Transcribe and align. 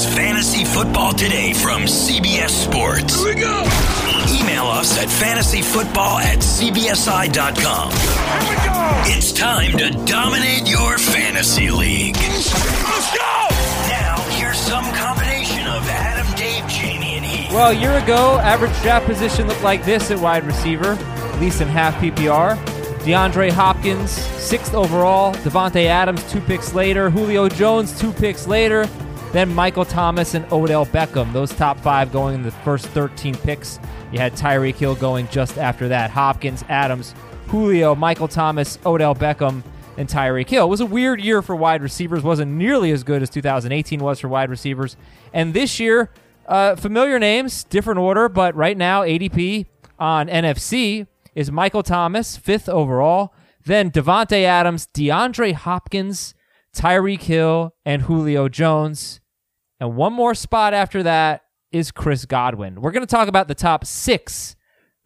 is 0.00 0.14
Fantasy 0.14 0.64
Football 0.64 1.12
Today 1.12 1.52
from 1.52 1.82
CBS 1.82 2.50
Sports. 2.50 3.22
Here 3.22 3.34
we 3.34 3.40
go. 3.40 3.60
Email 4.32 4.64
us 4.64 4.98
at 4.98 5.08
fantasyfootball 5.08 6.20
at 6.20 6.38
cbsi.com. 6.38 7.90
Here 7.90 8.50
we 8.50 8.56
go. 8.56 9.16
It's 9.16 9.32
time 9.32 9.72
to 9.78 9.90
dominate 10.06 10.68
your 10.68 10.96
fantasy 10.98 11.70
league. 11.70 12.16
Let's 12.16 13.16
go. 13.16 13.46
Now, 13.88 14.16
here's 14.30 14.58
some 14.58 14.84
combination 14.94 15.66
of 15.66 15.86
Adam, 15.88 16.26
Dave, 16.36 16.64
Jamey, 16.64 17.16
and 17.16 17.24
Heath. 17.24 17.52
Well, 17.52 17.70
a 17.70 17.74
year 17.74 17.98
ago, 17.98 18.38
average 18.38 18.78
draft 18.82 19.06
position 19.06 19.48
looked 19.48 19.62
like 19.62 19.84
this 19.84 20.10
at 20.10 20.18
wide 20.18 20.44
receiver, 20.44 20.92
at 20.92 21.40
least 21.40 21.60
in 21.60 21.68
half 21.68 21.94
PPR. 21.96 22.56
DeAndre 23.00 23.50
Hopkins, 23.50 24.10
sixth 24.10 24.74
overall. 24.74 25.34
Davante 25.34 25.86
Adams, 25.86 26.22
two 26.30 26.40
picks 26.40 26.74
later. 26.74 27.10
Julio 27.10 27.48
Jones, 27.48 27.98
two 27.98 28.12
picks 28.12 28.46
later. 28.46 28.86
Then 29.32 29.54
Michael 29.54 29.84
Thomas 29.84 30.34
and 30.34 30.50
Odell 30.52 30.86
Beckham. 30.86 31.32
Those 31.32 31.54
top 31.54 31.78
five 31.78 32.12
going 32.12 32.34
in 32.34 32.42
the 32.42 32.50
first 32.50 32.86
13 32.88 33.36
picks. 33.36 33.78
You 34.12 34.18
had 34.18 34.32
Tyreek 34.32 34.74
Hill 34.74 34.96
going 34.96 35.28
just 35.28 35.56
after 35.56 35.86
that. 35.88 36.10
Hopkins, 36.10 36.64
Adams, 36.68 37.14
Julio, 37.46 37.94
Michael 37.94 38.26
Thomas, 38.28 38.78
Odell 38.84 39.14
Beckham, 39.14 39.62
and 39.96 40.08
Tyreek 40.08 40.48
Hill. 40.48 40.64
It 40.64 40.68
was 40.68 40.80
a 40.80 40.86
weird 40.86 41.20
year 41.20 41.42
for 41.42 41.54
wide 41.54 41.82
receivers. 41.82 42.24
wasn't 42.24 42.52
nearly 42.52 42.90
as 42.90 43.04
good 43.04 43.22
as 43.22 43.30
2018 43.30 44.00
was 44.00 44.18
for 44.18 44.28
wide 44.28 44.50
receivers. 44.50 44.96
And 45.32 45.54
this 45.54 45.78
year, 45.78 46.10
uh, 46.46 46.74
familiar 46.74 47.18
names, 47.18 47.62
different 47.64 48.00
order, 48.00 48.28
but 48.28 48.56
right 48.56 48.76
now 48.76 49.02
ADP 49.02 49.66
on 49.98 50.26
NFC 50.28 51.06
is 51.34 51.52
Michael 51.52 51.84
Thomas, 51.84 52.36
fifth 52.36 52.68
overall. 52.68 53.32
Then 53.64 53.90
Davante 53.90 54.42
Adams, 54.42 54.88
DeAndre 54.92 55.52
Hopkins, 55.52 56.34
Tyreek 56.74 57.22
Hill, 57.22 57.74
and 57.84 58.02
Julio 58.02 58.48
Jones. 58.48 59.20
And 59.78 59.96
one 59.96 60.12
more 60.12 60.34
spot 60.34 60.74
after 60.74 61.02
that 61.02 61.42
is 61.72 61.90
Chris 61.90 62.24
Godwin. 62.26 62.80
We're 62.80 62.90
going 62.90 63.06
to 63.06 63.10
talk 63.10 63.28
about 63.28 63.48
the 63.48 63.54
top 63.54 63.84
six. 63.84 64.56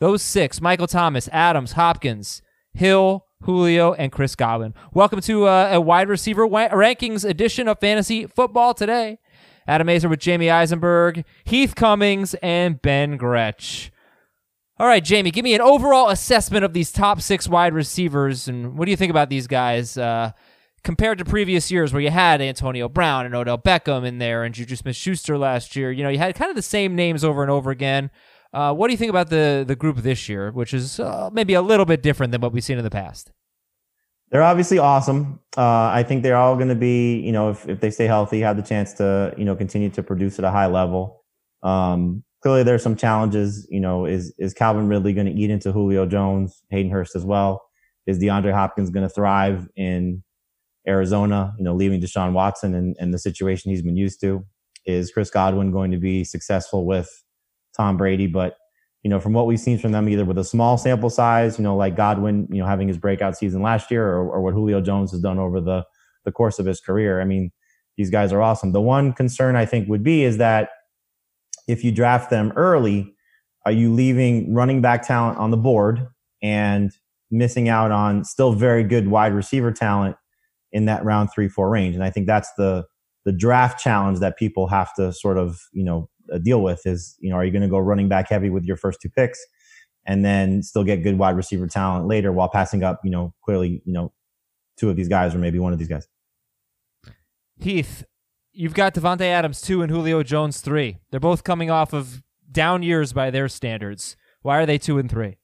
Those 0.00 0.22
six 0.22 0.60
Michael 0.60 0.86
Thomas, 0.86 1.28
Adams, 1.32 1.72
Hopkins, 1.72 2.42
Hill, 2.72 3.26
Julio, 3.42 3.92
and 3.94 4.10
Chris 4.10 4.34
Godwin. 4.34 4.74
Welcome 4.92 5.20
to 5.22 5.46
uh, 5.46 5.70
a 5.72 5.80
wide 5.80 6.08
receiver 6.08 6.46
wa- 6.46 6.68
rankings 6.68 7.28
edition 7.28 7.68
of 7.68 7.78
Fantasy 7.80 8.26
Football 8.26 8.74
today. 8.74 9.18
Adam 9.66 9.86
Aizer 9.86 10.10
with 10.10 10.20
Jamey 10.20 10.52
Eisenberg, 10.52 11.24
Heath 11.44 11.74
Cummings, 11.74 12.34
and 12.42 12.82
Ben 12.82 13.16
Gretch. 13.16 13.90
All 14.76 14.86
right, 14.86 15.04
Jamey, 15.04 15.32
give 15.32 15.44
me 15.44 15.54
an 15.54 15.60
overall 15.60 16.08
assessment 16.08 16.64
of 16.64 16.72
these 16.72 16.90
top 16.90 17.20
six 17.20 17.48
wide 17.48 17.72
receivers, 17.72 18.48
and 18.48 18.76
what 18.76 18.86
do 18.86 18.90
you 18.90 18.96
think 18.96 19.10
about 19.10 19.30
these 19.30 19.46
guys 19.46 19.96
uh, 19.96 20.32
compared 20.84 21.18
to 21.18 21.24
previous 21.24 21.70
years 21.70 21.92
where 21.92 22.02
you 22.02 22.10
had 22.10 22.40
Antonio 22.40 22.88
Brown 22.88 23.26
and 23.26 23.34
Odell 23.34 23.58
Beckham 23.58 24.06
in 24.06 24.18
there 24.18 24.44
and 24.44 24.54
Juju 24.54 24.76
Smith-Schuster 24.76 25.36
last 25.36 25.74
year? 25.74 25.90
You 25.90 26.04
know, 26.04 26.10
you 26.10 26.18
had 26.18 26.34
kind 26.34 26.50
of 26.50 26.56
the 26.56 26.62
same 26.62 26.94
names 26.94 27.24
over 27.24 27.42
and 27.42 27.50
over 27.50 27.70
again. 27.70 28.10
Uh, 28.52 28.72
what 28.72 28.86
do 28.86 28.92
you 28.92 28.96
think 28.96 29.10
about 29.10 29.30
the 29.30 29.64
the 29.66 29.74
group 29.74 29.96
this 29.96 30.28
year, 30.28 30.52
which 30.52 30.72
is 30.72 31.00
uh, 31.00 31.28
maybe 31.32 31.54
a 31.54 31.62
little 31.62 31.86
bit 31.86 32.02
different 32.02 32.30
than 32.30 32.40
what 32.40 32.52
we've 32.52 32.62
seen 32.62 32.78
in 32.78 32.84
the 32.84 32.90
past? 32.90 33.32
They're 34.30 34.42
obviously 34.42 34.78
awesome. 34.78 35.40
Uh, 35.56 35.90
I 35.92 36.02
think 36.02 36.22
they're 36.22 36.36
all 36.36 36.56
going 36.56 36.68
to 36.68 36.74
be, 36.74 37.20
you 37.20 37.32
know, 37.32 37.50
if, 37.50 37.68
if 37.68 37.80
they 37.80 37.90
stay 37.90 38.06
healthy, 38.06 38.40
have 38.40 38.56
the 38.56 38.62
chance 38.62 38.92
to, 38.94 39.34
you 39.36 39.44
know, 39.44 39.54
continue 39.54 39.90
to 39.90 40.02
produce 40.02 40.38
at 40.38 40.44
a 40.44 40.50
high 40.50 40.66
level. 40.66 41.24
Um, 41.62 42.24
clearly 42.42 42.62
there's 42.62 42.82
some 42.82 42.96
challenges. 42.96 43.66
You 43.70 43.80
know, 43.80 44.06
is 44.06 44.32
is 44.38 44.54
Calvin 44.54 44.86
Ridley 44.88 45.12
going 45.12 45.26
to 45.26 45.32
eat 45.32 45.50
into 45.50 45.72
Julio 45.72 46.06
Jones, 46.06 46.62
Hayden 46.70 46.92
Hurst 46.92 47.16
as 47.16 47.24
well? 47.24 47.64
Is 48.06 48.18
DeAndre 48.18 48.52
Hopkins 48.52 48.90
going 48.90 49.06
to 49.08 49.12
thrive 49.12 49.68
in 49.76 50.22
Arizona? 50.86 51.54
You 51.58 51.64
know, 51.64 51.74
leaving 51.74 52.00
Deshaun 52.00 52.32
Watson 52.32 52.74
and, 52.74 52.96
and 52.98 53.12
the 53.12 53.18
situation 53.18 53.70
he's 53.70 53.82
been 53.82 53.96
used 53.96 54.20
to. 54.20 54.44
Is 54.86 55.10
Chris 55.10 55.30
Godwin 55.30 55.70
going 55.70 55.90
to 55.92 55.96
be 55.96 56.24
successful 56.24 56.84
with 56.84 57.24
Tom 57.76 57.96
Brady? 57.96 58.26
But 58.26 58.56
you 59.02 59.10
know, 59.10 59.20
from 59.20 59.34
what 59.34 59.46
we've 59.46 59.60
seen 59.60 59.78
from 59.78 59.92
them, 59.92 60.08
either 60.08 60.24
with 60.24 60.38
a 60.38 60.44
small 60.44 60.78
sample 60.78 61.10
size, 61.10 61.58
you 61.58 61.62
know, 61.62 61.76
like 61.76 61.94
Godwin, 61.94 62.48
you 62.50 62.58
know, 62.60 62.66
having 62.66 62.88
his 62.88 62.96
breakout 62.96 63.36
season 63.36 63.60
last 63.60 63.90
year, 63.90 64.08
or, 64.08 64.30
or 64.30 64.40
what 64.40 64.54
Julio 64.54 64.80
Jones 64.80 65.10
has 65.10 65.20
done 65.20 65.38
over 65.38 65.60
the 65.60 65.84
the 66.24 66.32
course 66.32 66.58
of 66.58 66.66
his 66.66 66.80
career. 66.80 67.20
I 67.20 67.24
mean, 67.24 67.52
these 67.96 68.10
guys 68.10 68.32
are 68.32 68.40
awesome. 68.40 68.72
The 68.72 68.80
one 68.80 69.12
concern 69.12 69.56
I 69.56 69.66
think 69.66 69.88
would 69.88 70.02
be 70.02 70.24
is 70.24 70.38
that 70.38 70.70
if 71.68 71.84
you 71.84 71.92
draft 71.92 72.30
them 72.30 72.52
early, 72.56 73.14
are 73.66 73.72
you 73.72 73.92
leaving 73.92 74.54
running 74.54 74.80
back 74.80 75.06
talent 75.06 75.38
on 75.38 75.50
the 75.50 75.56
board 75.56 76.08
and 76.42 76.92
missing 77.30 77.68
out 77.68 77.90
on 77.90 78.24
still 78.24 78.52
very 78.52 78.84
good 78.84 79.08
wide 79.08 79.32
receiver 79.32 79.72
talent 79.72 80.16
in 80.74 80.84
that 80.84 81.02
round 81.04 81.30
three, 81.32 81.48
four 81.48 81.70
range? 81.70 81.94
And 81.94 82.04
I 82.04 82.10
think 82.10 82.26
that's 82.26 82.52
the 82.58 82.84
the 83.24 83.32
draft 83.32 83.80
challenge 83.80 84.18
that 84.20 84.36
people 84.36 84.66
have 84.66 84.92
to 84.94 85.10
sort 85.10 85.38
of, 85.38 85.58
you 85.72 85.82
know, 85.82 86.10
uh, 86.30 86.36
deal 86.36 86.60
with 86.62 86.86
is, 86.86 87.16
you 87.20 87.30
know, 87.30 87.36
are 87.36 87.44
you 87.44 87.50
going 87.50 87.62
to 87.62 87.68
go 87.68 87.78
running 87.78 88.06
back 88.06 88.28
heavy 88.28 88.50
with 88.50 88.64
your 88.64 88.76
first 88.76 89.00
two 89.00 89.08
picks 89.08 89.42
and 90.04 90.22
then 90.22 90.62
still 90.62 90.84
get 90.84 91.02
good 91.02 91.16
wide 91.16 91.34
receiver 91.34 91.66
talent 91.66 92.06
later 92.06 92.30
while 92.32 92.50
passing 92.50 92.82
up, 92.82 93.00
you 93.02 93.10
know, 93.10 93.32
clearly, 93.42 93.80
you 93.86 93.94
know, 93.94 94.12
two 94.76 94.90
of 94.90 94.96
these 94.96 95.08
guys 95.08 95.34
or 95.34 95.38
maybe 95.38 95.58
one 95.58 95.72
of 95.72 95.78
these 95.78 95.88
guys? 95.88 96.06
Heath, 97.56 98.04
you've 98.52 98.74
got 98.74 98.92
Davante 98.92 99.22
Adams 99.22 99.62
two 99.62 99.80
and 99.80 99.90
Julio 99.90 100.22
Jones 100.22 100.60
three. 100.60 100.98
They're 101.10 101.20
both 101.20 101.44
coming 101.44 101.70
off 101.70 101.94
of 101.94 102.22
down 102.52 102.82
years 102.82 103.14
by 103.14 103.30
their 103.30 103.48
standards. 103.48 104.16
Why 104.42 104.58
are 104.58 104.66
they 104.66 104.76
two 104.76 104.98
and 104.98 105.10
three? 105.10 105.38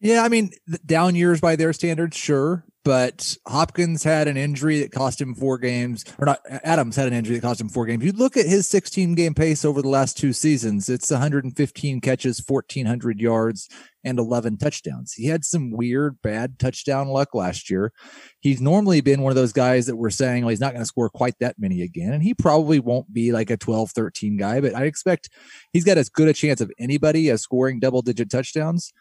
Yeah, 0.00 0.22
I 0.22 0.28
mean, 0.28 0.50
down 0.84 1.14
years 1.14 1.40
by 1.40 1.56
their 1.56 1.72
standards, 1.72 2.16
sure. 2.16 2.64
But 2.84 3.36
Hopkins 3.46 4.02
had 4.02 4.28
an 4.28 4.36
injury 4.36 4.80
that 4.80 4.92
cost 4.92 5.20
him 5.20 5.34
four 5.34 5.58
games, 5.58 6.04
or 6.18 6.26
not. 6.26 6.40
Adams 6.48 6.96
had 6.96 7.08
an 7.08 7.12
injury 7.12 7.36
that 7.36 7.42
cost 7.42 7.60
him 7.60 7.68
four 7.68 7.86
games. 7.86 8.04
You 8.04 8.12
look 8.12 8.36
at 8.36 8.46
his 8.46 8.68
16 8.68 9.14
game 9.14 9.34
pace 9.34 9.64
over 9.64 9.82
the 9.82 9.88
last 9.88 10.16
two 10.16 10.32
seasons, 10.32 10.88
it's 10.88 11.10
115 11.10 12.00
catches, 12.00 12.42
1,400 12.46 13.20
yards, 13.20 13.68
and 14.04 14.18
11 14.18 14.56
touchdowns. 14.56 15.12
He 15.12 15.26
had 15.26 15.44
some 15.44 15.70
weird, 15.70 16.22
bad 16.22 16.58
touchdown 16.58 17.08
luck 17.08 17.34
last 17.34 17.68
year. 17.68 17.92
He's 18.40 18.60
normally 18.60 19.00
been 19.00 19.22
one 19.22 19.30
of 19.30 19.36
those 19.36 19.52
guys 19.52 19.86
that 19.86 19.96
we're 19.96 20.10
saying, 20.10 20.44
well, 20.44 20.50
he's 20.50 20.60
not 20.60 20.72
going 20.72 20.82
to 20.82 20.86
score 20.86 21.10
quite 21.10 21.38
that 21.40 21.56
many 21.58 21.82
again. 21.82 22.12
And 22.12 22.22
he 22.22 22.32
probably 22.32 22.80
won't 22.80 23.12
be 23.12 23.32
like 23.32 23.50
a 23.50 23.56
12, 23.56 23.90
13 23.90 24.36
guy, 24.36 24.60
but 24.60 24.74
I 24.74 24.84
expect 24.84 25.28
he's 25.72 25.84
got 25.84 25.98
as 25.98 26.08
good 26.08 26.28
a 26.28 26.32
chance 26.32 26.60
of 26.60 26.70
anybody 26.78 27.28
as 27.28 27.42
scoring 27.42 27.80
double 27.80 28.02
digit 28.02 28.30
touchdowns. 28.30 28.92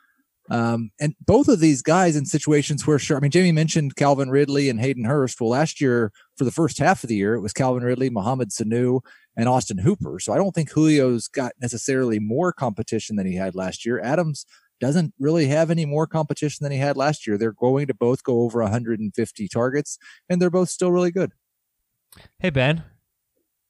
Um, 0.50 0.92
and 1.00 1.16
both 1.26 1.48
of 1.48 1.60
these 1.60 1.82
guys 1.82 2.16
in 2.16 2.26
situations 2.26 2.88
where, 2.88 3.00
sure, 3.00 3.18
I 3.18 3.20
mean, 3.20 3.32
Jamey 3.32 3.54
mentioned 3.54 3.96
Calvin 3.96 4.30
Ridley 4.30 4.70
and 4.70 4.80
Hayden 4.80 5.04
Hurst. 5.04 5.42
Well, 5.42 5.50
last 5.50 5.82
year, 5.82 6.12
for 6.38 6.46
the 6.46 6.52
first 6.52 6.78
half 6.80 7.04
of 7.04 7.10
the 7.10 7.16
year, 7.16 7.36
it 7.36 7.42
was 7.42 7.54
Calvin 7.54 7.84
Ridley, 7.84 8.10
Mohamed 8.10 8.50
Sanu, 8.50 9.02
and 9.36 9.50
Austin 9.50 9.80
Hooper. 9.80 10.20
So 10.20 10.34
I 10.34 10.38
don't 10.38 10.54
think 10.54 10.74
Julio's 10.74 11.28
got 11.28 11.54
necessarily 11.62 12.20
more 12.20 12.54
competition 12.54 13.18
than 13.18 13.28
he 13.28 13.36
had 13.36 13.56
last 13.56 13.86
year. 13.86 14.00
Adams 14.00 14.46
doesn't 14.80 15.14
really 15.20 15.48
have 15.48 15.72
any 15.72 15.86
more 15.86 16.08
competition 16.08 16.64
than 16.64 16.72
he 16.72 16.78
had 16.78 16.98
last 16.98 17.26
year. 17.26 17.38
They're 17.38 17.52
going 17.52 17.88
to 17.88 17.94
both 17.94 18.24
go 18.24 18.42
over 18.42 18.62
150 18.62 19.48
targets, 19.48 19.98
and 20.30 20.42
they're 20.42 20.50
both 20.50 20.70
still 20.70 20.92
really 20.92 21.12
good. 21.12 21.32
Hey, 22.40 22.50
Ben. 22.50 22.84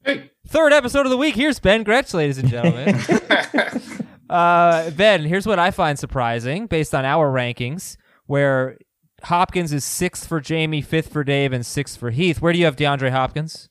Hey. 0.04 0.32
Third 0.48 0.74
episode 0.74 1.06
of 1.06 1.10
the 1.10 1.18
week. 1.18 1.36
Here's 1.36 1.60
Ben 1.60 1.84
Gretch, 1.84 2.14
ladies 2.14 2.38
and 2.38 2.50
gentlemen. 2.50 2.98
uh, 4.30 4.90
ben, 4.92 5.24
here's 5.24 5.46
what 5.46 5.60
I 5.60 5.72
find 5.72 5.98
surprising 5.98 6.68
based 6.68 6.94
on 6.94 7.06
our 7.06 7.32
rankings, 7.32 7.98
where 8.26 8.78
Hopkins 9.24 9.74
is 9.74 9.84
sixth 9.84 10.28
for 10.28 10.42
Jamey, 10.42 10.84
fifth 10.84 11.12
for 11.12 11.24
Dave, 11.24 11.54
and 11.54 11.66
sixth 11.66 12.00
for 12.00 12.12
Heath. 12.12 12.42
Where 12.42 12.54
do 12.54 12.60
you 12.60 12.66
have 12.66 12.76
DeAndre 12.76 13.12
Hopkins? 13.12 13.70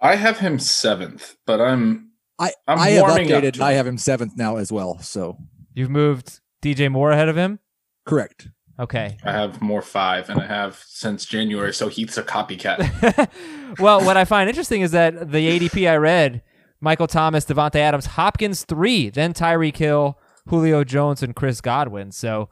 I 0.00 0.14
have 0.16 0.38
him 0.38 0.58
seventh, 0.58 1.36
but 1.46 1.60
I'm 1.60 2.12
I, 2.38 2.52
I'm 2.66 2.78
I 2.78 2.90
have 2.90 3.02
warming 3.02 3.32
up 3.32 3.42
updated 3.42 3.54
and 3.54 3.62
I 3.62 3.72
have 3.72 3.86
him 3.86 3.98
seventh 3.98 4.36
now 4.36 4.56
as 4.56 4.70
well. 4.70 4.98
So 5.00 5.38
You've 5.74 5.90
moved 5.90 6.40
DJ 6.62 6.90
Moore 6.90 7.12
ahead 7.12 7.28
of 7.28 7.36
him? 7.36 7.60
correct. 8.06 8.48
Okay. 8.80 9.16
I 9.24 9.32
have 9.32 9.60
Moore 9.60 9.82
five, 9.82 10.30
and 10.30 10.40
I 10.40 10.46
have 10.46 10.82
since 10.86 11.24
January. 11.24 11.74
So 11.74 11.88
Heath's 11.88 12.16
a 12.16 12.22
copycat. 12.22 13.28
well, 13.80 14.04
what 14.04 14.16
I 14.16 14.24
find 14.24 14.48
interesting 14.48 14.82
is 14.82 14.92
that 14.92 15.32
the 15.32 15.58
ADP 15.58 15.90
I 15.90 15.96
read, 15.96 16.42
Michael 16.80 17.06
Thomas, 17.06 17.44
Davante 17.44 17.76
Adams, 17.76 18.06
Hopkins 18.06 18.64
three, 18.64 19.10
then 19.10 19.34
Tyreek 19.34 19.76
Hill, 19.76 20.18
Julio 20.48 20.84
Jones, 20.84 21.22
and 21.22 21.34
Chris 21.34 21.60
Godwin. 21.60 22.12
So 22.12 22.48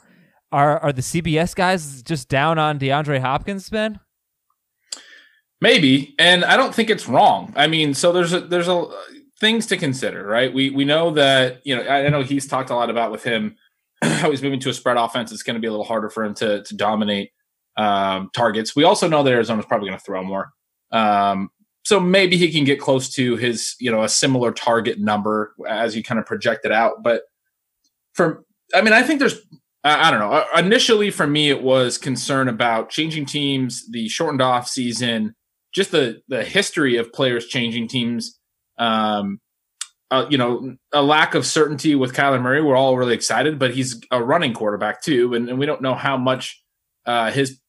are 0.53 0.79
are 0.81 0.93
the 0.93 1.03
CBS 1.03 1.55
guys 1.55 2.03
just 2.03 2.29
down 2.29 2.59
on 2.59 2.79
DeAndre 2.79 3.21
Hopkins, 3.21 3.69
Ben? 3.69 4.01
Maybe, 5.61 6.15
and 6.19 6.45
I 6.45 6.57
don't 6.57 6.75
think 6.75 6.91
it's 6.91 7.09
wrong. 7.09 7.53
I 7.57 7.67
mean, 7.67 7.95
so 7.95 8.13
there's 8.13 8.33
a, 8.35 8.41
there's 8.41 8.69
a 8.69 8.87
things 9.41 9.67
to 9.67 9.77
consider, 9.77 10.27
right? 10.27 10.53
We 10.53 10.71
we 10.71 10.85
know 10.85 11.11
that 11.13 11.61
you 11.65 11.77
know 11.77 11.83
I 11.89 12.09
know 12.09 12.23
he's 12.23 12.47
talked 12.47 12.71
a 12.71 12.75
lot 12.75 12.91
about 12.91 13.11
with 13.11 13.23
him 13.23 13.57
how 14.03 14.31
he's 14.31 14.43
moving 14.43 14.61
to 14.61 14.71
a 14.71 14.75
spread 14.75 14.97
offense. 14.97 15.33
It's 15.33 15.43
going 15.43 15.55
to 15.55 15.61
be 15.61 15.67
a 15.67 15.71
little 15.71 15.85
harder 15.85 16.11
for 16.11 16.25
him 16.25 16.35
to 16.35 16.63
to 16.63 16.77
dominate 16.77 17.31
um, 17.77 18.31
targets. 18.35 18.77
We 18.77 18.85
also 18.85 19.09
know 19.09 19.23
that 19.23 19.33
Arizona's 19.33 19.67
probably 19.67 19.89
going 19.89 19.99
to 19.99 20.05
throw 20.05 20.23
more, 20.23 20.51
um, 20.93 21.51
so 21.87 22.01
maybe 22.01 22.37
he 22.37 22.51
can 22.51 22.65
get 22.65 22.81
close 22.81 23.09
to 23.11 23.37
his 23.37 23.77
you 23.79 23.93
know 23.93 24.03
a 24.03 24.09
similar 24.09 24.51
target 24.51 24.99
number 24.99 25.55
as 25.69 25.95
you 25.95 26.03
kind 26.03 26.19
of 26.19 26.27
project 26.27 26.65
it 26.65 26.73
out. 26.73 27.05
But 27.05 27.23
for 28.13 28.45
I 28.75 28.83
mean, 28.83 28.93
I 28.93 29.05
think 29.05 29.21
there's 29.21 29.39
I 29.85 30.09
I 30.09 30.11
don't 30.11 30.19
know. 30.19 30.33
Uh, 30.33 30.47
Initially, 30.59 31.13
for 31.13 31.29
me, 31.29 31.49
it 31.49 31.63
was 31.63 31.97
concern 31.97 32.49
about 32.49 32.91
changing 32.91 33.25
teams, 33.25 33.89
the 33.89 34.09
shortened 34.09 34.43
off 34.43 34.67
season, 34.67 35.37
just 35.73 35.93
the 35.93 36.21
the 36.27 36.43
history 36.43 36.97
of 36.97 37.13
players 37.13 37.47
changing 37.47 37.87
teams. 37.87 38.37
Um, 38.79 39.39
uh, 40.11 40.27
you 40.29 40.39
know, 40.39 40.77
a 40.93 41.05
lack 41.05 41.37
of 41.37 41.47
certainty 41.47 41.95
with 41.95 42.15
Kyler 42.15 42.43
Murray. 42.43 42.63
We're 42.63 42.75
all 42.75 42.97
really 42.97 43.15
excited, 43.15 43.61
but 43.61 43.75
he's 43.75 44.01
a 44.11 44.21
running 44.21 44.55
quarterback 44.55 45.03
too, 45.03 45.35
and, 45.35 45.49
and 45.49 45.57
we 45.57 45.67
don't 45.67 45.83
know 45.83 45.95
how 45.95 46.17
much 46.17 46.61
uh, 47.07 47.31
his 47.31 47.61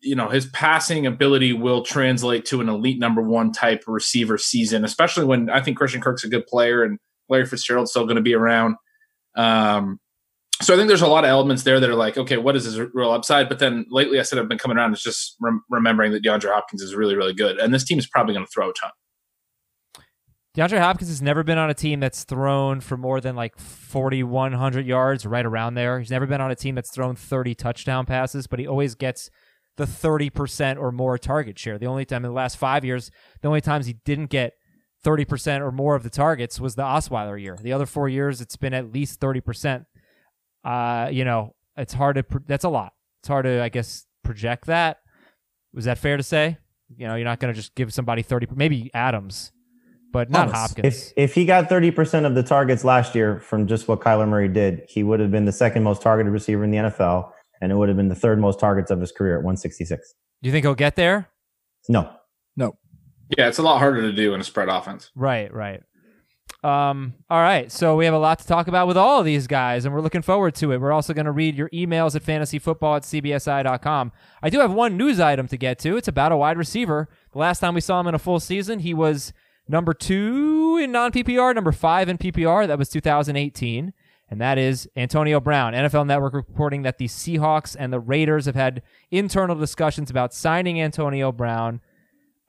you 0.00 0.14
know 0.14 0.28
his 0.28 0.46
passing 0.46 1.06
ability 1.06 1.52
will 1.52 1.82
translate 1.82 2.44
to 2.46 2.60
an 2.60 2.68
elite 2.68 2.98
number 2.98 3.22
one 3.22 3.52
type 3.52 3.84
receiver 3.86 4.38
season, 4.38 4.84
especially 4.84 5.24
when 5.24 5.50
I 5.50 5.60
think 5.60 5.76
Christian 5.76 6.00
Kirk's 6.00 6.24
a 6.24 6.28
good 6.28 6.46
player 6.46 6.82
and 6.82 6.98
Larry 7.28 7.46
Fitzgerald's 7.46 7.90
still 7.90 8.04
going 8.04 8.16
to 8.16 8.22
be 8.22 8.34
around. 8.34 8.76
Um, 9.36 9.98
so 10.62 10.72
I 10.72 10.76
think 10.76 10.88
there's 10.88 11.02
a 11.02 11.06
lot 11.06 11.24
of 11.24 11.30
elements 11.30 11.64
there 11.64 11.78
that 11.80 11.90
are 11.90 11.94
like, 11.94 12.16
okay, 12.16 12.38
what 12.38 12.56
is 12.56 12.64
his 12.64 12.78
real 12.78 13.12
upside? 13.12 13.48
But 13.48 13.58
then 13.58 13.84
lately, 13.90 14.18
I 14.18 14.22
said 14.22 14.38
I've 14.38 14.48
been 14.48 14.58
coming 14.58 14.78
around. 14.78 14.94
It's 14.94 15.02
just 15.02 15.36
rem- 15.40 15.62
remembering 15.68 16.12
that 16.12 16.24
DeAndre 16.24 16.52
Hopkins 16.52 16.80
is 16.80 16.94
really, 16.94 17.14
really 17.14 17.34
good, 17.34 17.58
and 17.58 17.74
this 17.74 17.84
team 17.84 17.98
is 17.98 18.06
probably 18.06 18.34
going 18.34 18.46
to 18.46 18.50
throw 18.50 18.70
a 18.70 18.72
ton. 18.72 18.90
DeAndre 20.56 20.78
Hopkins 20.78 21.10
has 21.10 21.20
never 21.20 21.42
been 21.42 21.58
on 21.58 21.68
a 21.68 21.74
team 21.74 22.00
that's 22.00 22.24
thrown 22.24 22.80
for 22.80 22.96
more 22.96 23.20
than 23.20 23.36
like 23.36 23.58
4,100 23.58 24.86
yards, 24.86 25.26
right 25.26 25.44
around 25.44 25.74
there. 25.74 25.98
He's 25.98 26.10
never 26.10 26.26
been 26.26 26.40
on 26.40 26.50
a 26.50 26.54
team 26.54 26.74
that's 26.74 26.90
thrown 26.90 27.14
30 27.14 27.54
touchdown 27.54 28.06
passes, 28.06 28.46
but 28.46 28.58
he 28.58 28.66
always 28.66 28.94
gets 28.94 29.28
the 29.76 29.84
30% 29.84 30.78
or 30.78 30.90
more 30.90 31.18
target 31.18 31.58
share. 31.58 31.78
The 31.78 31.86
only 31.86 32.04
time 32.04 32.24
in 32.24 32.30
the 32.30 32.36
last 32.36 32.56
five 32.56 32.84
years, 32.84 33.10
the 33.42 33.48
only 33.48 33.60
times 33.60 33.86
he 33.86 33.94
didn't 34.04 34.26
get 34.26 34.54
30% 35.04 35.60
or 35.60 35.70
more 35.70 35.94
of 35.94 36.02
the 36.02 36.10
targets 36.10 36.58
was 36.58 36.74
the 36.74 36.82
Osweiler 36.82 37.40
year. 37.40 37.58
The 37.60 37.72
other 37.72 37.86
four 37.86 38.08
years, 38.08 38.40
it's 38.40 38.56
been 38.56 38.74
at 38.74 38.92
least 38.92 39.20
30%. 39.20 39.84
Uh, 40.64 41.08
you 41.12 41.24
know, 41.24 41.54
it's 41.76 41.92
hard 41.92 42.16
to, 42.16 42.22
pro- 42.22 42.42
that's 42.46 42.64
a 42.64 42.68
lot. 42.68 42.92
It's 43.20 43.28
hard 43.28 43.44
to, 43.44 43.62
I 43.62 43.68
guess, 43.68 44.06
project 44.24 44.66
that. 44.66 44.98
Was 45.74 45.84
that 45.84 45.98
fair 45.98 46.16
to 46.16 46.22
say? 46.22 46.58
You 46.96 47.06
know, 47.06 47.16
you're 47.16 47.24
not 47.24 47.38
going 47.38 47.52
to 47.52 47.56
just 47.56 47.74
give 47.74 47.92
somebody 47.92 48.22
30, 48.22 48.48
maybe 48.54 48.90
Adams, 48.94 49.52
but 50.12 50.30
not 50.30 50.46
Thomas. 50.46 50.58
Hopkins. 50.58 51.12
If 51.16 51.30
if 51.30 51.34
he 51.34 51.44
got 51.44 51.68
thirty 51.68 51.90
percent 51.90 52.24
of 52.24 52.34
the 52.34 52.42
targets 52.42 52.84
last 52.84 53.14
year 53.14 53.40
from 53.40 53.66
just 53.66 53.88
what 53.88 54.00
Kyler 54.00 54.26
Murray 54.26 54.48
did, 54.48 54.84
he 54.88 55.02
would 55.02 55.20
have 55.20 55.30
been 55.30 55.44
the 55.44 55.52
second 55.52 55.82
most 55.82 56.00
targeted 56.00 56.32
receiver 56.32 56.64
in 56.64 56.70
the 56.70 56.78
NFL, 56.78 57.32
and 57.60 57.72
it 57.72 57.74
would 57.76 57.88
have 57.88 57.96
been 57.96 58.08
the 58.08 58.14
third 58.14 58.38
most 58.40 58.60
targets 58.60 58.90
of 58.90 59.00
his 59.00 59.12
career 59.12 59.38
at 59.38 59.44
one 59.44 59.56
sixty 59.56 59.84
six. 59.84 60.14
Do 60.42 60.48
you 60.48 60.52
think 60.52 60.64
he'll 60.64 60.74
get 60.74 60.96
there? 60.96 61.28
No, 61.88 62.10
No. 62.56 62.76
Yeah, 63.36 63.48
it's 63.48 63.58
a 63.58 63.62
lot 63.62 63.78
harder 63.78 64.02
to 64.02 64.12
do 64.12 64.34
in 64.34 64.40
a 64.40 64.44
spread 64.44 64.68
offense. 64.68 65.10
Right, 65.16 65.52
right. 65.52 65.82
Um, 66.62 67.14
all 67.28 67.40
right. 67.40 67.70
So 67.70 67.96
we 67.96 68.04
have 68.04 68.14
a 68.14 68.18
lot 68.18 68.38
to 68.40 68.46
talk 68.46 68.68
about 68.68 68.86
with 68.88 68.96
all 68.96 69.18
of 69.20 69.24
these 69.24 69.46
guys, 69.46 69.84
and 69.84 69.94
we're 69.94 70.00
looking 70.00 70.22
forward 70.22 70.54
to 70.56 70.72
it. 70.72 70.80
We're 70.80 70.92
also 70.92 71.12
going 71.12 71.26
to 71.26 71.32
read 71.32 71.56
your 71.56 71.68
emails 71.70 72.14
at 72.16 72.22
fantasyfootball 72.24 72.96
at 72.96 73.02
cbsi.com. 73.02 74.12
I 74.42 74.50
do 74.50 74.60
have 74.60 74.72
one 74.72 74.96
news 74.96 75.20
item 75.20 75.48
to 75.48 75.56
get 75.56 75.78
to. 75.80 75.96
It's 75.96 76.08
about 76.08 76.32
a 76.32 76.36
wide 76.36 76.56
receiver. 76.56 77.08
The 77.32 77.38
last 77.38 77.60
time 77.60 77.74
we 77.74 77.80
saw 77.80 78.00
him 78.00 78.06
in 78.08 78.14
a 78.14 78.18
full 78.18 78.40
season, 78.40 78.80
he 78.80 78.94
was 78.94 79.32
number 79.68 79.92
two 79.92 80.78
in 80.80 80.92
non 80.92 81.12
PPR, 81.12 81.54
number 81.54 81.72
five 81.72 82.08
in 82.08 82.18
PPR. 82.18 82.66
That 82.66 82.78
was 82.78 82.88
2018. 82.88 83.92
And 84.28 84.40
that 84.40 84.58
is 84.58 84.88
Antonio 84.96 85.40
Brown. 85.40 85.72
NFL 85.72 86.06
Network 86.06 86.34
reporting 86.34 86.82
that 86.82 86.98
the 86.98 87.06
Seahawks 87.06 87.76
and 87.78 87.92
the 87.92 88.00
Raiders 88.00 88.46
have 88.46 88.56
had 88.56 88.82
internal 89.10 89.54
discussions 89.54 90.10
about 90.10 90.34
signing 90.34 90.80
Antonio 90.80 91.30
Brown. 91.30 91.80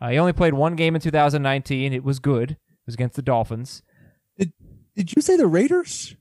Uh, 0.02 0.10
he 0.10 0.18
only 0.18 0.34
played 0.34 0.54
one 0.54 0.76
game 0.76 0.96
in 0.96 1.02
2019. 1.02 1.94
It 1.94 2.04
was 2.04 2.20
good. 2.20 2.52
It 2.52 2.58
was 2.86 2.96
against 2.96 3.16
the 3.16 3.22
Dolphins. 3.22 3.84
Did 4.38 4.54
did 4.96 5.16
you 5.16 5.22
say 5.22 5.38
the 5.38 5.48
Raiders? 5.48 6.16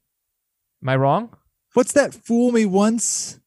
Am 0.82 0.88
I 0.90 0.96
wrong? 0.96 1.34
What's 1.72 1.92
that? 1.92 2.14
Fool 2.14 2.52
me 2.52 2.66
once, 2.66 3.40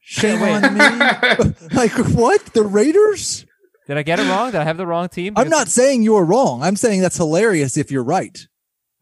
shame 0.00 0.40
Wait. 0.40 0.64
on 0.64 0.74
me. 0.74 1.54
like 1.74 1.92
what? 2.14 2.44
The 2.46 2.62
Raiders? 2.62 3.46
Did 3.86 3.96
I 3.98 4.02
get 4.02 4.18
it 4.18 4.28
wrong? 4.28 4.50
Did 4.50 4.60
I 4.60 4.64
have 4.64 4.76
the 4.76 4.86
wrong 4.86 5.08
team? 5.08 5.34
I'm 5.36 5.48
not 5.48 5.68
saying 5.68 6.02
you're 6.02 6.24
wrong. 6.24 6.62
I'm 6.62 6.76
saying 6.76 7.00
that's 7.02 7.16
hilarious 7.16 7.76
if 7.76 7.90
you're 7.90 8.02
right. 8.04 8.46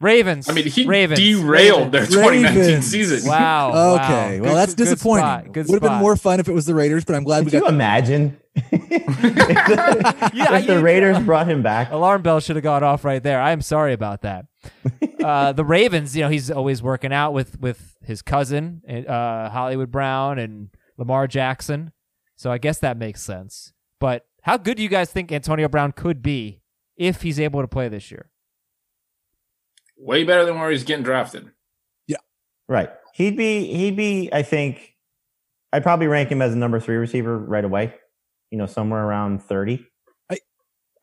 Ravens. 0.00 0.48
I 0.48 0.52
mean, 0.52 0.66
he 0.66 0.84
Ravens. 0.86 1.18
derailed 1.20 1.92
their 1.92 2.02
Ravens. 2.02 2.14
2019 2.14 2.60
Ravens. 2.62 2.86
season. 2.86 3.28
Wow. 3.30 3.72
wow. 3.72 3.94
Okay, 4.04 4.40
well 4.40 4.50
Good- 4.50 4.56
that's 4.56 4.74
good 4.74 4.84
disappointing. 4.84 5.24
spot. 5.24 5.52
Good 5.52 5.66
Would 5.68 5.82
have 5.82 5.90
been 5.92 6.00
more 6.00 6.16
fun 6.16 6.40
if 6.40 6.48
it 6.48 6.52
was 6.52 6.66
the 6.66 6.74
Raiders, 6.74 7.04
but 7.04 7.14
I'm 7.16 7.24
glad 7.24 7.44
Could 7.44 7.52
we 7.52 7.58
you 7.58 7.64
got. 7.64 7.72
imagine 7.72 8.36
Yeah, 8.72 10.56
if 10.58 10.66
the 10.66 10.74
you- 10.74 10.80
Raiders 10.80 11.18
brought 11.20 11.48
him 11.48 11.62
back? 11.62 11.90
Alarm 11.90 12.22
bell 12.22 12.40
should 12.40 12.56
have 12.56 12.62
gone 12.62 12.82
off 12.82 13.04
right 13.04 13.22
there. 13.22 13.40
I 13.40 13.52
am 13.52 13.60
sorry 13.60 13.92
about 13.92 14.22
that. 14.22 14.46
uh, 15.22 15.52
the 15.52 15.64
Ravens, 15.64 16.16
you 16.16 16.22
know, 16.22 16.28
he's 16.28 16.50
always 16.50 16.82
working 16.82 17.12
out 17.12 17.32
with 17.32 17.60
with 17.60 17.96
his 18.02 18.22
cousin, 18.22 18.82
uh, 19.08 19.48
Hollywood 19.50 19.90
Brown 19.90 20.38
and 20.38 20.68
Lamar 20.98 21.26
Jackson. 21.26 21.92
So 22.36 22.50
I 22.50 22.58
guess 22.58 22.78
that 22.80 22.96
makes 22.96 23.22
sense. 23.22 23.72
But 24.00 24.26
how 24.42 24.56
good 24.56 24.76
do 24.76 24.82
you 24.82 24.88
guys 24.88 25.10
think 25.10 25.30
Antonio 25.32 25.68
Brown 25.68 25.92
could 25.92 26.20
be 26.22 26.60
if 26.96 27.22
he's 27.22 27.38
able 27.40 27.60
to 27.62 27.68
play 27.68 27.88
this 27.88 28.10
year? 28.10 28.30
Way 29.96 30.24
better 30.24 30.44
than 30.44 30.58
where 30.58 30.70
he's 30.70 30.84
getting 30.84 31.04
drafted. 31.04 31.50
Yeah. 32.06 32.16
Right. 32.68 32.90
He'd 33.14 33.36
be 33.36 33.72
he'd 33.72 33.96
be 33.96 34.28
I 34.32 34.42
think 34.42 34.94
I'd 35.72 35.82
probably 35.82 36.06
rank 36.06 36.30
him 36.30 36.42
as 36.42 36.52
a 36.52 36.56
number 36.56 36.80
3 36.80 36.96
receiver 36.96 37.38
right 37.38 37.64
away. 37.64 37.94
You 38.50 38.58
know, 38.58 38.66
somewhere 38.66 39.04
around 39.04 39.42
30. 39.42 39.84
I, 40.30 40.38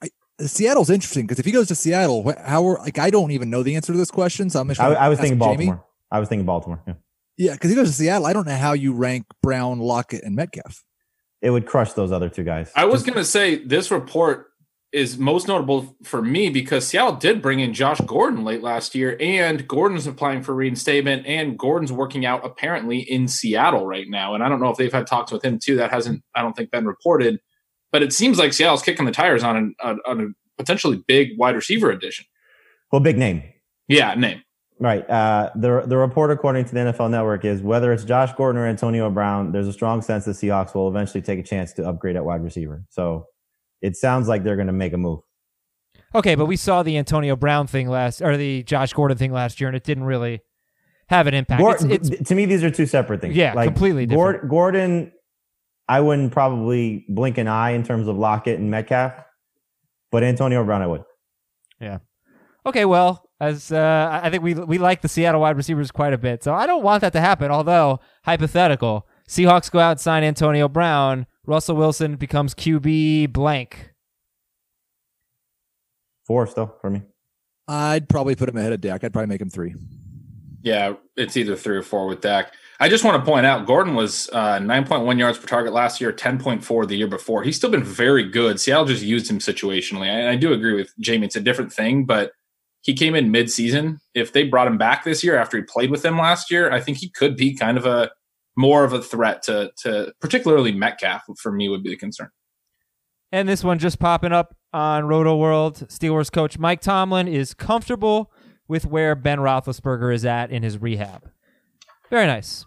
I 0.03 0.09
Seattle's 0.39 0.89
interesting 0.89 1.25
because 1.25 1.39
if 1.39 1.45
he 1.45 1.51
goes 1.51 1.67
to 1.69 1.75
Seattle, 1.75 2.33
how 2.45 2.65
are 2.67 2.77
like 2.79 2.99
I 2.99 3.09
don't 3.09 3.31
even 3.31 3.49
know 3.49 3.63
the 3.63 3.75
answer 3.75 3.91
to 3.91 3.97
this 3.97 4.11
question, 4.11 4.49
so 4.49 4.59
I'm 4.61 4.67
just. 4.67 4.79
I, 4.79 4.93
I 4.93 5.09
was 5.09 5.19
ask 5.19 5.27
thinking 5.27 5.39
Jamey. 5.39 5.39
Baltimore. 5.67 5.85
I 6.11 6.19
was 6.19 6.29
thinking 6.29 6.45
Baltimore. 6.45 6.81
Yeah. 6.87 6.93
Yeah, 7.37 7.53
because 7.53 7.69
he 7.69 7.75
goes 7.75 7.87
to 7.87 7.93
Seattle. 7.93 8.27
I 8.27 8.33
don't 8.33 8.45
know 8.45 8.55
how 8.55 8.73
you 8.73 8.93
rank 8.93 9.25
Brown, 9.41 9.79
Lockett, 9.79 10.23
and 10.23 10.35
Metcalf. 10.35 10.83
It 11.41 11.49
would 11.49 11.65
crush 11.65 11.93
those 11.93 12.11
other 12.11 12.29
two 12.29 12.43
guys. 12.43 12.71
I 12.75 12.85
was 12.85 13.01
Just- 13.01 13.05
going 13.07 13.17
to 13.17 13.25
say 13.25 13.55
this 13.65 13.89
report 13.89 14.50
is 14.91 15.17
most 15.17 15.47
notable 15.47 15.95
for 16.03 16.21
me 16.21 16.49
because 16.49 16.85
Seattle 16.85 17.15
did 17.15 17.41
bring 17.41 17.59
in 17.59 17.73
Josh 17.73 17.99
Gordon 18.01 18.43
late 18.43 18.61
last 18.61 18.93
year, 18.93 19.17
and 19.19 19.67
Gordon's 19.67 20.05
applying 20.05 20.43
for 20.43 20.53
reinstatement, 20.53 21.25
and 21.25 21.57
Gordon's 21.57 21.91
working 21.91 22.25
out 22.25 22.45
apparently 22.45 22.99
in 22.99 23.27
Seattle 23.27 23.85
right 23.85 24.09
now. 24.09 24.33
And 24.35 24.43
I 24.43 24.49
don't 24.49 24.59
know 24.59 24.69
if 24.69 24.77
they've 24.77 24.91
had 24.91 25.07
talks 25.07 25.31
with 25.31 25.43
him 25.43 25.59
too. 25.59 25.77
That 25.77 25.91
hasn't, 25.91 26.23
I 26.35 26.41
don't 26.41 26.55
think, 26.55 26.71
been 26.71 26.85
reported. 26.85 27.39
But 27.91 28.03
it 28.03 28.13
seems 28.13 28.37
like 28.37 28.53
Seattle's 28.53 28.81
kicking 28.83 29.05
the 29.05 29.11
tires 29.11 29.43
on 29.43 29.57
an, 29.57 29.75
on, 29.81 29.99
on 30.05 30.21
a 30.21 30.27
potentially 30.57 31.03
big 31.07 31.37
wide 31.37 31.55
receiver 31.55 31.89
addition. 31.89 32.25
well, 32.91 33.01
big 33.01 33.17
name. 33.17 33.43
Yeah, 33.87 34.13
name. 34.15 34.41
Right. 34.79 35.07
Uh, 35.07 35.51
the 35.55 35.83
the 35.85 35.95
report, 35.95 36.31
according 36.31 36.65
to 36.65 36.73
the 36.73 36.79
NFL 36.79 37.11
Network, 37.11 37.45
is 37.45 37.61
whether 37.61 37.93
it's 37.93 38.03
Josh 38.03 38.33
Gordon 38.33 38.59
or 38.59 38.65
Antonio 38.65 39.09
Brown, 39.11 39.51
there's 39.51 39.67
a 39.67 39.73
strong 39.73 40.01
sense 40.01 40.25
the 40.25 40.31
Seahawks 40.31 40.73
will 40.73 40.87
eventually 40.87 41.21
take 41.21 41.37
a 41.37 41.43
chance 41.43 41.71
to 41.73 41.87
upgrade 41.87 42.15
at 42.15 42.25
wide 42.25 42.43
receiver. 42.43 42.83
So 42.89 43.27
it 43.81 43.95
sounds 43.95 44.27
like 44.27 44.43
they're 44.43 44.55
going 44.55 44.67
to 44.67 44.73
make 44.73 44.93
a 44.93 44.97
move. 44.97 45.19
Okay, 46.13 46.35
but 46.35 46.45
we 46.45 46.57
saw 46.57 46.83
the 46.83 46.97
Antonio 46.97 47.35
Brown 47.35 47.67
thing 47.67 47.87
last, 47.89 48.21
or 48.21 48.35
the 48.37 48.63
Josh 48.63 48.91
Gordon 48.93 49.17
thing 49.17 49.31
last 49.31 49.61
year, 49.61 49.69
and 49.69 49.77
it 49.77 49.83
didn't 49.83 50.03
really 50.03 50.41
have 51.09 51.27
an 51.27 51.33
impact. 51.33 51.61
Gor- 51.61 51.75
It's- 51.75 52.09
it's- 52.09 52.27
to 52.27 52.35
me, 52.35 52.45
these 52.45 52.63
are 52.63 52.69
two 52.71 52.85
separate 52.85 53.21
things. 53.21 53.35
Yeah, 53.35 53.53
like, 53.53 53.67
completely 53.67 54.05
different. 54.05 54.49
Gordon, 54.49 55.11
I 55.87 55.99
wouldn't 56.01 56.31
probably 56.31 57.05
blink 57.09 57.37
an 57.37 57.47
eye 57.47 57.71
in 57.71 57.83
terms 57.83 58.07
of 58.07 58.17
Lockett 58.17 58.59
and 58.59 58.69
Metcalf, 58.69 59.13
but 60.11 60.23
Antonio 60.23 60.63
Brown, 60.65 60.81
I 60.81 60.87
would. 60.87 61.03
Yeah. 61.79 61.99
Okay, 62.65 62.85
well, 62.85 63.23
as 63.39 63.71
uh, 63.71 64.19
I 64.23 64.29
think 64.29 64.43
we 64.43 64.53
we 64.53 64.77
like 64.77 65.01
the 65.01 65.07
Seattle 65.07 65.41
wide 65.41 65.57
receivers 65.57 65.91
quite 65.91 66.13
a 66.13 66.17
bit, 66.17 66.43
so 66.43 66.53
I 66.53 66.67
don't 66.67 66.83
want 66.83 67.01
that 67.01 67.13
to 67.13 67.19
happen. 67.21 67.49
Although 67.51 67.99
hypothetical, 68.25 69.07
Seahawks 69.27 69.71
go 69.71 69.79
out 69.79 69.91
and 69.91 69.99
sign 69.99 70.23
Antonio 70.23 70.67
Brown, 70.67 71.25
Russell 71.45 71.75
Wilson 71.75 72.15
becomes 72.15 72.53
QB 72.53 73.33
blank. 73.33 73.93
Four 76.25 76.47
still 76.47 76.75
for 76.81 76.89
me. 76.89 77.01
I'd 77.67 78.07
probably 78.09 78.35
put 78.35 78.49
him 78.49 78.57
ahead 78.57 78.73
of 78.73 78.81
Dak. 78.81 79.03
I'd 79.03 79.13
probably 79.13 79.27
make 79.27 79.41
him 79.41 79.49
three. 79.49 79.75
Yeah, 80.61 80.93
it's 81.15 81.37
either 81.37 81.55
three 81.55 81.77
or 81.77 81.81
four 81.81 82.07
with 82.07 82.21
Dak. 82.21 82.53
I 82.79 82.89
just 82.89 83.03
want 83.03 83.23
to 83.23 83.29
point 83.29 83.45
out 83.45 83.65
Gordon 83.65 83.95
was 83.95 84.29
uh, 84.33 84.59
9.1 84.59 85.17
yards 85.17 85.37
per 85.37 85.47
target 85.47 85.73
last 85.73 86.01
year, 86.01 86.11
10.4 86.11 86.87
the 86.87 86.95
year 86.95 87.07
before. 87.07 87.43
He's 87.43 87.55
still 87.55 87.69
been 87.69 87.83
very 87.83 88.27
good. 88.27 88.59
Seattle 88.59 88.85
just 88.85 89.03
used 89.03 89.29
him 89.29 89.39
situationally. 89.39 90.07
And 90.07 90.29
I 90.29 90.35
do 90.35 90.53
agree 90.53 90.73
with 90.73 90.93
Jamey. 90.99 91.25
It's 91.25 91.35
a 91.35 91.41
different 91.41 91.73
thing, 91.73 92.05
but 92.05 92.31
he 92.81 92.93
came 92.93 93.15
in 93.15 93.31
mid-season. 93.31 93.99
If 94.13 94.33
they 94.33 94.43
brought 94.43 94.67
him 94.67 94.77
back 94.77 95.03
this 95.03 95.23
year 95.23 95.37
after 95.37 95.57
he 95.57 95.63
played 95.63 95.91
with 95.91 96.01
them 96.01 96.17
last 96.17 96.51
year, 96.51 96.71
I 96.71 96.79
think 96.79 96.97
he 96.97 97.09
could 97.09 97.35
be 97.35 97.55
kind 97.55 97.77
of 97.77 97.85
a 97.85 98.11
more 98.57 98.83
of 98.83 98.93
a 98.93 99.01
threat 99.01 99.43
to 99.43 99.71
to 99.83 100.13
particularly 100.19 100.71
Metcalf 100.71 101.23
for 101.39 101.51
me 101.51 101.69
would 101.69 101.83
be 101.83 101.89
the 101.89 101.97
concern. 101.97 102.29
And 103.31 103.47
this 103.47 103.63
one 103.63 103.79
just 103.79 103.99
popping 103.99 104.33
up 104.33 104.55
on 104.73 105.05
Roto 105.05 105.37
World. 105.37 105.87
Steelers 105.87 106.31
coach 106.31 106.57
Mike 106.57 106.81
Tomlin 106.81 107.27
is 107.27 107.53
comfortable 107.53 108.31
with 108.67 108.85
where 108.85 109.15
Ben 109.15 109.39
Roethlisberger 109.39 110.13
is 110.13 110.25
at 110.25 110.51
in 110.51 110.63
his 110.63 110.77
rehab. 110.77 111.29
Very 112.09 112.27
nice. 112.27 112.65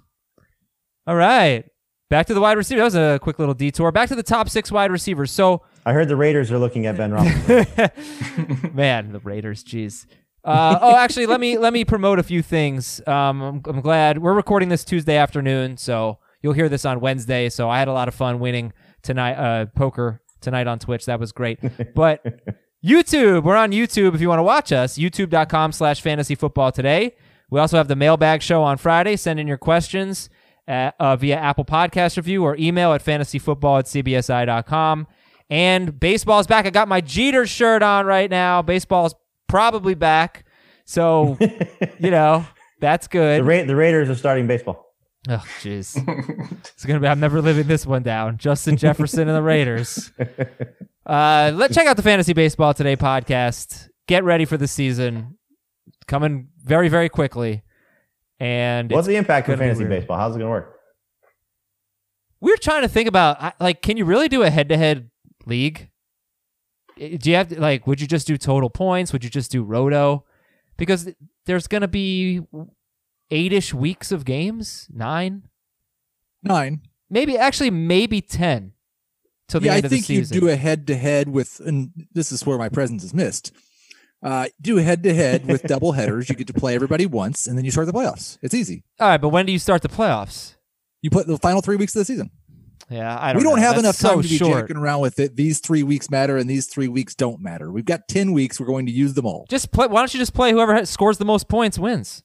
All 1.06 1.16
right. 1.16 1.64
Back 2.10 2.26
to 2.26 2.34
the 2.34 2.40
wide 2.40 2.56
receiver. 2.56 2.78
That 2.78 2.84
was 2.84 2.94
a 2.94 3.18
quick 3.20 3.38
little 3.38 3.54
detour. 3.54 3.90
Back 3.92 4.08
to 4.08 4.14
the 4.14 4.22
top 4.22 4.48
six 4.48 4.70
wide 4.70 4.90
receivers. 4.90 5.30
So, 5.30 5.62
I 5.86 5.92
heard 5.92 6.08
the 6.08 6.16
Raiders 6.16 6.50
are 6.50 6.58
looking 6.58 6.86
at 6.86 6.96
Ben 6.96 7.10
Roethlisberger. 7.16 8.74
man, 8.74 9.12
the 9.12 9.20
Raiders, 9.20 9.64
jeez. 9.64 10.06
Uh, 10.44 10.78
oh, 10.82 10.96
actually, 10.96 11.26
let 11.26 11.40
me 11.40 11.56
let 11.56 11.72
me 11.72 11.84
promote 11.84 12.18
a 12.18 12.22
few 12.22 12.42
things. 12.42 13.00
Um, 13.06 13.40
I'm, 13.40 13.62
I'm 13.66 13.80
glad 13.80 14.18
we're 14.18 14.34
recording 14.34 14.68
this 14.68 14.84
Tuesday 14.84 15.16
afternoon, 15.16 15.78
so 15.78 16.18
you'll 16.42 16.52
hear 16.52 16.68
this 16.68 16.84
on 16.84 17.00
Wednesday. 17.00 17.48
So 17.48 17.70
I 17.70 17.78
had 17.78 17.88
a 17.88 17.92
lot 17.92 18.08
of 18.08 18.14
fun 18.14 18.40
winning 18.40 18.72
tonight, 19.02 19.34
uh, 19.34 19.66
poker 19.66 20.20
tonight 20.40 20.66
on 20.66 20.78
Twitch. 20.78 21.06
That 21.06 21.18
was 21.18 21.32
great. 21.32 21.58
But 21.94 22.22
YouTube, 22.84 23.44
we're 23.44 23.56
on 23.56 23.70
YouTube 23.72 24.14
if 24.14 24.20
you 24.20 24.28
want 24.28 24.40
to 24.40 24.42
watch 24.42 24.70
us. 24.70 24.98
YouTube.com 24.98 25.72
slash 25.72 26.02
fantasy 26.02 26.34
football 26.34 26.70
today. 26.70 27.16
We 27.48 27.58
also 27.58 27.78
have 27.78 27.88
the 27.88 27.96
mailbag 27.96 28.42
show 28.42 28.62
on 28.62 28.76
Friday. 28.76 29.16
Send 29.16 29.40
in 29.40 29.46
your 29.46 29.56
questions 29.56 30.28
at, 30.68 30.94
uh, 31.00 31.16
via 31.16 31.36
Apple 31.36 31.64
Podcast 31.64 32.16
Review 32.18 32.44
or 32.44 32.56
email 32.56 32.92
at 32.92 33.02
fantasyfootball 33.02 33.78
at 33.78 33.84
cbsi.com. 33.86 35.06
And 35.48 35.98
baseball's 35.98 36.46
back. 36.46 36.66
I 36.66 36.70
got 36.70 36.88
my 36.88 37.00
Jeter 37.00 37.46
shirt 37.46 37.82
on 37.82 38.04
right 38.06 38.30
now. 38.30 38.60
Baseball's 38.60 39.14
probably 39.54 39.94
back. 39.94 40.44
So, 40.84 41.38
you 42.00 42.10
know, 42.10 42.44
that's 42.80 43.06
good. 43.06 43.40
The, 43.40 43.44
Ra- 43.44 43.64
the 43.64 43.76
Raiders 43.76 44.10
are 44.10 44.16
starting 44.16 44.48
baseball. 44.48 44.84
Oh, 45.28 45.44
jeez. 45.60 45.96
it's 46.58 46.84
gonna 46.84 46.98
be. 46.98 47.06
I'm 47.06 47.20
never 47.20 47.40
living 47.40 47.68
this 47.68 47.86
one 47.86 48.02
down. 48.02 48.36
Justin 48.36 48.76
Jefferson 48.76 49.28
and 49.28 49.36
the 49.36 49.42
Raiders. 49.42 50.10
Uh, 51.06 51.52
let's 51.54 51.74
check 51.74 51.86
out 51.86 51.98
the 51.98 52.02
Fantasy 52.02 52.32
Baseball 52.32 52.72
Today 52.72 52.96
podcast. 52.96 53.90
Get 54.08 54.24
ready 54.24 54.46
for 54.46 54.56
the 54.56 54.66
season 54.66 55.36
coming 56.06 56.48
very, 56.62 56.88
very 56.88 57.10
quickly. 57.10 57.62
And 58.40 58.90
What's 58.90 59.06
the 59.06 59.16
impact 59.16 59.50
of 59.50 59.58
be 59.58 59.64
fantasy 59.66 59.84
baseball? 59.84 60.16
How's 60.16 60.34
it 60.34 60.38
going 60.38 60.46
to 60.46 60.50
work? 60.50 60.78
we're 62.40 62.56
trying 62.56 62.80
to 62.80 62.88
think 62.88 63.06
about 63.06 63.60
like, 63.60 63.82
can 63.82 63.98
you 63.98 64.06
really 64.06 64.28
do 64.30 64.44
a 64.44 64.48
head-to-head 64.48 65.10
league? 65.44 65.90
I- 67.00 67.16
Do 67.16 67.30
you 67.30 67.36
have 67.36 67.48
to, 67.48 67.60
like? 67.60 67.86
Would 67.86 68.00
you 68.00 68.06
just 68.06 68.26
do 68.26 68.36
total 68.36 68.70
points? 68.70 69.12
Would 69.12 69.24
you 69.24 69.30
just 69.30 69.50
do 69.50 69.62
roto? 69.62 70.24
Because 70.76 71.08
there's 71.46 71.66
gonna 71.66 71.88
be 71.88 72.40
eight-ish 73.30 73.72
weeks 73.74 74.12
of 74.12 74.24
games, 74.24 74.88
nine, 74.92 75.42
Nine. 76.42 76.82
maybe 77.10 77.36
actually 77.38 77.70
maybe 77.70 78.20
ten. 78.20 78.72
Till 79.48 79.60
the 79.60 79.66
yeah, 79.66 79.72
I 79.72 79.76
end 79.76 79.84
of 79.84 79.90
the 79.90 79.96
think 80.00 80.08
you 80.08 80.24
do 80.24 80.48
a 80.48 80.56
head 80.56 80.86
to 80.86 80.96
head 80.96 81.28
with, 81.28 81.60
and 81.60 81.90
this 82.12 82.32
is 82.32 82.46
where 82.46 82.56
my 82.58 82.68
presence 82.68 83.04
is 83.04 83.12
missed. 83.12 83.52
Uh, 84.22 84.46
do 84.60 84.78
a 84.78 84.82
head 84.82 85.02
to 85.02 85.12
head 85.12 85.46
with 85.46 85.62
double 85.66 85.92
headers. 85.92 86.28
You 86.30 86.34
get 86.34 86.46
to 86.46 86.54
play 86.54 86.74
everybody 86.74 87.04
once, 87.06 87.46
and 87.46 87.58
then 87.58 87.64
you 87.66 87.70
start 87.70 87.86
the 87.86 87.92
playoffs. 87.92 88.38
It's 88.42 88.54
easy. 88.54 88.84
All 88.98 89.08
right, 89.08 89.20
but 89.20 89.28
when 89.28 89.44
do 89.46 89.52
you 89.52 89.58
start 89.58 89.82
the 89.82 89.88
playoffs? 89.88 90.54
You 91.02 91.10
put 91.10 91.26
the 91.26 91.36
final 91.38 91.60
three 91.60 91.76
weeks 91.76 91.94
of 91.94 92.00
the 92.00 92.04
season. 92.06 92.30
Yeah, 92.90 93.16
I 93.20 93.32
don't. 93.32 93.38
we 93.38 93.44
don't 93.44 93.56
know. 93.56 93.62
have 93.62 93.76
That's 93.76 93.84
enough 93.84 93.98
time 93.98 94.16
so 94.18 94.22
to 94.22 94.28
be 94.28 94.36
short. 94.36 94.60
jacking 94.64 94.76
around 94.76 95.00
with 95.00 95.18
it. 95.18 95.36
These 95.36 95.60
three 95.60 95.82
weeks 95.82 96.10
matter, 96.10 96.36
and 96.36 96.48
these 96.50 96.66
three 96.66 96.88
weeks 96.88 97.14
don't 97.14 97.40
matter. 97.40 97.70
We've 97.72 97.84
got 97.84 98.08
ten 98.08 98.32
weeks. 98.32 98.60
We're 98.60 98.66
going 98.66 98.86
to 98.86 98.92
use 98.92 99.14
them 99.14 99.24
all. 99.26 99.46
Just 99.48 99.72
play. 99.72 99.86
Why 99.86 100.00
don't 100.00 100.12
you 100.12 100.18
just 100.20 100.34
play? 100.34 100.52
Whoever 100.52 100.74
has- 100.74 100.90
scores 100.90 101.18
the 101.18 101.24
most 101.24 101.48
points 101.48 101.78
wins. 101.78 102.22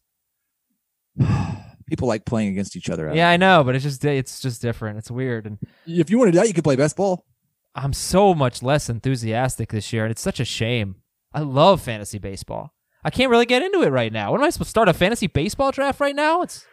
People 1.87 2.07
like 2.07 2.23
playing 2.25 2.49
against 2.49 2.75
each 2.75 2.89
other. 2.89 3.07
Adam. 3.07 3.17
Yeah, 3.17 3.29
I 3.29 3.37
know, 3.37 3.63
but 3.63 3.75
it's 3.75 3.83
just 3.83 4.05
it's 4.05 4.39
just 4.41 4.61
different. 4.61 4.99
It's 4.99 5.09
weird, 5.09 5.45
and 5.47 5.57
If 5.87 6.09
you 6.09 6.19
want 6.19 6.27
to 6.27 6.31
do 6.33 6.37
that, 6.39 6.47
you 6.47 6.53
could 6.53 6.63
play 6.63 6.75
best 6.75 6.95
ball. 6.95 7.25
I'm 7.73 7.93
so 7.93 8.33
much 8.33 8.61
less 8.61 8.89
enthusiastic 8.89 9.71
this 9.71 9.91
year, 9.91 10.03
and 10.05 10.11
it's 10.11 10.21
such 10.21 10.39
a 10.39 10.45
shame. 10.45 10.95
I 11.33 11.39
love 11.41 11.81
fantasy 11.81 12.19
baseball. 12.19 12.73
I 13.03 13.09
can't 13.09 13.31
really 13.31 13.45
get 13.45 13.61
into 13.63 13.81
it 13.81 13.89
right 13.89 14.11
now. 14.11 14.31
What 14.31 14.41
am 14.41 14.45
I 14.45 14.49
supposed 14.49 14.67
to 14.67 14.71
start 14.71 14.89
a 14.89 14.93
fantasy 14.93 15.27
baseball 15.27 15.71
draft 15.71 15.99
right 15.99 16.15
now? 16.15 16.41
It's 16.41 16.65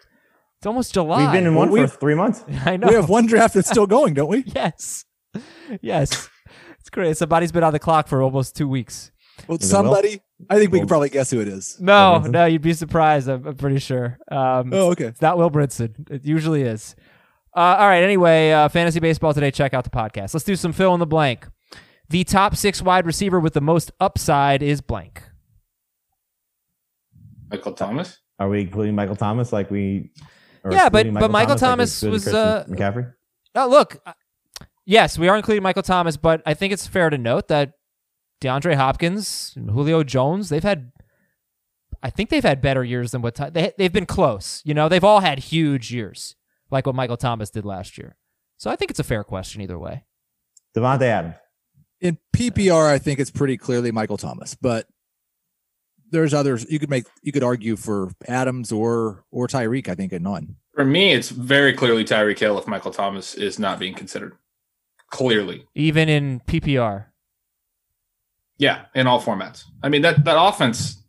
it's 0.67 0.69
almost 0.69 0.95
July. 0.95 1.23
We've 1.23 1.33
been 1.33 1.47
in 1.47 1.55
one 1.55 1.71
Well, 1.71 1.87
for 1.87 1.97
three 1.97 2.17
months. 2.17 2.45
I 2.67 2.77
know. 2.77 2.89
We 2.89 2.95
have 2.95 3.09
one 3.09 3.27
draft 3.27 3.55
that's 3.55 3.71
still 3.71 3.87
going, 3.87 4.15
don't 4.15 4.29
we? 4.29 4.43
yes, 4.47 5.05
yes. 5.81 6.29
It's 6.81 6.91
great. 6.91 7.17
Somebody's 7.17 7.53
been 7.53 7.63
on 7.63 7.73
the 7.73 7.79
clock 7.79 8.09
for 8.09 8.21
almost 8.21 8.57
two 8.57 8.67
weeks. 8.67 9.13
Well, 9.47 9.59
Is 9.59 9.71
somebody. 9.71 10.21
I 10.51 10.59
think 10.59 10.73
we 10.73 10.81
can 10.81 10.89
probably 10.89 11.09
guess 11.09 11.31
who 11.31 11.41
it 11.41 11.47
is. 11.47 11.81
No, 11.81 12.19
no, 12.19 12.47
you'd 12.47 12.63
be 12.63 12.73
surprised. 12.73 13.29
I'm, 13.29 13.47
I'm 13.47 13.55
pretty 13.57 13.79
sure. 13.79 14.19
Um, 14.29 14.73
Oh, 14.73 14.91
okay. 14.91 15.05
It's 15.05 15.23
not 15.23 15.39
Will 15.39 15.53
Brinson. 15.53 16.11
It 16.11 16.25
usually 16.25 16.63
is. 16.63 16.97
Uh, 17.57 17.77
all 17.79 17.87
right. 17.87 18.03
Anyway, 18.03 18.51
uh, 18.51 18.69
fantasy 18.69 18.99
baseball 18.99 19.33
today. 19.35 19.53
Check 19.53 19.73
out 19.73 19.85
the 19.85 19.91
podcast. 19.91 20.35
Let's 20.35 20.43
do 20.45 20.57
some 20.57 20.73
fill 20.73 20.95
in 20.95 21.01
the 21.01 21.07
blank. 21.07 21.47
The 22.09 22.25
top 22.25 22.57
six 22.57 22.83
wide 22.83 23.07
receiver 23.07 23.39
with 23.39 23.53
the 23.55 23.61
most 23.61 23.93
upside 24.01 24.65
is 24.65 24.81
blank. 24.81 25.23
Michael 27.53 27.73
Thomas. 27.73 28.19
Are 28.41 28.49
we 28.49 28.63
including 28.63 28.97
Michael 28.97 29.17
Thomas 29.17 29.53
like 29.53 29.71
we? 29.71 30.11
Or 30.67 30.73
Yeah, 30.73 30.89
but- 30.89 31.07
excluding 31.07 31.15
but 31.15 31.31
Michael 31.31 31.55
like 31.55 31.61
we 31.63 31.67
Thomas 31.67 31.93
excluded 31.93 32.13
was, 32.13 32.27
uh, 32.29 32.65
McCaffrey. 32.69 33.13
Oh, 33.55 33.69
look. 33.69 33.99
uh, 34.05 34.13
Yes, 34.89 35.19
we 35.19 35.27
are 35.29 35.37
including 35.37 35.63
Michael 35.65 35.83
Thomas, 35.83 36.17
but 36.17 36.43
I 36.47 36.55
think 36.55 36.73
it's 36.73 36.87
fair 36.87 37.11
to 37.11 37.19
note 37.19 37.49
that 37.49 37.73
DeAndre 38.41 38.77
Hopkins 38.77 39.53
and 39.57 39.71
Julio 39.71 40.05
Jones, 40.05 40.49
they've 40.49 40.63
had, 40.63 40.93
I 42.05 42.11
think 42.11 42.31
they've 42.31 42.45
had 42.45 42.61
better 42.63 42.85
years 42.85 43.11
than 43.11 43.21
what 43.21 43.35
they 43.53 43.73
they've 43.77 43.93
been 43.93 44.07
close. 44.07 44.63
You 44.65 44.75
know, 44.75 44.89
they've 44.89 45.03
all 45.03 45.21
had 45.21 45.41
huge 45.41 45.93
years, 45.93 46.37
like 46.71 46.87
what 46.87 46.95
Michael 46.95 47.17
Thomas 47.17 47.51
did 47.51 47.65
last 47.65 47.99
year. 47.99 48.17
So 48.59 48.71
I 48.71 48.77
think 48.77 48.91
it's 48.93 49.01
a 49.01 49.05
fair 49.05 49.25
question 49.25 49.61
either 49.61 49.79
way. 49.79 50.05
Davante 50.77 51.03
Adams. 51.03 51.35
In 52.01 52.19
PPR, 52.37 52.87
I 52.89 52.99
think 52.99 53.19
it's 53.19 53.31
pretty 53.31 53.57
clearly 53.57 53.91
Michael 53.91 54.19
Thomas, 54.19 54.55
but 54.55 54.87
there's 56.11 56.35
others 56.35 56.67
you 56.71 56.79
could 56.79 56.91
make. 56.91 57.05
You 57.23 57.33
could 57.33 57.43
argue 57.43 57.77
for 57.77 58.11
Adams 58.29 58.73
or 58.73 59.25
or 59.31 59.47
Tyreek. 59.47 59.89
I 59.89 59.95
think 59.95 60.13
at 60.13 60.23
none. 60.23 60.57
For 60.75 60.85
me, 60.85 61.13
it's 61.13 61.31
very 61.31 61.73
clearly 61.73 62.05
Tyreek 62.05 62.39
Hill 62.39 62.59
if 62.59 62.67
Michael 62.67 62.93
Thomas 62.93 63.35
is 63.35 63.59
not 63.59 63.79
being 63.79 63.95
considered. 63.95 64.35
Clearly. 65.11 65.65
Even 65.75 66.09
in 66.09 66.41
PPR. 66.41 67.07
Yeah, 68.59 68.87
in 68.95 69.07
all 69.07 69.21
formats. 69.21 69.65
I 69.83 69.89
mean 69.89 70.03
that 70.03 70.25
that 70.25 70.41
offense. 70.41 71.03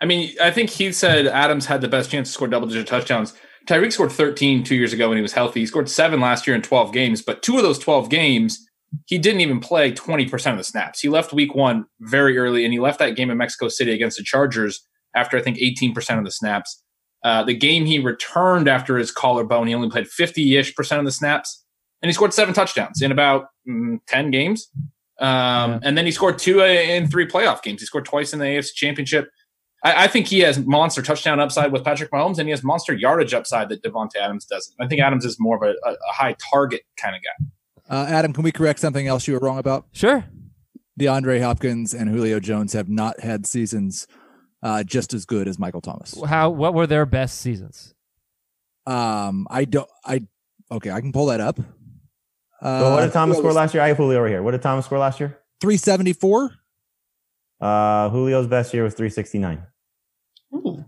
I 0.00 0.06
mean, 0.06 0.32
I 0.40 0.50
think 0.50 0.70
he 0.70 0.92
said 0.92 1.26
Adams 1.26 1.66
had 1.66 1.80
the 1.80 1.88
best 1.88 2.10
chance 2.10 2.28
to 2.28 2.32
score 2.32 2.46
double 2.48 2.68
digit 2.68 2.86
touchdowns. 2.86 3.34
Tyreek 3.66 3.92
scored 3.92 4.12
13 4.12 4.62
two 4.64 4.76
years 4.76 4.92
ago 4.92 5.08
when 5.08 5.18
he 5.18 5.22
was 5.22 5.32
healthy. 5.32 5.60
He 5.60 5.66
scored 5.66 5.90
seven 5.90 6.20
last 6.20 6.46
year 6.46 6.54
in 6.54 6.62
12 6.62 6.92
games, 6.92 7.20
but 7.20 7.42
two 7.42 7.56
of 7.56 7.62
those 7.62 7.78
12 7.78 8.08
games, 8.08 8.67
he 9.06 9.18
didn't 9.18 9.40
even 9.40 9.60
play 9.60 9.92
20% 9.92 10.52
of 10.52 10.58
the 10.58 10.64
snaps. 10.64 11.00
He 11.00 11.08
left 11.08 11.32
week 11.32 11.54
one 11.54 11.86
very 12.00 12.38
early, 12.38 12.64
and 12.64 12.72
he 12.72 12.80
left 12.80 12.98
that 12.98 13.16
game 13.16 13.30
in 13.30 13.38
Mexico 13.38 13.68
City 13.68 13.92
against 13.92 14.16
the 14.16 14.24
Chargers 14.24 14.84
after 15.14 15.36
I 15.36 15.42
think 15.42 15.58
18% 15.58 16.18
of 16.18 16.24
the 16.24 16.30
snaps. 16.30 16.82
Uh, 17.24 17.42
the 17.42 17.54
game 17.54 17.84
he 17.84 17.98
returned 17.98 18.68
after 18.68 18.96
his 18.96 19.10
collarbone, 19.10 19.66
he 19.66 19.74
only 19.74 19.90
played 19.90 20.08
50 20.08 20.56
ish 20.56 20.74
percent 20.74 21.00
of 21.00 21.04
the 21.04 21.12
snaps, 21.12 21.64
and 22.00 22.08
he 22.08 22.12
scored 22.12 22.32
seven 22.32 22.54
touchdowns 22.54 23.02
in 23.02 23.10
about 23.10 23.46
mm, 23.68 23.98
10 24.06 24.30
games. 24.30 24.68
Um, 25.20 25.26
Yeah. 25.72 25.78
And 25.82 25.98
then 25.98 26.04
he 26.04 26.12
scored 26.12 26.38
two 26.38 26.62
uh, 26.62 26.66
in 26.66 27.08
three 27.08 27.26
playoff 27.26 27.62
games. 27.62 27.80
He 27.80 27.86
scored 27.86 28.04
twice 28.04 28.32
in 28.32 28.38
the 28.38 28.44
AFC 28.44 28.72
Championship. 28.74 29.28
I, 29.84 30.04
I 30.04 30.06
think 30.06 30.28
he 30.28 30.40
has 30.40 30.64
monster 30.64 31.02
touchdown 31.02 31.40
upside 31.40 31.72
with 31.72 31.84
Patrick 31.84 32.10
Mahomes, 32.12 32.38
and 32.38 32.46
he 32.46 32.50
has 32.50 32.62
monster 32.62 32.94
yardage 32.94 33.34
upside 33.34 33.68
that 33.70 33.82
Davante 33.82 34.16
Adams 34.16 34.44
doesn't. 34.44 34.74
I 34.80 34.86
think 34.86 35.00
Adams 35.00 35.24
is 35.24 35.36
more 35.40 35.56
of 35.56 35.62
a, 35.62 35.74
a, 35.88 35.92
a 35.92 36.12
high 36.12 36.36
target 36.50 36.82
kind 36.96 37.16
of 37.16 37.22
guy. 37.22 37.46
Uh, 37.88 38.06
Adam, 38.08 38.32
can 38.32 38.42
we 38.44 38.52
correct 38.52 38.80
something 38.80 39.06
else 39.06 39.26
you 39.26 39.34
were 39.34 39.40
wrong 39.40 39.58
about? 39.58 39.86
Sure. 39.92 40.24
DeAndre 41.00 41.40
Hopkins 41.42 41.94
and 41.94 42.10
Julio 42.10 42.40
Jones 42.40 42.72
have 42.72 42.88
not 42.88 43.20
had 43.20 43.46
seasons 43.46 44.06
uh, 44.62 44.82
just 44.82 45.14
as 45.14 45.24
good 45.24 45.46
as 45.48 45.58
Michael 45.58 45.80
Thomas. 45.80 46.14
How? 46.26 46.50
What 46.50 46.74
were 46.74 46.86
their 46.86 47.06
best 47.06 47.40
seasons? 47.40 47.94
Um, 48.86 49.46
I 49.50 49.64
don't. 49.64 49.88
I 50.04 50.22
okay. 50.70 50.90
I 50.90 51.00
can 51.00 51.12
pull 51.12 51.26
that 51.26 51.40
up. 51.40 51.60
Uh, 52.60 52.80
So 52.80 52.90
what 52.94 53.00
did 53.02 53.12
Thomas 53.12 53.38
score 53.38 53.52
last 53.52 53.74
year? 53.74 53.82
I 53.82 53.88
have 53.88 53.96
Julio 53.96 54.18
over 54.18 54.28
here. 54.28 54.42
What 54.42 54.50
did 54.52 54.62
Thomas 54.62 54.86
score 54.86 54.98
last 54.98 55.20
year? 55.20 55.38
Three 55.60 55.76
seventy 55.76 56.12
four. 56.12 56.50
Uh, 57.60 58.08
Julio's 58.10 58.46
best 58.46 58.72
year 58.72 58.84
was 58.84 58.94
369. 58.94 59.62
Ooh. 60.54 60.84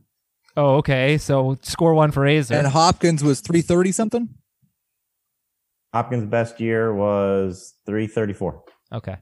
Oh, 0.57 0.77
okay. 0.77 1.19
So 1.19 1.59
score 1.63 1.95
one 1.95 2.11
for 2.13 2.23
Aizer. 2.23 2.57
And 2.57 2.67
Hopkins 2.67 3.23
was 3.23 3.41
three 3.41 3.61
thirty 3.63 3.93
something. 3.93 4.29
Hopkins' 5.93 6.27
best 6.27 6.61
year 6.61 6.95
was 6.95 7.75
334. 7.87 8.63
Okay. 8.95 9.17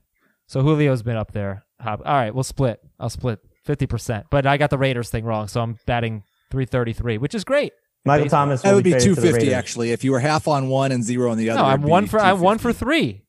So 0.47 0.63
Julio's 0.63 1.03
been 1.03 1.17
up 1.17 1.33
there. 1.33 1.65
Hop- 1.81 2.03
All 2.05 2.15
right, 2.15 2.35
we'll 2.35 2.43
split. 2.45 2.81
I'll 2.99 3.11
split 3.11 3.39
50%. 3.67 4.25
But 4.31 4.47
I 4.47 4.57
got 4.57 4.71
the 4.71 4.79
Raiders 4.79 5.11
thing 5.11 5.25
wrong, 5.25 5.49
so 5.49 5.61
I'm 5.61 5.79
batting 5.87 6.23
333, 6.51 7.19
which 7.19 7.35
is 7.35 7.45
great. 7.45 7.73
Michael 8.05 8.25
Baseball. 8.25 8.41
Thomas. 8.41 8.63
That 8.63 8.75
would 8.75 8.85
be 8.85 8.91
traded 8.93 9.09
two 9.09 9.15
to 9.17 9.21
the 9.21 9.27
fifty 9.27 9.39
Raiders. 9.47 9.55
actually. 9.55 9.91
If 9.93 10.05
you 10.05 10.13
were 10.13 10.21
half 10.21 10.49
on 10.49 10.69
one 10.69 10.93
and 10.93 11.03
zero 11.05 11.31
on 11.31 11.37
the 11.37 11.51
other. 11.51 11.61
No, 11.61 11.67
I'm 11.67 11.83
one 11.83 12.05
be 12.05 12.09
for 12.11 12.21
I'm 12.21 12.41
one 12.41 12.57
for 12.59 12.73
3. 12.73 13.23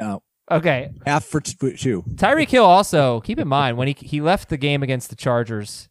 No, 0.00 0.22
Okay. 0.50 0.90
half 1.06 1.24
for 1.24 1.40
t- 1.40 1.76
two. 1.76 2.02
Tyreek 2.14 2.48
Hill 2.48 2.64
also, 2.64 3.20
keep 3.20 3.38
in 3.38 3.46
mind 3.48 3.76
when 3.76 3.88
he 3.88 3.94
he 3.98 4.20
left 4.20 4.48
the 4.48 4.56
game 4.56 4.82
against 4.82 5.10
the 5.10 5.16
Chargers 5.16 5.88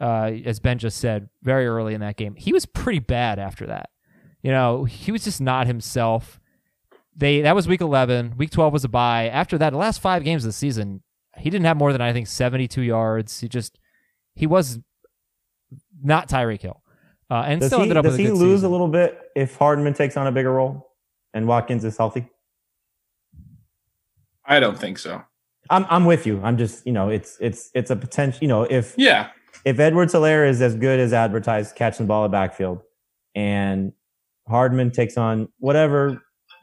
uh, 0.00 0.30
as 0.44 0.60
Ben 0.60 0.78
just 0.78 0.98
said, 0.98 1.28
very 1.42 1.66
early 1.66 1.92
in 1.94 2.00
that 2.00 2.16
game. 2.16 2.34
He 2.36 2.52
was 2.52 2.66
pretty 2.66 3.00
bad 3.00 3.38
after 3.38 3.66
that. 3.66 3.88
You 4.48 4.54
know, 4.54 4.84
he 4.84 5.12
was 5.12 5.24
just 5.24 5.42
not 5.42 5.66
himself. 5.66 6.40
They 7.14 7.42
that 7.42 7.54
was 7.54 7.68
week 7.68 7.82
11. 7.82 8.38
Week 8.38 8.50
12 8.50 8.72
was 8.72 8.82
a 8.82 8.88
bye. 8.88 9.28
After 9.28 9.58
that, 9.58 9.70
the 9.70 9.76
last 9.76 10.00
5 10.00 10.24
games 10.24 10.42
of 10.42 10.48
the 10.48 10.52
season, 10.54 11.02
he 11.36 11.50
didn't 11.50 11.66
have 11.66 11.76
more 11.76 11.92
than 11.92 12.00
I 12.00 12.14
think 12.14 12.28
72 12.28 12.80
yards. 12.80 13.40
He 13.40 13.46
just 13.48 13.78
he 14.34 14.46
was 14.46 14.78
not 16.02 16.30
Tyreek 16.30 16.62
Hill. 16.62 16.82
Uh, 17.30 17.42
and 17.46 17.60
Does 17.60 17.68
still 17.68 17.80
he, 17.80 17.82
ended 17.82 17.98
up 17.98 18.04
does 18.04 18.12
with 18.12 18.20
a 18.20 18.22
he 18.22 18.28
good 18.30 18.38
lose 18.38 18.60
season. 18.60 18.68
a 18.68 18.72
little 18.72 18.88
bit 18.88 19.18
if 19.36 19.54
Hardman 19.56 19.92
takes 19.92 20.16
on 20.16 20.26
a 20.26 20.32
bigger 20.32 20.52
role 20.54 20.92
and 21.34 21.46
Watkins 21.46 21.84
is 21.84 21.98
healthy? 21.98 22.26
I 24.46 24.60
don't 24.60 24.78
think 24.78 24.98
so. 24.98 25.22
I'm 25.68 25.84
I'm 25.90 26.06
with 26.06 26.26
you. 26.26 26.40
I'm 26.42 26.56
just 26.56 26.86
you 26.86 26.92
know 26.94 27.10
it's 27.10 27.36
it's 27.38 27.70
it's 27.74 27.90
a 27.90 27.96
potential. 27.96 28.38
You 28.40 28.48
know 28.48 28.62
if 28.62 28.94
Yeah. 28.96 29.28
if 29.66 29.78
Edwards-Helaire 29.78 30.48
is 30.48 30.62
as 30.62 30.74
good 30.74 30.98
as 31.00 31.12
advertised 31.12 31.76
catching 31.76 32.06
the 32.06 32.08
ball 32.08 32.24
at 32.24 32.30
backfield, 32.30 32.80
and 33.34 33.92
Hardman 34.48 34.90
takes 34.90 35.16
on 35.16 35.48
whatever 35.58 36.22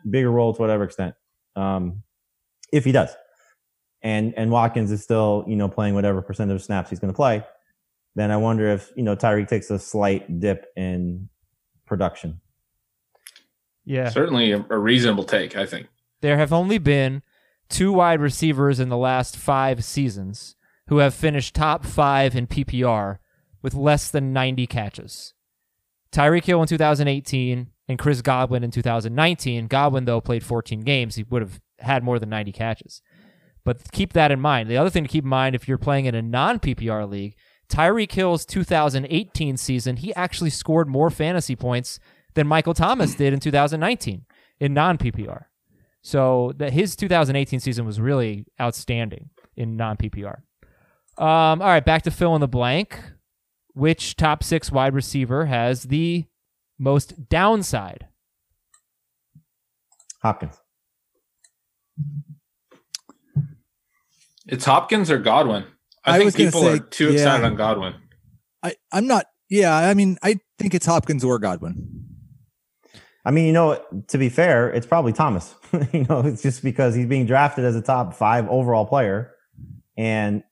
bigger 0.10 0.32
role 0.32 0.54
to 0.54 0.62
whatever 0.62 0.84
extent, 0.84 1.16
um, 1.56 2.04
if 2.72 2.86
he 2.86 2.92
does. 2.92 3.16
And 4.02 4.34
and 4.38 4.52
Watkins 4.52 4.92
is 4.92 5.04
still 5.04 5.44
you 5.48 5.56
know 5.56 5.68
playing 5.68 5.96
whatever 5.96 6.22
percent 6.22 6.52
of 6.52 6.62
snaps 6.62 6.90
he's 6.90 7.00
going 7.00 7.14
to 7.14 7.16
play. 7.16 7.44
Then 8.16 8.32
I 8.32 8.38
wonder 8.38 8.68
if 8.70 8.92
you 8.96 9.04
know 9.04 9.16
Tyreek 9.16 9.48
takes 9.48 9.70
a 9.70 9.80
slight 9.80 10.40
dip 10.40 10.68
in 10.76 11.30
production. 11.86 12.42
Yeah. 13.86 14.10
Certainly 14.10 14.52
a, 14.52 14.66
a 14.70 14.78
reasonable 14.78 15.24
take, 15.24 15.56
I 15.56 15.66
think. 15.66 15.88
There 16.22 16.38
have 16.38 16.52
only 16.52 16.80
been 16.80 17.22
two 17.70 17.94
wide 17.94 18.20
receivers 18.20 18.80
in 18.80 18.90
the 18.90 18.98
last 18.98 19.38
five 19.38 19.84
seasons 19.84 20.56
who 20.88 20.98
have 20.98 21.14
finished 21.14 21.56
top 21.56 21.86
five 21.86 22.36
in 22.36 22.48
PPR 22.48 23.18
with 23.62 23.74
less 23.74 24.10
than 24.10 24.34
90 24.34 24.68
catches. 24.68 25.34
Tyreek 26.12 26.46
Hill 26.46 26.62
in 26.62 26.68
2018 26.68 27.68
and 27.88 28.00
Chris 28.00 28.22
Godwin 28.22 28.64
in 28.64 28.72
2019. 28.72 29.68
Godwin, 29.68 30.06
though, 30.06 30.22
played 30.22 30.44
14 30.44 30.82
games. 30.82 31.16
He 31.16 31.24
would 31.24 31.42
have 31.42 31.60
had 31.80 32.04
more 32.04 32.20
than 32.20 32.30
90 32.30 32.52
catches. 32.52 33.02
But 33.64 33.92
keep 33.92 34.14
that 34.14 34.32
in 34.32 34.40
mind. 34.40 34.70
The 34.70 34.78
other 34.78 34.90
thing 34.90 35.04
to 35.04 35.10
keep 35.10 35.24
in 35.24 35.30
mind 35.30 35.56
if 35.56 35.68
you're 35.68 35.78
playing 35.78 36.06
in 36.06 36.16
a 36.16 36.22
non 36.22 36.60
PPR 36.60 37.10
league, 37.10 37.36
Tyreek 37.70 38.12
Hill's 38.12 38.46
2018 38.46 39.58
season, 39.58 39.98
he 39.98 40.14
actually 40.14 40.52
scored 40.52 40.88
more 40.88 41.10
fantasy 41.10 41.56
points 41.56 42.00
than 42.36 42.48
Michael 42.48 42.74
Thomas 42.74 43.16
did 43.16 43.34
in 43.34 43.40
2019 43.40 44.26
in 44.60 44.74
non 44.74 44.98
PPR. 44.98 45.46
So 46.02 46.54
that 46.58 46.74
his 46.74 46.96
2018 46.96 47.60
season 47.60 47.86
was 47.86 48.00
really 48.00 48.46
outstanding 48.62 49.32
in 49.56 49.76
non 49.76 49.98
PPR. 49.98 50.42
Um, 51.18 51.62
all 51.62 51.68
right, 51.68 51.84
back 51.84 52.04
to 52.04 52.12
fill 52.12 52.36
in 52.36 52.42
the 52.42 52.48
blank. 52.48 53.00
Which 53.74 54.16
top 54.16 54.42
six 54.42 54.72
wide 54.72 54.94
receiver 54.94 55.48
has 55.48 55.84
the 55.84 56.26
most 56.78 57.30
downside? 57.30 58.08
Hopkins. 60.22 60.60
It's 64.48 64.66
Hopkins 64.66 65.10
or 65.10 65.18
Godwin. 65.18 65.66
I, 66.04 66.16
I 66.16 66.20
think 66.20 66.36
people 66.36 66.62
say, 66.62 66.74
are 66.74 66.80
too 66.80 67.10
excited 67.10 67.46
on 67.46 67.56
Godwin. 67.56 67.96
I, 68.62 68.76
I'm 68.92 69.08
not. 69.08 69.26
Yeah, 69.50 69.76
I 69.76 69.94
mean, 69.94 70.18
I 70.24 70.40
think 70.60 70.74
it's 70.74 70.86
Hopkins 70.86 71.24
or 71.24 71.40
Godwin. 71.40 72.06
I 73.24 73.32
mean, 73.32 73.46
you 73.48 73.54
know, 73.54 73.84
to 74.08 74.18
be 74.18 74.30
fair, 74.30 74.72
it's 74.72 74.86
probably 74.86 75.14
Thomas. 75.14 75.56
you 75.94 76.06
know, 76.10 76.20
it's 76.22 76.44
just 76.44 76.64
because 76.64 76.94
he's 76.94 77.08
being 77.08 77.26
drafted 77.26 77.66
as 77.66 77.76
a 77.76 77.82
top 77.82 78.14
five 78.14 78.48
overall 78.50 78.86
player, 78.86 79.32
and 79.98 80.44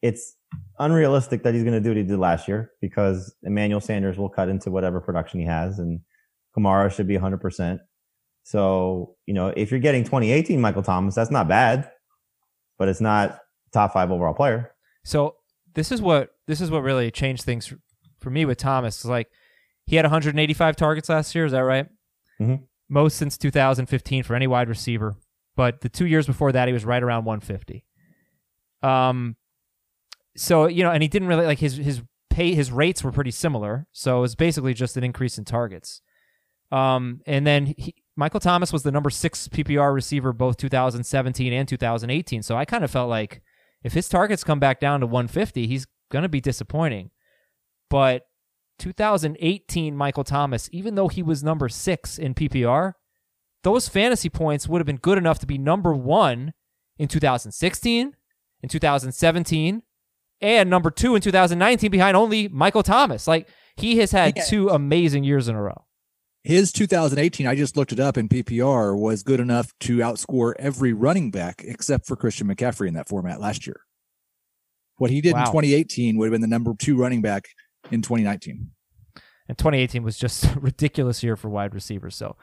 it's 0.00 0.34
unrealistic 0.78 1.42
that 1.42 1.54
he's 1.54 1.62
going 1.62 1.74
to 1.74 1.80
do 1.80 1.90
what 1.90 1.96
he 1.96 2.02
did 2.02 2.18
last 2.18 2.48
year 2.48 2.72
because 2.80 3.34
Emmanuel 3.42 3.80
Sanders 3.80 4.18
will 4.18 4.28
cut 4.28 4.48
into 4.48 4.70
whatever 4.70 5.00
production 5.00 5.40
he 5.40 5.46
has, 5.46 5.78
and 5.78 6.00
Kamara 6.56 6.90
should 6.92 7.06
be 7.06 7.14
100. 7.14 7.38
percent 7.38 7.80
So, 8.44 9.16
you 9.26 9.34
know, 9.34 9.48
if 9.56 9.70
you're 9.70 9.80
getting 9.80 10.04
2018 10.04 10.60
Michael 10.60 10.82
Thomas, 10.82 11.14
that's 11.14 11.30
not 11.30 11.48
bad, 11.48 11.90
but 12.78 12.88
it's 12.88 13.00
not 13.00 13.38
top 13.72 13.92
five 13.92 14.10
overall 14.10 14.34
player. 14.34 14.74
So 15.04 15.36
this 15.74 15.90
is 15.92 16.02
what 16.02 16.30
this 16.46 16.60
is 16.60 16.70
what 16.70 16.82
really 16.82 17.10
changed 17.10 17.44
things 17.44 17.72
for, 18.20 18.30
me 18.30 18.44
with 18.44 18.58
Thomas. 18.58 18.96
It's 18.96 19.04
like 19.04 19.28
he 19.86 19.96
had 19.96 20.04
185 20.04 20.76
targets 20.76 21.08
last 21.08 21.34
year. 21.34 21.44
Is 21.44 21.52
that 21.52 21.60
right? 21.60 21.86
Mhm. 22.40 22.64
Most 22.88 23.16
since 23.16 23.38
2015 23.38 24.22
for 24.22 24.34
any 24.34 24.46
wide 24.46 24.68
receiver. 24.68 25.14
But 25.56 25.80
the 25.80 25.88
two 25.88 26.06
years 26.06 26.26
before 26.26 26.52
that, 26.52 26.68
he 26.68 26.72
was 26.72 26.84
right 26.84 27.02
around 27.02 27.24
150. 27.24 27.84
Um, 28.82 29.36
so 30.36 30.66
you 30.66 30.82
know, 30.82 30.90
and 30.90 31.02
he 31.02 31.08
didn't 31.08 31.28
really 31.28 31.46
like 31.46 31.58
his 31.58 31.76
his 31.76 32.02
pay 32.30 32.54
his 32.54 32.72
rates 32.72 33.04
were 33.04 33.12
pretty 33.12 33.30
similar. 33.30 33.86
So 33.92 34.18
it 34.18 34.20
was 34.22 34.34
basically 34.34 34.74
just 34.74 34.96
an 34.96 35.04
increase 35.04 35.38
in 35.38 35.44
targets. 35.44 36.00
Um, 36.70 37.20
and 37.26 37.46
then 37.46 37.74
he, 37.76 37.94
Michael 38.16 38.40
Thomas 38.40 38.72
was 38.72 38.82
the 38.82 38.90
number 38.90 39.10
six 39.10 39.48
PPR 39.48 39.94
receiver 39.94 40.32
both 40.32 40.56
2017 40.56 41.52
and 41.52 41.68
2018. 41.68 42.42
So 42.42 42.56
I 42.56 42.64
kind 42.64 42.82
of 42.82 42.90
felt 42.90 43.10
like 43.10 43.42
if 43.84 43.92
his 43.92 44.08
targets 44.08 44.44
come 44.44 44.58
back 44.58 44.80
down 44.80 45.00
to 45.00 45.06
150, 45.06 45.66
he's 45.66 45.86
going 46.10 46.22
to 46.22 46.28
be 46.28 46.40
disappointing. 46.40 47.10
But 47.90 48.22
2018 48.78 49.96
Michael 49.96 50.24
Thomas, 50.24 50.68
even 50.72 50.94
though 50.94 51.08
he 51.08 51.22
was 51.22 51.44
number 51.44 51.68
six 51.68 52.18
in 52.18 52.34
PPR, 52.34 52.94
those 53.62 53.88
fantasy 53.88 54.28
points 54.28 54.68
would 54.68 54.80
have 54.80 54.86
been 54.86 54.96
good 54.96 55.18
enough 55.18 55.38
to 55.40 55.46
be 55.46 55.58
number 55.58 55.94
one 55.94 56.52
in 56.98 57.08
2016, 57.08 58.16
in 58.62 58.68
2017, 58.68 59.82
and 60.42 60.68
number 60.68 60.90
two 60.90 61.14
in 61.14 61.22
2019 61.22 61.90
behind 61.90 62.16
only 62.16 62.48
Michael 62.48 62.82
Thomas. 62.82 63.26
Like 63.26 63.48
he 63.76 63.96
has 63.98 64.12
had 64.12 64.34
Yeah. 64.36 64.42
two 64.44 64.68
amazing 64.68 65.24
years 65.24 65.48
in 65.48 65.54
a 65.54 65.62
row. 65.62 65.84
His 66.44 66.72
2018, 66.72 67.46
I 67.46 67.54
just 67.54 67.76
looked 67.76 67.92
it 67.92 68.00
up 68.00 68.18
in 68.18 68.28
PPR, 68.28 68.98
was 68.98 69.22
good 69.22 69.38
enough 69.38 69.70
to 69.80 69.98
outscore 69.98 70.54
every 70.58 70.92
running 70.92 71.30
back 71.30 71.62
except 71.64 72.04
for 72.06 72.16
Christian 72.16 72.48
McCaffrey 72.48 72.88
in 72.88 72.94
that 72.94 73.08
format 73.08 73.40
last 73.40 73.64
year. 73.66 73.80
What 74.96 75.10
he 75.10 75.20
did 75.20 75.34
Wow. 75.34 75.40
in 75.40 75.46
2018 75.46 76.16
would 76.18 76.26
have 76.26 76.32
been 76.32 76.40
the 76.40 76.46
number 76.48 76.72
two 76.76 76.96
running 76.96 77.22
back 77.22 77.44
in 77.92 78.02
2019. 78.02 78.70
And 79.48 79.56
2018 79.58 80.02
was 80.02 80.18
just 80.18 80.44
a 80.56 80.60
ridiculous 80.60 81.22
year 81.22 81.36
for 81.36 81.48
wide 81.48 81.74
receivers. 81.74 82.16
So 82.16 82.36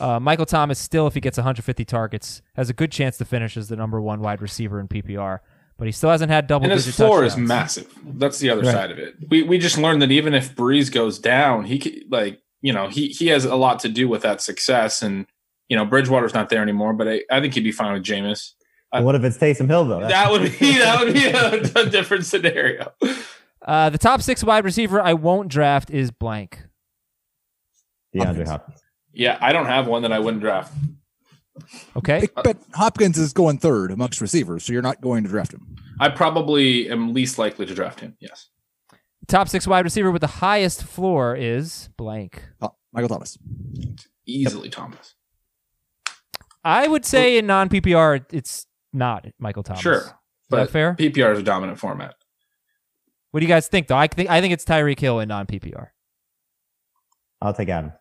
uh, 0.00 0.18
Michael 0.18 0.46
Thomas 0.46 0.78
still, 0.78 1.06
if 1.06 1.12
he 1.14 1.20
gets 1.20 1.36
150 1.36 1.84
targets, 1.84 2.40
has 2.54 2.70
a 2.70 2.72
good 2.74 2.90
chance 2.90 3.18
to 3.18 3.26
finish 3.26 3.56
as 3.58 3.68
the 3.68 3.76
number 3.76 4.00
one 4.00 4.20
wide 4.20 4.40
receiver 4.40 4.80
in 4.80 4.88
PPR. 4.88 5.40
But 5.78 5.86
he 5.86 5.92
still 5.92 6.10
hasn't 6.10 6.30
had 6.30 6.46
double 6.46 6.64
And 6.64 6.72
his 6.72 6.84
digit 6.84 6.96
floor 6.96 7.24
is 7.24 7.36
massive. 7.36 7.92
That's 8.04 8.38
the 8.38 8.50
other 8.50 8.62
Right. 8.62 8.72
side 8.72 8.90
of 8.92 8.98
it. 8.98 9.14
We 9.28 9.42
we 9.42 9.58
just 9.58 9.78
learned 9.78 10.00
that 10.02 10.10
even 10.12 10.32
if 10.34 10.54
Brees 10.54 10.92
goes 10.92 11.18
down, 11.18 11.64
he 11.64 11.78
could, 11.78 12.04
like 12.10 12.40
you 12.60 12.72
know 12.72 12.88
he 12.88 13.08
he 13.08 13.26
has 13.28 13.44
a 13.44 13.56
lot 13.56 13.80
to 13.80 13.88
do 13.88 14.08
with 14.08 14.22
that 14.22 14.40
success. 14.40 15.02
And 15.02 15.26
you 15.68 15.76
know 15.76 15.84
Bridgewater's 15.84 16.34
not 16.34 16.50
there 16.50 16.62
anymore, 16.62 16.92
but 16.92 17.08
I, 17.08 17.22
I 17.30 17.40
think 17.40 17.54
he'd 17.54 17.64
be 17.64 17.72
fine 17.72 17.94
with 17.94 18.04
Jameis. 18.04 18.52
But 18.92 19.02
what 19.04 19.14
if 19.14 19.24
it's 19.24 19.38
Taysom 19.38 19.68
Hill 19.68 19.86
though? 19.86 20.00
That's- 20.00 20.12
That 20.12 20.30
would 20.30 20.42
be 20.42 20.78
that 20.78 21.00
would 21.04 21.14
be 21.14 21.26
a, 21.26 21.82
a 21.86 21.90
different 21.90 22.26
scenario. 22.26 22.92
Uh, 23.64 23.90
the 23.90 23.98
top 23.98 24.20
six 24.22 24.44
wide 24.44 24.64
receiver 24.64 25.00
I 25.00 25.14
won't 25.14 25.48
draft 25.48 25.90
is 25.90 26.10
blank. 26.10 26.62
DeAndre 28.14 28.26
Hopkins. 28.26 28.48
Hopkins. 28.50 28.82
Yeah, 29.14 29.38
I 29.40 29.52
don't 29.52 29.66
have 29.66 29.86
one 29.86 30.02
that 30.02 30.12
I 30.12 30.18
wouldn't 30.18 30.42
draft. 30.42 30.72
Okay. 31.96 32.26
But 32.42 32.58
Hopkins 32.74 33.18
is 33.18 33.32
going 33.32 33.58
third 33.58 33.90
amongst 33.90 34.20
receivers, 34.20 34.64
so 34.64 34.72
you're 34.72 34.82
not 34.82 35.00
going 35.00 35.22
to 35.24 35.28
draft 35.28 35.52
him. 35.52 35.76
I 36.00 36.08
probably 36.08 36.90
am 36.90 37.12
least 37.12 37.38
likely 37.38 37.66
to 37.66 37.74
draft 37.74 38.00
him. 38.00 38.16
Yes. 38.20 38.48
Top 39.28 39.48
six 39.48 39.66
wide 39.66 39.84
receiver 39.84 40.10
with 40.10 40.20
the 40.20 40.26
highest 40.26 40.82
floor 40.82 41.36
is 41.36 41.88
blank. 41.96 42.42
Oh, 42.60 42.74
Michael 42.92 43.08
Thomas. 43.08 43.38
Easily 44.26 44.68
Thomas. 44.68 45.14
I 46.64 46.88
would 46.88 47.04
say 47.04 47.38
in 47.38 47.46
non 47.46 47.68
PPR, 47.68 48.24
it's 48.32 48.66
not 48.92 49.26
Michael 49.38 49.62
Thomas. 49.62 49.82
Sure. 49.82 49.96
Is 49.98 50.12
But 50.48 50.56
that 50.64 50.70
fair? 50.70 50.94
PPR 50.94 51.32
is 51.32 51.38
a 51.38 51.42
dominant 51.42 51.78
format. 51.78 52.14
What 53.30 53.40
do 53.40 53.46
you 53.46 53.48
guys 53.52 53.68
think, 53.68 53.88
though? 53.88 53.96
I 53.96 54.06
think 54.06 54.28
I 54.30 54.40
think 54.40 54.52
it's 54.52 54.64
Tyreek 54.64 54.98
Hill 54.98 55.20
in 55.20 55.28
non 55.28 55.46
PPR. 55.46 55.88
I'll 57.40 57.54
take 57.54 57.68
Adam. 57.68 57.92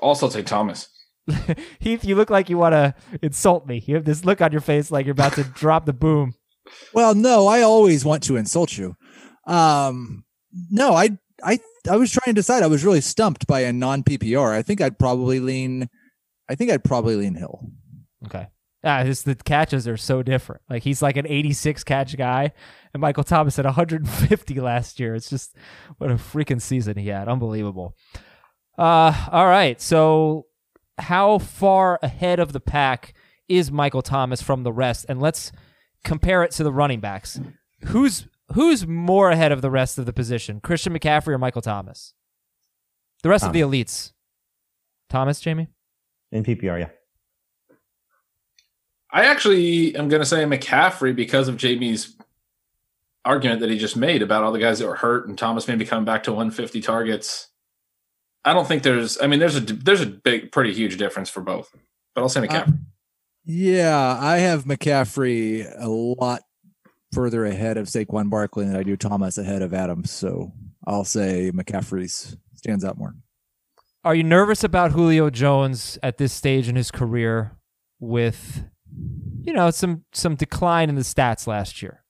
Also 0.00 0.28
take 0.28 0.46
Thomas. 0.46 0.88
Heath, 1.78 2.04
you 2.04 2.14
look 2.14 2.30
like 2.30 2.48
you 2.48 2.58
want 2.58 2.72
to 2.72 2.94
insult 3.22 3.66
me. 3.66 3.82
You 3.86 3.96
have 3.96 4.04
this 4.04 4.24
look 4.24 4.40
on 4.40 4.52
your 4.52 4.60
face 4.60 4.90
like 4.90 5.06
you're 5.06 5.12
about 5.12 5.34
to 5.34 5.44
drop 5.54 5.86
the 5.86 5.92
boom. 5.92 6.34
Well, 6.92 7.14
no, 7.14 7.46
I 7.46 7.62
always 7.62 8.04
want 8.04 8.22
to 8.24 8.36
insult 8.36 8.76
you. 8.76 8.94
Um, 9.46 10.24
no, 10.70 10.94
I, 10.94 11.18
I, 11.42 11.58
I 11.90 11.96
was 11.96 12.12
trying 12.12 12.34
to 12.34 12.38
decide. 12.38 12.62
I 12.62 12.66
was 12.66 12.84
really 12.84 13.00
stumped 13.00 13.46
by 13.46 13.60
a 13.60 13.72
non 13.72 14.02
PPR. 14.02 14.52
I 14.52 14.62
think 14.62 14.80
I'd 14.80 14.98
probably 14.98 15.40
lean. 15.40 15.88
I 16.48 16.54
think 16.54 16.70
I'd 16.70 16.84
probably 16.84 17.16
lean 17.16 17.34
Hill. 17.34 17.70
Okay. 18.26 18.48
Ah, 18.84 19.02
just 19.02 19.24
the 19.24 19.34
catches 19.34 19.88
are 19.88 19.96
so 19.96 20.22
different. 20.22 20.62
Like 20.70 20.82
he's 20.82 21.02
like 21.02 21.16
an 21.16 21.26
86 21.26 21.82
catch 21.84 22.16
guy, 22.16 22.52
and 22.92 23.00
Michael 23.00 23.24
Thomas 23.24 23.56
had 23.56 23.64
150 23.64 24.60
last 24.60 25.00
year. 25.00 25.14
It's 25.14 25.30
just 25.30 25.56
what 25.98 26.10
a 26.10 26.14
freaking 26.14 26.60
season 26.60 26.96
he 26.96 27.08
had. 27.08 27.28
Unbelievable. 27.28 27.96
Uh, 28.78 29.12
all 29.32 29.46
right. 29.46 29.80
So, 29.80 30.46
how 30.98 31.38
far 31.38 31.98
ahead 32.02 32.38
of 32.38 32.52
the 32.52 32.60
pack 32.60 33.14
is 33.48 33.72
Michael 33.72 34.02
Thomas 34.02 34.42
from 34.42 34.62
the 34.62 34.72
rest? 34.72 35.06
And 35.08 35.20
let's 35.20 35.52
compare 36.04 36.42
it 36.42 36.50
to 36.52 36.64
the 36.64 36.72
running 36.72 37.00
backs. 37.00 37.40
Who's 37.86 38.26
who's 38.54 38.86
more 38.86 39.30
ahead 39.30 39.52
of 39.52 39.62
the 39.62 39.70
rest 39.70 39.98
of 39.98 40.06
the 40.06 40.12
position? 40.12 40.60
Christian 40.60 40.92
McCaffrey 40.92 41.28
or 41.28 41.38
Michael 41.38 41.62
Thomas? 41.62 42.14
The 43.22 43.28
rest 43.28 43.44
of 43.44 43.52
the 43.52 43.60
elites. 43.60 44.12
Thomas, 45.08 45.40
Jamey. 45.40 45.68
In 46.30 46.44
PPR, 46.44 46.80
yeah. 46.80 46.88
I 49.10 49.24
actually 49.24 49.96
am 49.96 50.08
going 50.08 50.20
to 50.20 50.26
say 50.26 50.44
McCaffrey 50.44 51.16
because 51.16 51.48
of 51.48 51.56
Jamey's 51.56 52.14
argument 53.24 53.60
that 53.60 53.70
he 53.70 53.78
just 53.78 53.96
made 53.96 54.22
about 54.22 54.44
all 54.44 54.52
the 54.52 54.58
guys 54.58 54.78
that 54.78 54.86
were 54.86 54.94
hurt 54.94 55.28
and 55.28 55.36
Thomas 55.36 55.66
maybe 55.66 55.84
coming 55.84 56.04
back 56.04 56.22
to 56.24 56.32
150 56.32 56.80
targets. 56.80 57.47
I 58.44 58.54
don't 58.54 58.66
think 58.66 58.82
there's. 58.82 59.20
I 59.20 59.26
mean, 59.26 59.38
there's 59.40 59.56
a 59.56 59.60
there's 59.60 60.00
a 60.00 60.06
big, 60.06 60.52
pretty 60.52 60.72
huge 60.72 60.96
difference 60.96 61.28
for 61.28 61.40
both. 61.40 61.70
But 62.14 62.22
I'll 62.22 62.28
say 62.28 62.40
uh, 62.40 62.44
McCaffrey. 62.44 62.78
Yeah, 63.44 64.18
I 64.20 64.38
have 64.38 64.64
McCaffrey 64.64 65.66
a 65.78 65.88
lot 65.88 66.42
further 67.12 67.46
ahead 67.46 67.76
of 67.76 67.86
Saquon 67.86 68.30
Barkley 68.30 68.66
than 68.66 68.76
I 68.76 68.82
do 68.82 68.96
Thomas 68.96 69.38
ahead 69.38 69.62
of 69.62 69.72
Adams. 69.72 70.10
So 70.10 70.52
I'll 70.86 71.04
say 71.04 71.50
McCaffrey's 71.54 72.36
stands 72.54 72.84
out 72.84 72.98
more. 72.98 73.14
Are 74.04 74.14
you 74.14 74.22
nervous 74.22 74.64
about 74.64 74.92
Julio 74.92 75.30
Jones 75.30 75.98
at 76.02 76.18
this 76.18 76.32
stage 76.32 76.68
in 76.68 76.76
his 76.76 76.90
career 76.90 77.56
with 78.00 78.64
you 79.42 79.52
know 79.52 79.70
some 79.70 80.04
some 80.12 80.34
decline 80.34 80.88
in 80.88 80.94
the 80.94 81.02
stats 81.02 81.46
last 81.46 81.82
year? 81.82 82.04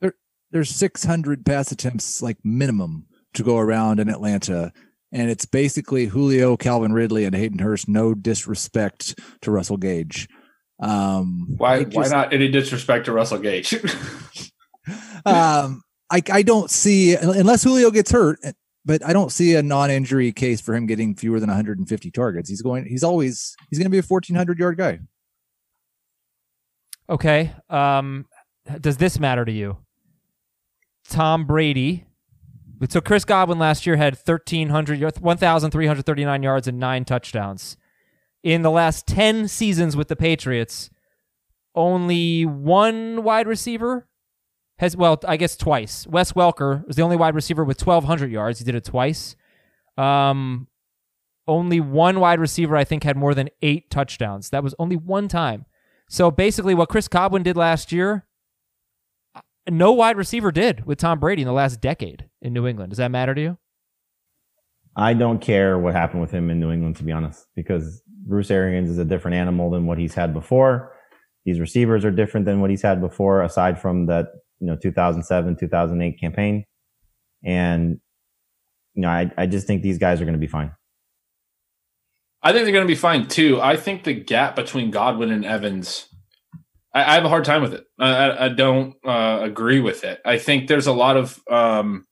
There, 0.00 0.14
there's 0.50 0.70
600 0.70 1.44
pass 1.44 1.70
attempts 1.70 2.22
like 2.22 2.38
minimum 2.44 3.06
to 3.34 3.42
go 3.42 3.58
around 3.58 4.00
in 4.00 4.08
Atlanta, 4.08 4.72
and 5.16 5.30
it's 5.30 5.46
basically 5.46 6.06
Julio, 6.06 6.58
Calvin 6.58 6.92
Ridley, 6.92 7.24
and 7.24 7.34
Hayden 7.34 7.58
Hurst. 7.58 7.88
No 7.88 8.12
disrespect 8.12 9.18
to 9.40 9.50
Russell 9.50 9.78
Gage. 9.78 10.28
Um, 10.78 11.46
Why? 11.56 11.78
it 11.78 11.94
why 11.94 12.08
not 12.08 12.34
any 12.34 12.48
disrespect 12.48 13.06
to 13.06 13.12
Russell 13.12 13.38
Gage? 13.38 13.72
um, 15.26 15.82
I 16.10 16.20
I 16.30 16.42
don't 16.42 16.70
see 16.70 17.16
unless 17.16 17.64
Julio 17.64 17.90
gets 17.90 18.10
hurt, 18.10 18.40
but 18.84 19.02
I 19.02 19.14
don't 19.14 19.32
see 19.32 19.54
a 19.54 19.62
non-injury 19.62 20.32
case 20.32 20.60
for 20.60 20.74
him 20.74 20.86
getting 20.86 21.14
fewer 21.14 21.40
than 21.40 21.48
150 21.48 22.10
targets. 22.10 22.50
He's 22.50 22.60
going. 22.60 22.84
He's 22.84 23.02
always. 23.02 23.56
He's 23.70 23.78
going 23.78 23.86
to 23.86 23.90
be 23.90 23.98
a 23.98 24.02
1400 24.02 24.58
yard 24.58 24.76
guy. 24.76 25.00
Okay. 27.08 27.52
Um, 27.70 28.26
does 28.82 28.98
this 28.98 29.18
matter 29.18 29.46
to 29.46 29.52
you? 29.52 29.78
Tom 31.08 31.46
Brady. 31.46 32.04
So 32.88 33.00
Chris 33.00 33.24
Godwin 33.24 33.58
last 33.58 33.86
year 33.86 33.96
had 33.96 34.14
1,300, 34.14 35.20
1,339 35.20 36.42
yards 36.42 36.68
and 36.68 36.78
nine 36.78 37.04
touchdowns. 37.04 37.76
In 38.42 38.62
the 38.62 38.70
last 38.70 39.06
10 39.06 39.48
seasons 39.48 39.96
with 39.96 40.08
the 40.08 40.16
Patriots, 40.16 40.90
only 41.74 42.44
one 42.44 43.22
wide 43.22 43.46
receiver 43.46 44.06
has, 44.78 44.96
well, 44.96 45.18
I 45.26 45.36
guess 45.36 45.56
twice. 45.56 46.06
Wes 46.06 46.32
Welker 46.32 46.86
was 46.86 46.96
the 46.96 47.02
only 47.02 47.16
wide 47.16 47.34
receiver 47.34 47.64
with 47.64 47.84
1,200 47.84 48.30
yards. 48.30 48.58
He 48.58 48.64
did 48.64 48.74
it 48.74 48.84
twice. 48.84 49.36
Um, 49.96 50.68
only 51.48 51.80
one 51.80 52.20
wide 52.20 52.40
receiver, 52.40 52.76
I 52.76 52.84
think, 52.84 53.04
had 53.04 53.16
more 53.16 53.34
than 53.34 53.48
eight 53.62 53.90
touchdowns. 53.90 54.50
That 54.50 54.62
was 54.62 54.74
only 54.78 54.96
one 54.96 55.28
time. 55.28 55.64
So 56.08 56.30
basically, 56.30 56.74
what 56.74 56.88
Chris 56.88 57.08
Godwin 57.08 57.42
did 57.42 57.56
last 57.56 57.90
year, 57.90 58.25
no 59.68 59.92
wide 59.92 60.16
receiver 60.16 60.52
did 60.52 60.86
with 60.86 60.98
Tom 60.98 61.18
Brady 61.18 61.42
in 61.42 61.46
the 61.46 61.52
last 61.52 61.80
decade 61.80 62.28
in 62.42 62.52
New 62.52 62.66
England. 62.66 62.90
Does 62.90 62.98
that 62.98 63.10
matter 63.10 63.34
to 63.34 63.40
you? 63.40 63.58
I 64.96 65.12
don't 65.12 65.40
care 65.40 65.78
what 65.78 65.94
happened 65.94 66.22
with 66.22 66.30
him 66.30 66.50
in 66.50 66.58
New 66.58 66.72
England, 66.72 66.96
to 66.96 67.04
be 67.04 67.12
honest, 67.12 67.46
because 67.54 68.02
Bruce 68.26 68.50
Arians 68.50 68.90
is 68.90 68.98
a 68.98 69.04
different 69.04 69.36
animal 69.36 69.70
than 69.70 69.86
what 69.86 69.98
he's 69.98 70.14
had 70.14 70.32
before. 70.32 70.92
These 71.44 71.60
receivers 71.60 72.04
are 72.04 72.10
different 72.10 72.46
than 72.46 72.60
what 72.60 72.70
he's 72.70 72.82
had 72.82 73.00
before, 73.00 73.42
aside 73.42 73.80
from 73.80 74.06
that, 74.06 74.28
you 74.58 74.66
know, 74.66 74.76
2007, 74.76 75.56
2008 75.56 76.18
campaign. 76.18 76.64
And, 77.44 78.00
you 78.94 79.02
know, 79.02 79.08
I, 79.08 79.30
I 79.36 79.46
just 79.46 79.66
think 79.66 79.82
these 79.82 79.98
guys 79.98 80.20
are 80.20 80.24
going 80.24 80.34
to 80.34 80.40
be 80.40 80.46
fine. 80.46 80.72
I 82.42 82.52
think 82.52 82.64
they're 82.64 82.72
going 82.72 82.86
to 82.86 82.90
be 82.92 82.94
fine 82.94 83.28
too. 83.28 83.60
I 83.60 83.76
think 83.76 84.04
the 84.04 84.14
gap 84.14 84.56
between 84.56 84.90
Godwin 84.90 85.30
and 85.30 85.44
Evans, 85.44 86.06
I, 86.96 87.12
I 87.12 87.14
have 87.14 87.24
a 87.26 87.28
hard 87.28 87.44
time 87.44 87.60
with 87.60 87.74
it. 87.74 87.84
I, 87.98 88.46
I, 88.46 88.48
don't 88.48 88.94
uh, 89.04 89.40
agree 89.42 89.80
with 89.80 90.02
it. 90.02 90.18
I 90.24 90.38
think 90.38 90.66
there's 90.66 90.86
a 90.86 90.92
lot 90.92 91.18
of, 91.18 91.38
um, 91.50 92.06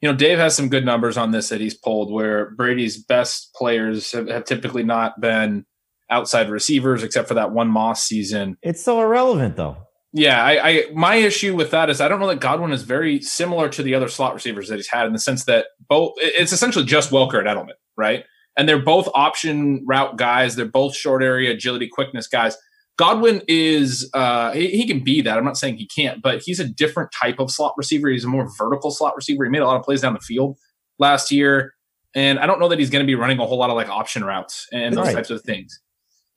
you 0.00 0.10
know, 0.10 0.16
Dave 0.16 0.38
has 0.38 0.56
some 0.56 0.68
good 0.68 0.84
numbers 0.84 1.16
on 1.16 1.30
this 1.30 1.50
that 1.50 1.60
he's 1.60 1.74
pulled 1.74 2.12
where 2.12 2.50
Brady's 2.50 3.02
best 3.02 3.54
players 3.54 4.10
have, 4.10 4.28
have 4.28 4.44
typically 4.44 4.82
not 4.82 5.20
been 5.20 5.64
outside 6.10 6.50
receivers 6.50 7.04
except 7.04 7.28
for 7.28 7.34
that 7.34 7.52
one 7.52 7.68
Moss 7.68 8.02
season. 8.02 8.58
It's 8.60 8.82
so 8.82 9.00
irrelevant, 9.00 9.56
though. 9.56 9.76
Yeah, 10.12 10.44
I, 10.44 10.68
I 10.68 10.84
my 10.94 11.16
issue 11.16 11.56
with 11.56 11.72
that 11.72 11.90
is 11.90 12.00
I 12.00 12.06
don't 12.06 12.20
know 12.20 12.28
that 12.28 12.40
Godwin 12.40 12.70
is 12.70 12.82
very 12.82 13.20
similar 13.20 13.68
to 13.70 13.82
the 13.82 13.96
other 13.96 14.08
slot 14.08 14.34
receivers 14.34 14.68
that 14.68 14.76
he's 14.76 14.88
had 14.88 15.06
in 15.06 15.12
the 15.12 15.18
sense 15.18 15.44
that 15.46 15.66
both 15.88 16.12
it's 16.18 16.52
essentially 16.52 16.84
just 16.84 17.10
Welker 17.10 17.38
and 17.38 17.48
Edelman, 17.48 17.74
right? 17.96 18.24
And 18.56 18.68
they're 18.68 18.78
both 18.78 19.08
option 19.12 19.84
route 19.88 20.16
guys. 20.16 20.54
They're 20.54 20.66
both 20.66 20.94
short 20.94 21.24
area 21.24 21.52
agility, 21.52 21.88
quickness 21.88 22.28
guys. 22.28 22.56
Godwin 22.96 23.42
is 23.48 24.08
uh 24.14 24.52
he, 24.52 24.68
he 24.70 24.86
can 24.86 25.02
be 25.02 25.20
that. 25.22 25.36
I'm 25.36 25.44
not 25.44 25.56
saying 25.58 25.76
he 25.78 25.86
can't, 25.86 26.22
but 26.22 26.42
he's 26.44 26.60
a 26.60 26.68
different 26.68 27.10
type 27.12 27.38
of 27.40 27.50
slot 27.50 27.74
receiver. 27.76 28.08
He's 28.08 28.24
a 28.24 28.28
more 28.28 28.48
vertical 28.56 28.90
slot 28.90 29.16
receiver. 29.16 29.44
He 29.44 29.50
made 29.50 29.62
a 29.62 29.66
lot 29.66 29.76
of 29.76 29.82
plays 29.82 30.00
down 30.00 30.14
the 30.14 30.20
field 30.20 30.56
last 30.98 31.30
year. 31.32 31.74
And 32.14 32.38
I 32.38 32.46
don't 32.46 32.60
know 32.60 32.68
that 32.68 32.78
he's 32.78 32.90
going 32.90 33.04
to 33.04 33.06
be 33.06 33.16
running 33.16 33.40
a 33.40 33.46
whole 33.46 33.58
lot 33.58 33.70
of 33.70 33.76
like 33.76 33.88
option 33.88 34.22
routes 34.24 34.68
and 34.72 34.94
those 34.96 35.06
Right. 35.06 35.14
types 35.16 35.30
of 35.30 35.42
things. 35.42 35.80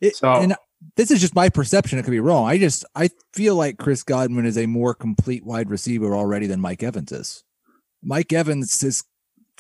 It, 0.02 0.16
So- 0.16 0.32
and 0.34 0.56
this 0.96 1.12
is 1.12 1.22
just 1.22 1.36
my 1.36 1.50
perception. 1.50 2.00
It 2.00 2.04
could 2.04 2.12
be 2.12 2.20
wrong. 2.20 2.48
I 2.48 2.58
just 2.58 2.86
I 2.96 3.10
feel 3.34 3.56
like 3.56 3.78
Chris 3.78 4.02
Godwin 4.04 4.46
is 4.46 4.58
a 4.58 4.66
more 4.66 4.94
complete 4.96 5.46
wide 5.46 5.70
receiver 5.70 6.16
already 6.16 6.48
than 6.48 6.60
Mike 6.60 6.82
Evans 6.84 7.12
is. 7.12 7.44
Mike 8.04 8.32
Evans 8.34 8.82
is 8.84 9.04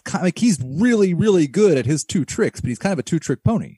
kind 0.05 0.23
like 0.23 0.39
he's 0.39 0.59
really 0.63 1.13
really 1.13 1.47
good 1.47 1.77
at 1.77 1.85
his 1.85 2.03
two 2.03 2.23
tricks, 2.25 2.61
but 2.61 2.69
he's 2.69 2.79
kind 2.79 2.93
of 2.93 2.99
a 2.99 3.03
two 3.03 3.19
trick 3.19 3.43
pony. 3.43 3.77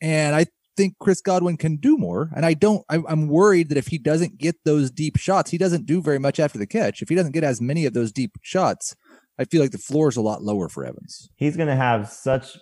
And 0.00 0.34
I 0.34 0.46
think 0.80 0.98
Chris 0.98 1.20
Godwin 1.20 1.56
can 1.56 1.76
do 1.76 1.98
more. 1.98 2.30
And 2.34 2.46
I 2.46 2.54
don't. 2.54 2.84
I, 2.88 2.98
I'm 3.08 3.28
worried 3.28 3.68
that 3.68 3.78
if 3.78 3.88
he 3.88 3.98
doesn't 3.98 4.38
get 4.38 4.56
those 4.64 4.90
deep 4.90 5.18
shots, 5.18 5.50
he 5.50 5.58
doesn't 5.58 5.86
do 5.86 6.00
very 6.00 6.18
much 6.18 6.40
after 6.40 6.58
the 6.58 6.66
catch. 6.66 7.02
If 7.02 7.08
he 7.08 7.14
doesn't 7.14 7.32
get 7.32 7.44
as 7.44 7.60
many 7.60 7.84
of 7.86 7.92
those 7.92 8.12
deep 8.12 8.32
shots, 8.42 8.96
I 9.38 9.44
feel 9.44 9.60
like 9.60 9.72
the 9.72 9.78
floor 9.78 10.08
is 10.08 10.16
a 10.16 10.22
lot 10.22 10.42
lower 10.42 10.68
for 10.68 10.84
Evans. 10.84 11.28
He's 11.36 11.56
going 11.56 11.68
to 11.68 11.76
have 11.76 12.08
such 12.08 12.56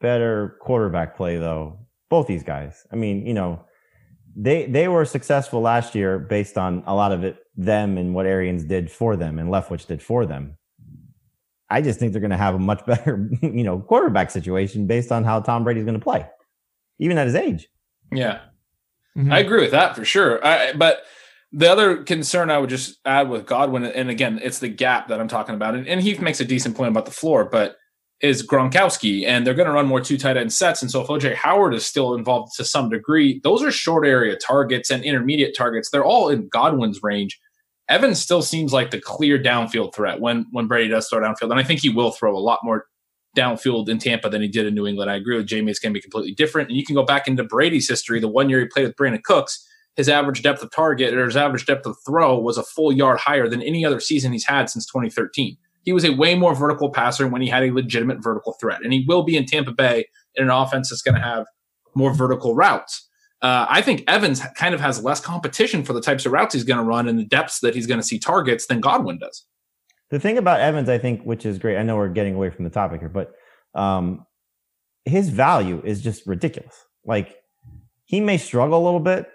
better 0.00 0.58
quarterback 0.60 1.16
play, 1.16 1.38
though. 1.38 1.78
Both 2.08 2.26
these 2.26 2.44
guys. 2.44 2.86
I 2.92 2.96
mean, 2.96 3.26
you 3.26 3.34
know, 3.34 3.64
they 4.36 4.66
they 4.66 4.86
were 4.86 5.04
successful 5.04 5.60
last 5.60 5.94
year 5.94 6.18
based 6.18 6.58
on 6.58 6.82
a 6.86 6.94
lot 6.94 7.12
of 7.12 7.24
it 7.24 7.38
them 7.56 7.96
and 7.96 8.14
what 8.14 8.26
Arians 8.26 8.64
did 8.64 8.90
for 8.90 9.16
them 9.16 9.38
and 9.38 9.48
Leftwich 9.48 9.86
did 9.86 10.02
for 10.02 10.26
them. 10.26 10.58
I 11.68 11.80
just 11.80 11.98
think 11.98 12.12
they're 12.12 12.20
going 12.20 12.30
to 12.30 12.36
have 12.36 12.54
a 12.54 12.58
much 12.58 12.84
better, 12.86 13.28
you 13.40 13.64
know, 13.64 13.80
quarterback 13.80 14.30
situation 14.30 14.86
based 14.86 15.10
on 15.10 15.24
how 15.24 15.40
Tom 15.40 15.64
Brady's 15.64 15.84
going 15.84 15.98
to 15.98 16.04
play, 16.04 16.26
even 16.98 17.18
at 17.18 17.26
his 17.26 17.34
age. 17.34 17.68
Yeah. 18.12 18.40
Mhm. 19.16 19.32
I 19.32 19.38
agree 19.38 19.60
with 19.60 19.70
that 19.70 19.96
for 19.96 20.04
sure. 20.04 20.44
I, 20.46 20.72
but 20.74 21.02
the 21.52 21.70
other 21.70 22.02
concern 22.02 22.50
I 22.50 22.58
would 22.58 22.70
just 22.70 22.98
add 23.04 23.30
with 23.30 23.46
Godwin, 23.46 23.84
and 23.84 24.10
again, 24.10 24.40
it's 24.42 24.58
the 24.58 24.68
gap 24.68 25.08
that 25.08 25.20
I'm 25.20 25.28
talking 25.28 25.54
about. 25.54 25.74
And, 25.74 25.86
and 25.86 26.00
Heath 26.00 26.20
makes 26.20 26.40
a 26.40 26.44
decent 26.44 26.76
point 26.76 26.90
about 26.90 27.06
the 27.06 27.12
floor, 27.12 27.44
but 27.44 27.76
is 28.20 28.46
Gronkowski, 28.46 29.26
and 29.26 29.46
they're 29.46 29.54
going 29.54 29.66
to 29.66 29.72
run 29.72 29.86
more 29.86 30.00
two 30.00 30.18
tight 30.18 30.36
end 30.36 30.52
sets. 30.52 30.82
And 30.82 30.90
so 30.90 31.02
if 31.02 31.08
OJ 31.08 31.34
Howard 31.34 31.74
is 31.74 31.86
still 31.86 32.14
involved 32.14 32.52
to 32.56 32.64
some 32.64 32.88
degree, 32.88 33.40
those 33.44 33.62
are 33.62 33.70
short 33.70 34.06
area 34.06 34.36
targets 34.36 34.90
and 34.90 35.04
intermediate 35.04 35.54
targets. 35.56 35.90
They're 35.90 36.04
all 36.04 36.28
in 36.28 36.48
Godwin's 36.48 37.00
range. 37.02 37.38
Evans 37.88 38.20
still 38.20 38.42
seems 38.42 38.72
like 38.72 38.90
the 38.90 39.00
clear 39.00 39.38
downfield 39.38 39.94
threat 39.94 40.20
when 40.20 40.46
when 40.50 40.66
Brady 40.66 40.88
does 40.88 41.08
throw 41.08 41.20
downfield, 41.20 41.50
and 41.50 41.60
I 41.60 41.62
think 41.62 41.80
he 41.80 41.90
will 41.90 42.10
throw 42.10 42.36
a 42.36 42.40
lot 42.40 42.60
more 42.64 42.86
downfield 43.36 43.88
in 43.88 43.98
Tampa 43.98 44.28
than 44.28 44.42
he 44.42 44.48
did 44.48 44.66
in 44.66 44.74
New 44.74 44.86
England. 44.86 45.10
I 45.10 45.16
agree 45.16 45.36
with 45.36 45.46
Jamey; 45.46 45.70
it's 45.70 45.78
going 45.78 45.92
to 45.92 45.96
be 45.98 46.02
completely 46.02 46.34
different. 46.34 46.68
And 46.68 46.76
you 46.76 46.84
can 46.84 46.94
go 46.94 47.04
back 47.04 47.28
into 47.28 47.44
Brady's 47.44 47.88
history. 47.88 48.18
The 48.18 48.28
one 48.28 48.48
year 48.50 48.60
he 48.60 48.66
played 48.66 48.86
with 48.86 48.96
Brandin 48.96 49.22
Cooks, 49.22 49.66
his 49.96 50.08
average 50.08 50.42
depth 50.42 50.62
of 50.62 50.70
target 50.70 51.14
or 51.14 51.24
his 51.24 51.36
average 51.36 51.66
depth 51.66 51.86
of 51.86 51.96
throw 52.06 52.38
was 52.38 52.58
a 52.58 52.62
full 52.62 52.92
yard 52.92 53.18
higher 53.18 53.48
than 53.48 53.62
any 53.62 53.84
other 53.84 54.00
season 54.00 54.32
he's 54.32 54.46
had 54.46 54.68
since 54.70 54.86
2013. 54.86 55.56
He 55.82 55.92
was 55.92 56.04
a 56.04 56.14
way 56.14 56.34
more 56.34 56.54
vertical 56.54 56.90
passer 56.90 57.28
when 57.28 57.42
he 57.42 57.48
had 57.48 57.62
a 57.62 57.70
legitimate 57.70 58.22
vertical 58.22 58.54
threat, 58.60 58.82
and 58.82 58.92
he 58.92 59.04
will 59.06 59.22
be 59.22 59.36
in 59.36 59.46
Tampa 59.46 59.72
Bay 59.72 60.06
in 60.34 60.44
an 60.44 60.50
offense 60.50 60.90
that's 60.90 61.02
going 61.02 61.14
to 61.14 61.20
have 61.20 61.46
more 61.94 62.12
vertical 62.12 62.54
routes. 62.54 63.08
Uh, 63.42 63.66
I 63.68 63.82
think 63.82 64.02
Evans 64.08 64.42
kind 64.56 64.74
of 64.74 64.80
has 64.80 65.02
less 65.02 65.20
competition 65.20 65.84
for 65.84 65.92
the 65.92 66.00
types 66.00 66.26
of 66.26 66.32
routes 66.32 66.54
he's 66.54 66.64
going 66.64 66.78
to 66.78 66.84
run 66.84 67.06
and 67.08 67.18
the 67.18 67.24
depths 67.24 67.60
that 67.60 67.74
he's 67.74 67.86
going 67.86 68.00
to 68.00 68.06
see 68.06 68.18
targets 68.18 68.66
than 68.66 68.80
Godwin 68.80 69.18
does. 69.18 69.44
The 70.10 70.20
thing 70.20 70.38
about 70.38 70.60
Evans, 70.60 70.88
I 70.88 70.98
think, 70.98 71.22
which 71.22 71.44
is 71.44 71.58
great. 71.58 71.76
I 71.76 71.82
know 71.82 71.96
we're 71.96 72.08
getting 72.08 72.34
away 72.34 72.50
from 72.50 72.64
the 72.64 72.70
topic 72.70 73.00
here, 73.00 73.08
but 73.08 73.32
um, 73.74 74.24
his 75.04 75.28
value 75.28 75.82
is 75.84 76.00
just 76.00 76.26
ridiculous. 76.26 76.74
Like 77.04 77.36
he 78.04 78.20
may 78.20 78.38
struggle 78.38 78.82
a 78.82 78.84
little 78.84 79.00
bit, 79.00 79.28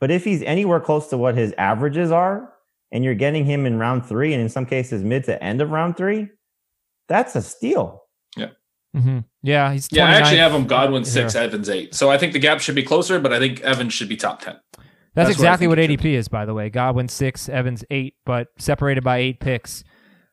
but 0.00 0.10
if 0.10 0.24
he's 0.24 0.42
anywhere 0.42 0.80
close 0.80 1.08
to 1.08 1.18
what 1.18 1.36
his 1.36 1.52
averages 1.58 2.10
are, 2.10 2.52
and 2.92 3.04
you're 3.04 3.14
getting 3.14 3.44
him 3.44 3.66
in 3.66 3.78
round 3.78 4.04
three, 4.06 4.32
and 4.32 4.42
in 4.42 4.48
some 4.48 4.66
cases 4.66 5.04
mid 5.04 5.24
to 5.24 5.42
end 5.42 5.60
of 5.60 5.70
round 5.70 5.96
three, 5.96 6.28
that's 7.08 7.36
a 7.36 7.42
steal. 7.42 8.04
Mhm. 8.94 9.24
Yeah, 9.42 9.72
he's 9.72 9.88
Yeah, 9.90 10.06
I 10.06 10.14
actually 10.14 10.38
have 10.38 10.52
him 10.52 10.66
Godwin 10.66 11.04
six, 11.04 11.34
Yeah. 11.34 11.42
Evans 11.42 11.68
eight. 11.68 11.94
So 11.94 12.10
I 12.10 12.18
think 12.18 12.32
the 12.32 12.38
gap 12.38 12.60
should 12.60 12.74
be 12.74 12.82
closer, 12.82 13.20
but 13.20 13.32
I 13.32 13.38
think 13.38 13.60
Evans 13.60 13.92
should 13.94 14.08
be 14.08 14.16
top 14.16 14.42
ten. 14.42 14.56
That's, 14.76 14.84
That's 15.14 15.30
exactly 15.30 15.64
think 15.64 15.70
what, 15.70 15.78
it 15.78 15.90
should 15.90 16.00
ADP 16.00 16.14
is, 16.14 16.28
by 16.28 16.44
the 16.44 16.54
way. 16.54 16.70
Godwin 16.70 17.08
six, 17.08 17.48
Evans 17.48 17.84
eight, 17.90 18.14
but 18.24 18.48
separated 18.58 19.04
by 19.04 19.18
eight 19.18 19.40
picks. 19.40 19.84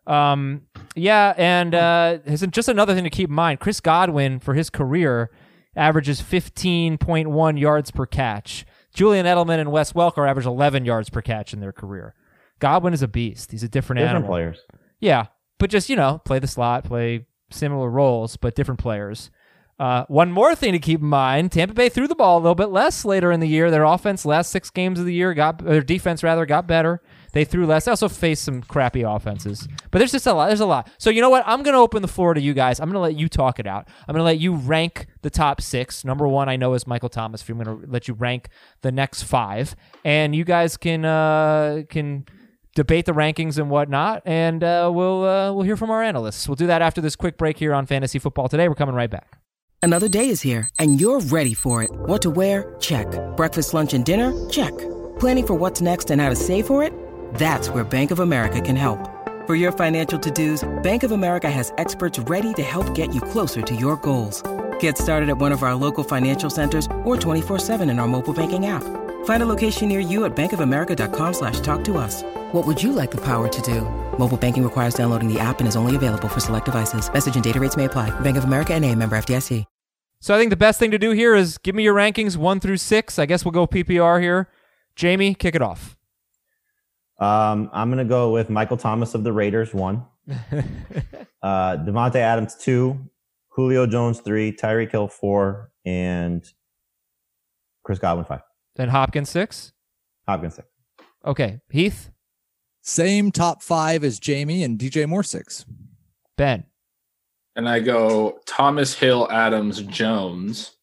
Um, 0.08 0.62
yeah, 0.96 1.34
and 1.38 1.76
uh, 1.76 2.18
just 2.50 2.70
another 2.70 2.96
thing 2.96 3.04
to 3.04 3.10
keep 3.10 3.30
in 3.30 3.36
mind: 3.36 3.60
Chris 3.60 3.80
Godwin 3.80 4.40
for 4.40 4.54
his 4.54 4.70
career 4.70 5.30
averages 5.76 6.22
15.1 6.22 7.60
yards 7.60 7.92
per 7.92 8.06
catch. 8.06 8.66
Julian 8.94 9.26
Edelman 9.26 9.60
and 9.60 9.72
Wes 9.72 9.94
Welker 9.94 10.28
average 10.28 10.46
11 10.48 10.86
yards 10.86 11.10
per 11.10 11.22
catch 11.22 11.54
in 11.54 11.60
their 11.60 11.72
career. 11.72 12.16
Godwin 12.60 12.94
is 12.94 13.04
a 13.04 13.08
beast. 13.08 13.52
He's 13.52 13.62
a 13.62 13.70
different, 13.70 14.00
Different 14.00 14.16
animal. 14.16 14.30
players. 14.30 14.60
Yeah, 15.00 15.28
but 15.60 15.70
just 15.70 15.90
you 15.90 15.96
know, 15.96 16.20
play 16.26 16.40
the 16.40 16.48
slot, 16.48 16.86
play 16.86 17.28
similar 17.52 17.90
roles, 17.90 18.38
but 18.38 18.56
different 18.56 18.80
players. 18.80 19.30
Uh, 19.80 20.06
one 20.08 20.32
more 20.32 20.56
thing 20.56 20.72
to 20.72 20.80
keep 20.80 21.02
in 21.02 21.06
mind: 21.08 21.52
Tampa 21.52 21.76
Bay 21.76 21.90
threw 21.90 22.08
the 22.08 22.16
ball 22.16 22.38
a 22.38 22.42
little 22.42 22.56
bit 22.56 22.70
less 22.70 23.06
later 23.06 23.32
in 23.32 23.40
the 23.40 23.48
year. 23.48 23.70
Their 23.70 23.84
offense, 23.84 24.26
last 24.26 24.50
six 24.52 24.72
games 24.72 25.00
of 25.00 25.06
the 25.06 25.14
year, 25.14 25.36
got 25.36 25.64
their 25.64 25.82
defense 25.82 26.24
rather 26.24 26.48
got 26.48 26.66
better. 26.66 27.02
They 27.38 27.46
threw 27.46 27.68
less. 27.68 27.86
They 27.86 27.92
also 27.92 28.10
faced 28.10 28.44
some 28.44 28.64
crappy 28.64 29.04
offenses, 29.04 29.68
but 29.92 30.00
there's 30.00 30.12
just 30.12 30.26
a 30.26 30.34
lot. 30.34 30.48
There's 30.48 30.60
a 30.60 30.66
lot. 30.66 30.90
So 30.98 31.12
you 31.12 31.22
know 31.22 31.30
what? 31.30 31.44
I'm 31.46 31.62
gonna 31.62 31.80
open 31.80 32.02
the 32.02 32.08
floor 32.08 32.34
to 32.34 32.42
you 32.42 32.56
guys. 32.56 32.80
I'm 32.80 32.90
gonna 32.90 33.00
let 33.00 33.14
you 33.14 33.30
talk 33.30 33.60
it 33.60 33.68
out. 33.68 33.88
I'm 34.08 34.14
gonna 34.14 34.24
let 34.24 34.40
you 34.40 34.56
rank 34.56 35.06
the 35.22 35.30
top 35.30 35.62
six. 35.62 36.04
Number 36.04 36.28
one, 36.28 36.50
I 36.50 36.56
know 36.56 36.74
is 36.74 36.88
Michael 36.88 37.10
Thomas. 37.10 37.48
I'm 37.48 37.60
gonna 37.60 37.78
let 37.86 38.08
you 38.08 38.16
rank 38.16 38.50
the 38.82 38.92
next 38.92 39.22
five, 39.22 39.76
and 40.04 40.36
you 40.36 40.46
guys 40.46 40.78
can 40.78 41.06
uh, 41.06 41.84
can 41.92 42.26
debate 42.74 43.06
the 43.06 43.12
rankings 43.12 43.60
and 43.60 43.70
whatnot, 43.70 44.24
and 44.26 44.64
uh, 44.64 44.90
we'll 44.92 45.24
uh, 45.24 45.54
we'll 45.54 45.64
hear 45.64 45.78
from 45.78 45.92
our 45.92 46.02
analysts. 46.02 46.50
We'll 46.50 46.56
do 46.56 46.66
that 46.66 46.82
after 46.82 47.02
this 47.02 47.16
quick 47.16 47.38
break 47.38 47.60
here 47.60 47.76
on 47.76 47.86
Fantasy 47.86 48.18
Football 48.18 48.50
Today. 48.50 48.68
We're 48.68 48.74
coming 48.74 48.96
right 48.96 49.12
back. 49.12 49.38
Another 49.84 50.10
day 50.10 50.30
is 50.30 50.42
here, 50.42 50.70
and 50.80 51.00
you're 51.00 51.20
ready 51.20 51.54
for 51.54 51.84
it. 51.84 51.92
What 51.92 52.24
to 52.24 52.32
wear? 52.32 52.76
Check. 52.80 53.06
Breakfast, 53.38 53.76
lunch, 53.76 53.94
and 53.94 54.04
dinner? 54.04 54.34
Check. 54.50 54.74
Planning 55.20 55.46
for 55.46 55.54
what's 55.54 55.82
next 55.82 56.10
and 56.10 56.20
how 56.20 56.30
to 56.30 56.36
save 56.36 56.66
for 56.66 56.84
it? 56.84 56.92
That's 57.36 57.70
where 57.70 57.86
Bank 57.86 58.12
of 58.12 58.20
America 58.20 58.60
can 58.60 58.76
help. 58.76 59.00
For 59.48 59.56
your 59.56 59.72
financial 59.72 60.20
to-dos, 60.20 60.68
Bank 60.84 61.04
of 61.04 61.12
America 61.12 61.50
has 61.50 61.72
experts 61.78 62.20
ready 62.20 62.54
to 62.56 62.64
help 62.64 62.94
get 62.94 63.16
you 63.16 63.22
closer 63.22 63.62
to 63.62 63.76
your 63.76 63.96
goals. 63.96 64.44
Get 64.82 64.98
started 64.98 65.30
at 65.30 65.38
one 65.38 65.54
of 65.54 65.64
our 65.64 65.74
local 65.74 66.04
financial 66.04 66.50
centers 66.50 66.86
or 67.06 67.16
24-7 67.16 67.90
in 67.90 67.98
our 67.98 68.08
mobile 68.08 68.34
banking 68.34 68.66
app. 68.66 68.84
Find 69.26 69.42
a 69.42 69.46
location 69.46 69.88
near 69.88 70.02
you 70.02 70.26
at 70.26 70.36
bankofamerica.com 70.36 71.34
slash 71.34 71.62
talk 71.62 71.84
to 71.86 71.98
us. 71.98 72.24
What 72.52 72.68
would 72.68 72.84
you 72.84 72.92
like 72.92 73.12
the 73.12 73.22
power 73.22 73.48
to 73.48 73.62
do? 73.62 73.82
Mobile 74.18 74.38
banking 74.38 74.64
requires 74.64 74.96
downloading 74.96 75.34
the 75.34 75.40
app 75.40 75.60
and 75.60 75.68
is 75.68 75.78
only 75.78 75.96
available 75.96 76.28
for 76.28 76.42
select 76.42 76.66
devices. 76.66 77.12
Message 77.14 77.36
and 77.36 77.44
data 77.44 77.60
rates 77.60 77.78
may 77.78 77.86
apply. 77.86 78.10
Bank 78.20 78.36
of 78.36 78.44
America 78.44 78.74
and 78.74 78.84
a 78.84 78.94
member 78.94 79.18
FDIC. 79.18 79.66
So 80.20 80.34
I 80.34 80.40
think 80.40 80.50
the 80.50 80.58
best 80.58 80.80
thing 80.80 80.92
to 80.92 80.98
do 80.98 81.12
here 81.12 81.36
is 81.36 81.58
give 81.58 81.76
me 81.76 81.84
your 81.84 81.96
rankings 81.96 82.38
one 82.38 82.60
through 82.60 82.78
six. 82.78 83.20
I 83.20 83.26
guess 83.26 83.46
we'll 83.46 83.52
go 83.52 83.68
PPR 83.68 84.22
here. 84.22 84.50
Jamey, 84.96 85.38
kick 85.38 85.56
it 85.56 85.62
off. 85.62 85.97
Um, 87.20 87.70
I'm 87.74 87.90
gonna 87.90 88.06
go 88.06 88.32
with 88.32 88.50
Michael 88.50 88.78
Thomas 88.78 89.16
of 89.16 89.24
the 89.24 89.34
Raiders 89.34 89.74
one, 89.74 90.06
uh, 91.42 91.78
Davante 91.78 92.18
Adams 92.18 92.56
two, 92.56 93.00
Julio 93.50 93.88
Jones 93.88 94.20
three, 94.20 94.52
Tyreek 94.52 94.92
Hill 94.92 95.08
four, 95.08 95.72
and 95.86 96.46
Chris 97.84 97.98
Godwin 98.00 98.26
five. 98.26 98.42
Then 98.76 98.90
Hopkins 98.90 99.30
six. 99.30 99.74
Hopkins 100.28 100.56
six. 100.56 100.68
Okay, 101.26 101.60
Heath, 101.70 102.12
Same 102.82 103.32
top 103.32 103.64
five 103.64 104.04
as 104.04 104.20
Jamey 104.20 104.64
and 104.64 104.78
DJ 104.78 105.08
Moore 105.08 105.24
six. 105.24 105.66
Ben, 106.38 106.66
and 107.56 107.68
I 107.68 107.80
go 107.80 108.40
Thomas 108.46 108.94
Hill, 108.94 109.28
Adams, 109.32 109.82
Jones, 109.82 110.78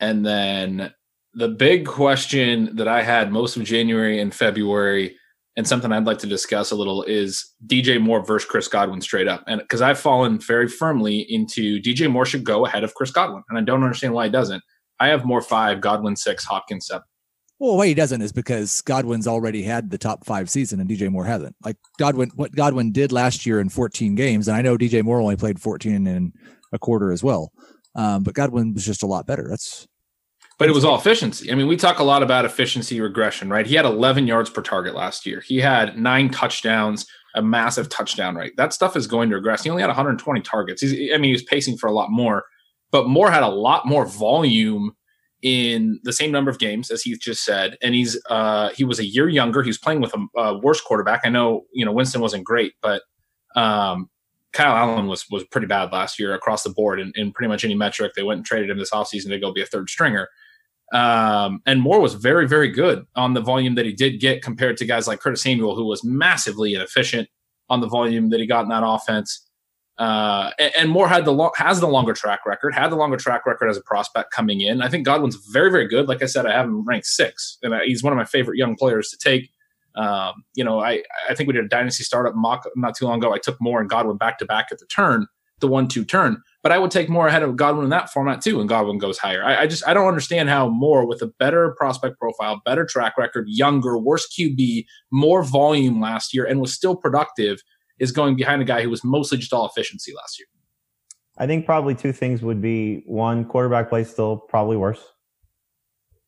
and 0.00 0.26
then 0.26 0.92
the 1.34 1.48
big 1.48 1.86
question 1.86 2.74
that 2.74 2.88
I 2.88 3.02
had 3.02 3.30
most 3.30 3.56
of 3.56 3.62
January 3.62 4.18
and 4.20 4.34
February, 4.34 5.16
and 5.58 5.66
something 5.66 5.90
I'd 5.90 6.06
like 6.06 6.18
to 6.18 6.28
discuss 6.28 6.70
a 6.70 6.76
little 6.76 7.02
is 7.02 7.52
DJ 7.66 8.00
Moore 8.00 8.24
versus 8.24 8.48
Chris 8.48 8.68
Godwin 8.68 9.00
straight 9.00 9.26
up, 9.26 9.42
and 9.48 9.60
because 9.60 9.82
I've 9.82 9.98
fallen 9.98 10.38
very 10.38 10.68
firmly 10.68 11.26
into 11.28 11.82
DJ 11.82 12.08
Moore 12.08 12.24
should 12.24 12.44
go 12.44 12.64
ahead 12.64 12.84
of 12.84 12.94
Chris 12.94 13.10
Godwin, 13.10 13.42
and 13.48 13.58
I 13.58 13.62
don't 13.62 13.82
understand 13.82 14.14
why 14.14 14.26
he 14.26 14.30
doesn't. 14.30 14.62
I 15.00 15.08
have 15.08 15.24
Moore 15.24 15.42
five, 15.42 15.80
Godwin 15.80 16.14
six, 16.14 16.44
Hopkins 16.44 16.86
seven. 16.86 17.02
Well, 17.58 17.76
why 17.76 17.88
he 17.88 17.94
doesn't 17.94 18.22
is 18.22 18.30
because 18.30 18.82
Godwin's 18.82 19.26
already 19.26 19.64
had 19.64 19.90
the 19.90 19.98
top 19.98 20.24
five 20.24 20.48
season 20.48 20.78
and 20.78 20.88
DJ 20.88 21.10
Moore 21.10 21.24
hasn't. 21.24 21.56
Like 21.64 21.76
Godwin, 21.98 22.30
what 22.36 22.54
Godwin 22.54 22.92
did 22.92 23.10
last 23.10 23.44
year 23.44 23.58
in 23.58 23.68
14 23.68 24.14
games, 24.14 24.46
and 24.46 24.56
I 24.56 24.62
know 24.62 24.78
DJ 24.78 25.02
Moore 25.02 25.20
only 25.20 25.34
played 25.34 25.60
14 25.60 26.06
and 26.06 26.32
a 26.72 26.78
quarter 26.78 27.10
as 27.10 27.24
well. 27.24 27.50
Um, 27.96 28.22
but 28.22 28.34
Godwin 28.34 28.74
was 28.74 28.86
just 28.86 29.02
a 29.02 29.06
lot 29.06 29.26
better. 29.26 29.48
That's 29.50 29.88
But 30.58 30.68
it 30.68 30.72
was 30.72 30.84
all 30.84 30.98
efficiency. 30.98 31.52
I 31.52 31.54
mean, 31.54 31.68
we 31.68 31.76
talk 31.76 32.00
a 32.00 32.04
lot 32.04 32.22
about 32.22 32.44
efficiency 32.44 33.00
regression, 33.00 33.48
right? 33.48 33.66
He 33.66 33.76
had 33.76 33.84
11 33.84 34.26
yards 34.26 34.50
per 34.50 34.60
target 34.60 34.94
last 34.94 35.24
year. 35.24 35.40
He 35.40 35.58
had 35.58 35.96
nine 35.96 36.30
touchdowns, 36.30 37.06
a 37.36 37.42
massive 37.42 37.88
touchdown 37.88 38.34
rate. 38.34 38.56
That 38.56 38.72
stuff 38.72 38.96
is 38.96 39.06
going 39.06 39.30
to 39.30 39.36
regress. 39.36 39.62
He 39.62 39.70
only 39.70 39.82
had 39.82 39.88
120 39.88 40.40
targets. 40.40 40.82
He's, 40.82 41.12
I 41.12 41.16
mean, 41.16 41.28
he 41.28 41.32
was 41.32 41.44
pacing 41.44 41.78
for 41.78 41.86
a 41.86 41.92
lot 41.92 42.10
more, 42.10 42.44
but 42.90 43.08
Moore 43.08 43.30
had 43.30 43.44
a 43.44 43.48
lot 43.48 43.86
more 43.86 44.04
volume 44.04 44.96
in 45.42 46.00
the 46.02 46.12
same 46.12 46.32
number 46.32 46.50
of 46.50 46.58
games 46.58 46.90
as 46.90 47.02
Heath 47.02 47.20
just 47.20 47.44
said, 47.44 47.76
and 47.80 47.94
he's 47.94 48.20
uh, 48.28 48.70
he 48.70 48.84
was 48.84 48.98
a 48.98 49.04
year 49.04 49.28
younger. 49.28 49.62
He 49.62 49.68
was 49.68 49.78
playing 49.78 50.00
with 50.00 50.12
a, 50.14 50.40
a 50.40 50.58
worse 50.58 50.80
quarterback. 50.80 51.20
I 51.24 51.28
know 51.28 51.66
you 51.72 51.84
know 51.84 51.92
Winston 51.92 52.20
wasn't 52.20 52.44
great, 52.44 52.74
but 52.82 53.02
um, 53.54 54.10
Kyle 54.52 54.76
Allen 54.76 55.06
was 55.06 55.26
was 55.30 55.44
pretty 55.44 55.66
bad 55.66 55.92
last 55.92 56.18
year 56.18 56.34
across 56.34 56.64
the 56.64 56.70
board 56.70 56.98
in, 56.98 57.12
in 57.14 57.32
pretty 57.32 57.48
much 57.48 57.64
any 57.64 57.74
metric. 57.74 58.12
They 58.16 58.22
went 58.22 58.38
and 58.38 58.46
traded 58.46 58.70
him 58.70 58.78
this 58.78 58.90
offseason 58.90 59.28
to 59.28 59.38
go 59.38 59.52
be 59.52 59.62
a 59.62 59.66
third 59.66 59.88
stringer. 59.88 60.28
Um, 60.92 61.60
and 61.66 61.80
Moore 61.80 62.00
was 62.00 62.14
very, 62.14 62.48
very 62.48 62.68
good 62.68 63.06
on 63.14 63.34
the 63.34 63.40
volume 63.40 63.74
that 63.74 63.84
he 63.84 63.92
did 63.92 64.20
get 64.20 64.42
compared 64.42 64.76
to 64.78 64.86
guys 64.86 65.06
like 65.06 65.20
Curtis 65.20 65.42
Samuel, 65.42 65.74
who 65.76 65.84
was 65.84 66.02
massively 66.02 66.74
inefficient 66.74 67.28
on 67.68 67.80
the 67.80 67.88
volume 67.88 68.30
that 68.30 68.40
he 68.40 68.46
got 68.46 68.62
in 68.62 68.68
that 68.70 68.82
offense. 68.84 69.44
Uh, 69.98 70.50
and, 70.58 70.72
and 70.78 70.90
Moore 70.90 71.08
had 71.08 71.24
the 71.24 71.32
lo- 71.32 71.50
has 71.56 71.80
the 71.80 71.88
longer 71.88 72.14
track 72.14 72.46
record, 72.46 72.74
had 72.74 72.88
the 72.88 72.96
longer 72.96 73.16
track 73.16 73.44
record 73.44 73.68
as 73.68 73.76
a 73.76 73.82
prospect 73.82 74.32
coming 74.32 74.60
in. 74.60 74.80
I 74.80 74.88
think 74.88 75.04
Godwin's 75.04 75.36
very, 75.52 75.70
very 75.70 75.88
good. 75.88 76.08
Like 76.08 76.22
I 76.22 76.26
said, 76.26 76.46
I 76.46 76.52
have 76.52 76.66
him 76.66 76.84
ranked 76.84 77.06
six, 77.06 77.58
and 77.62 77.74
I, 77.74 77.84
he's 77.84 78.02
one 78.02 78.12
of 78.12 78.16
my 78.16 78.24
favorite 78.24 78.56
young 78.56 78.76
players 78.76 79.10
to 79.10 79.18
take. 79.18 79.50
Um, 79.96 80.44
you 80.54 80.62
know, 80.62 80.78
I 80.80 81.02
I 81.28 81.34
think 81.34 81.48
we 81.48 81.52
did 81.52 81.64
a 81.64 81.68
dynasty 81.68 82.04
startup 82.04 82.36
mock 82.36 82.64
not 82.76 82.96
too 82.96 83.06
long 83.06 83.18
ago. 83.18 83.34
I 83.34 83.38
took 83.38 83.60
Moore 83.60 83.80
and 83.80 83.90
Godwin 83.90 84.16
back 84.16 84.38
to 84.38 84.44
back 84.46 84.68
at 84.70 84.78
the 84.78 84.86
turn, 84.86 85.26
the 85.58 85.66
one 85.66 85.88
two 85.88 86.04
turn. 86.04 86.40
But 86.68 86.74
I 86.74 86.78
would 86.80 86.90
take 86.90 87.08
Moore 87.08 87.28
ahead 87.28 87.42
of 87.42 87.56
Godwin 87.56 87.84
in 87.84 87.90
that 87.92 88.10
format 88.10 88.42
too, 88.42 88.60
and 88.60 88.68
Godwin 88.68 88.98
goes 88.98 89.16
higher. 89.16 89.42
I, 89.42 89.62
I 89.62 89.66
just 89.66 89.88
I 89.88 89.94
don't 89.94 90.06
understand 90.06 90.50
how 90.50 90.68
Moore 90.68 91.06
with 91.06 91.22
a 91.22 91.28
better 91.38 91.74
prospect 91.78 92.18
profile, 92.18 92.60
better 92.62 92.84
track 92.84 93.16
record, 93.16 93.46
younger, 93.48 93.96
worse 93.96 94.28
QB, 94.38 94.84
more 95.10 95.42
volume 95.42 95.98
last 95.98 96.34
year, 96.34 96.44
and 96.44 96.60
was 96.60 96.74
still 96.74 96.94
productive 96.94 97.62
is 97.98 98.12
going 98.12 98.36
behind 98.36 98.60
a 98.60 98.66
guy 98.66 98.82
who 98.82 98.90
was 98.90 99.02
mostly 99.02 99.38
just 99.38 99.50
all 99.54 99.64
efficiency 99.66 100.12
last 100.14 100.38
year. 100.38 100.46
I 101.38 101.46
think 101.46 101.64
probably 101.64 101.94
two 101.94 102.12
things 102.12 102.42
would 102.42 102.60
be 102.60 103.02
one, 103.06 103.46
quarterback 103.46 103.88
play 103.88 104.04
still 104.04 104.36
probably 104.36 104.76
worse. 104.76 105.02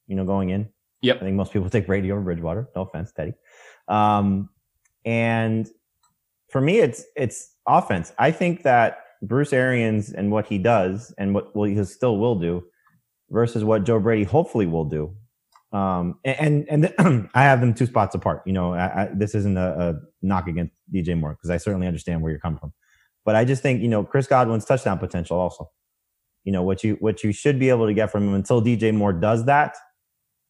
You 0.06 0.16
know, 0.16 0.24
going 0.24 0.48
in. 0.48 0.70
Yep. 1.02 1.16
I 1.18 1.20
think 1.20 1.36
most 1.36 1.52
people 1.52 1.68
take 1.68 1.86
Brady 1.86 2.10
over 2.10 2.22
Bridgewater. 2.22 2.66
No 2.74 2.80
offense, 2.80 3.12
Teddy. 3.12 3.34
Um, 3.88 4.48
and 5.04 5.68
for 6.48 6.62
me, 6.62 6.78
it's 6.78 7.04
it's 7.14 7.54
offense. 7.66 8.14
I 8.18 8.30
think 8.30 8.62
that 8.62 9.00
Bruce 9.22 9.52
Arians 9.52 10.12
and 10.12 10.30
what 10.30 10.46
he 10.46 10.58
does 10.58 11.14
and 11.18 11.34
what 11.34 11.54
well, 11.54 11.68
he 11.68 11.82
still 11.84 12.18
will 12.18 12.36
do 12.36 12.64
versus 13.30 13.64
what 13.64 13.84
Joe 13.84 14.00
Brady 14.00 14.24
hopefully 14.24 14.66
will 14.66 14.84
do. 14.84 15.14
Um, 15.72 16.18
and 16.24 16.66
and, 16.68 17.30
I 17.34 17.42
have 17.42 17.60
them 17.60 17.74
two 17.74 17.86
spots 17.86 18.14
apart. 18.14 18.42
You 18.44 18.52
know, 18.52 18.74
I, 18.74 19.02
I, 19.02 19.08
this 19.14 19.34
isn't 19.34 19.56
a, 19.56 19.90
a, 19.90 19.94
knock 20.22 20.48
against 20.48 20.74
DJ 20.92 21.18
Moore 21.18 21.32
because 21.32 21.50
I 21.50 21.58
certainly 21.58 21.86
understand 21.86 22.22
where 22.22 22.30
you're 22.30 22.40
coming 22.40 22.58
from, 22.58 22.72
but 23.24 23.36
I 23.36 23.44
just 23.44 23.62
think 23.62 23.80
you 23.80 23.88
know 23.88 24.02
Chris 24.02 24.26
Godwin's 24.26 24.64
touchdown 24.64 24.98
potential 24.98 25.38
also. 25.38 25.70
You 26.44 26.52
know 26.52 26.62
what 26.62 26.82
you 26.82 26.96
what 27.00 27.22
you 27.22 27.32
should 27.32 27.58
be 27.58 27.68
able 27.68 27.86
to 27.86 27.94
get 27.94 28.10
from 28.10 28.26
him 28.26 28.34
until 28.34 28.62
DJ 28.62 28.92
Moore 28.92 29.12
does 29.12 29.44
that, 29.44 29.76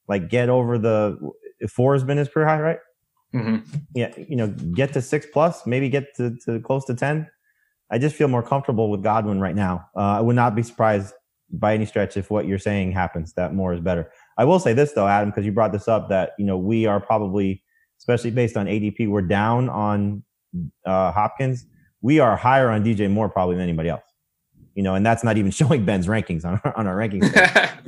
like 0.08 0.30
get 0.30 0.48
over 0.48 0.78
the 0.78 1.18
four 1.68 1.92
has 1.92 2.04
been 2.04 2.16
his 2.16 2.28
career 2.28 2.46
high, 2.46 2.60
right? 2.60 2.78
Mm-hmm. 3.34 3.76
Yeah, 3.94 4.12
you 4.16 4.36
know, 4.36 4.48
get 4.48 4.92
to 4.94 5.02
six 5.02 5.26
plus, 5.30 5.66
maybe 5.66 5.88
get 5.88 6.16
to, 6.16 6.36
to 6.46 6.60
close 6.60 6.84
to 6.86 6.94
ten. 6.94 7.28
I 7.90 7.98
just 7.98 8.14
feel 8.16 8.28
more 8.28 8.42
comfortable 8.42 8.90
with 8.90 9.02
Godwin 9.02 9.40
right 9.40 9.54
now. 9.54 9.86
Uh, 9.96 10.00
I 10.18 10.20
would 10.20 10.36
not 10.36 10.54
be 10.54 10.62
surprised 10.62 11.14
by 11.52 11.74
any 11.74 11.84
stretch 11.84 12.16
if 12.16 12.30
what 12.30 12.46
you're 12.46 12.58
saying 12.58 12.92
happens 12.92 13.32
that 13.34 13.52
more 13.54 13.72
is 13.74 13.80
better. 13.80 14.10
I 14.38 14.44
will 14.44 14.60
say 14.60 14.72
this 14.72 14.92
though, 14.92 15.08
Adam, 15.08 15.30
because 15.30 15.44
you 15.44 15.52
brought 15.52 15.72
this 15.72 15.88
up 15.88 16.08
that 16.08 16.30
you 16.38 16.44
know 16.46 16.56
we 16.56 16.86
are 16.86 17.00
probably, 17.00 17.62
especially 17.98 18.30
based 18.30 18.56
on 18.56 18.66
ADP, 18.66 19.08
we're 19.08 19.22
down 19.22 19.68
on 19.68 20.22
uh, 20.86 21.10
Hopkins. 21.12 21.66
We 22.02 22.18
are 22.20 22.36
higher 22.36 22.70
on 22.70 22.84
DJ 22.84 23.10
Moore 23.10 23.28
probably 23.28 23.56
than 23.56 23.64
anybody 23.64 23.88
else. 23.88 24.02
You 24.76 24.84
know, 24.84 24.94
and 24.94 25.04
that's 25.04 25.24
not 25.24 25.36
even 25.36 25.50
showing 25.60 25.84
Ben's 25.84 26.06
rankings 26.06 26.44
on 26.44 26.60
our, 26.64 26.76
on 26.76 26.86
our 26.86 26.96
rankings. 26.96 27.24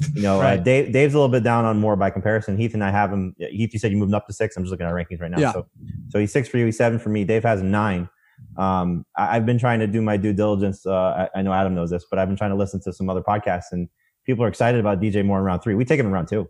you 0.16 0.22
know, 0.22 0.40
Right. 0.40 0.58
uh, 0.58 0.62
Dave, 0.62 0.92
Dave's 0.92 1.14
a 1.14 1.16
little 1.16 1.30
bit 1.32 1.44
down 1.44 1.64
on 1.64 1.78
Moore 1.78 1.94
by 1.96 2.10
comparison. 2.10 2.58
Heath 2.58 2.74
and 2.74 2.82
I 2.82 2.90
have 2.90 3.12
him. 3.12 3.34
Heath, 3.38 3.72
you 3.72 3.78
said 3.78 3.92
you 3.92 3.96
moved 3.96 4.10
him 4.10 4.16
up 4.16 4.26
to 4.26 4.32
six. 4.32 4.56
I'm 4.56 4.64
just 4.64 4.72
looking 4.72 4.84
at 4.86 4.92
our 4.92 4.98
rankings 4.98 5.20
right 5.20 5.30
now. 5.30 5.38
Yeah. 5.38 5.52
So, 5.52 5.66
so 6.08 6.18
he's 6.18 6.32
six 6.32 6.48
for 6.48 6.58
you. 6.58 6.66
He's 6.66 6.76
seven 6.76 6.98
for 6.98 7.08
me. 7.08 7.22
Dave 7.24 7.44
has 7.44 7.60
a 7.60 7.64
nine. 7.64 8.08
Um, 8.56 9.04
I, 9.16 9.36
I've 9.36 9.46
been 9.46 9.58
trying 9.58 9.80
to 9.80 9.86
do 9.86 10.02
my 10.02 10.16
due 10.16 10.32
diligence. 10.32 10.84
Uh, 10.86 11.28
I, 11.34 11.38
I 11.38 11.42
know 11.42 11.52
Adam 11.52 11.74
knows 11.74 11.90
this, 11.90 12.04
but 12.08 12.18
I've 12.18 12.28
been 12.28 12.36
trying 12.36 12.50
to 12.50 12.56
listen 12.56 12.80
to 12.82 12.92
some 12.92 13.08
other 13.10 13.22
podcasts, 13.22 13.72
and 13.72 13.88
people 14.24 14.44
are 14.44 14.48
excited 14.48 14.78
about 14.80 15.00
DJ 15.00 15.24
Moore 15.24 15.38
in 15.38 15.44
round 15.44 15.62
three. 15.62 15.74
We 15.74 15.84
take 15.84 15.98
him 16.00 16.06
in 16.06 16.12
round 16.12 16.28
two, 16.28 16.48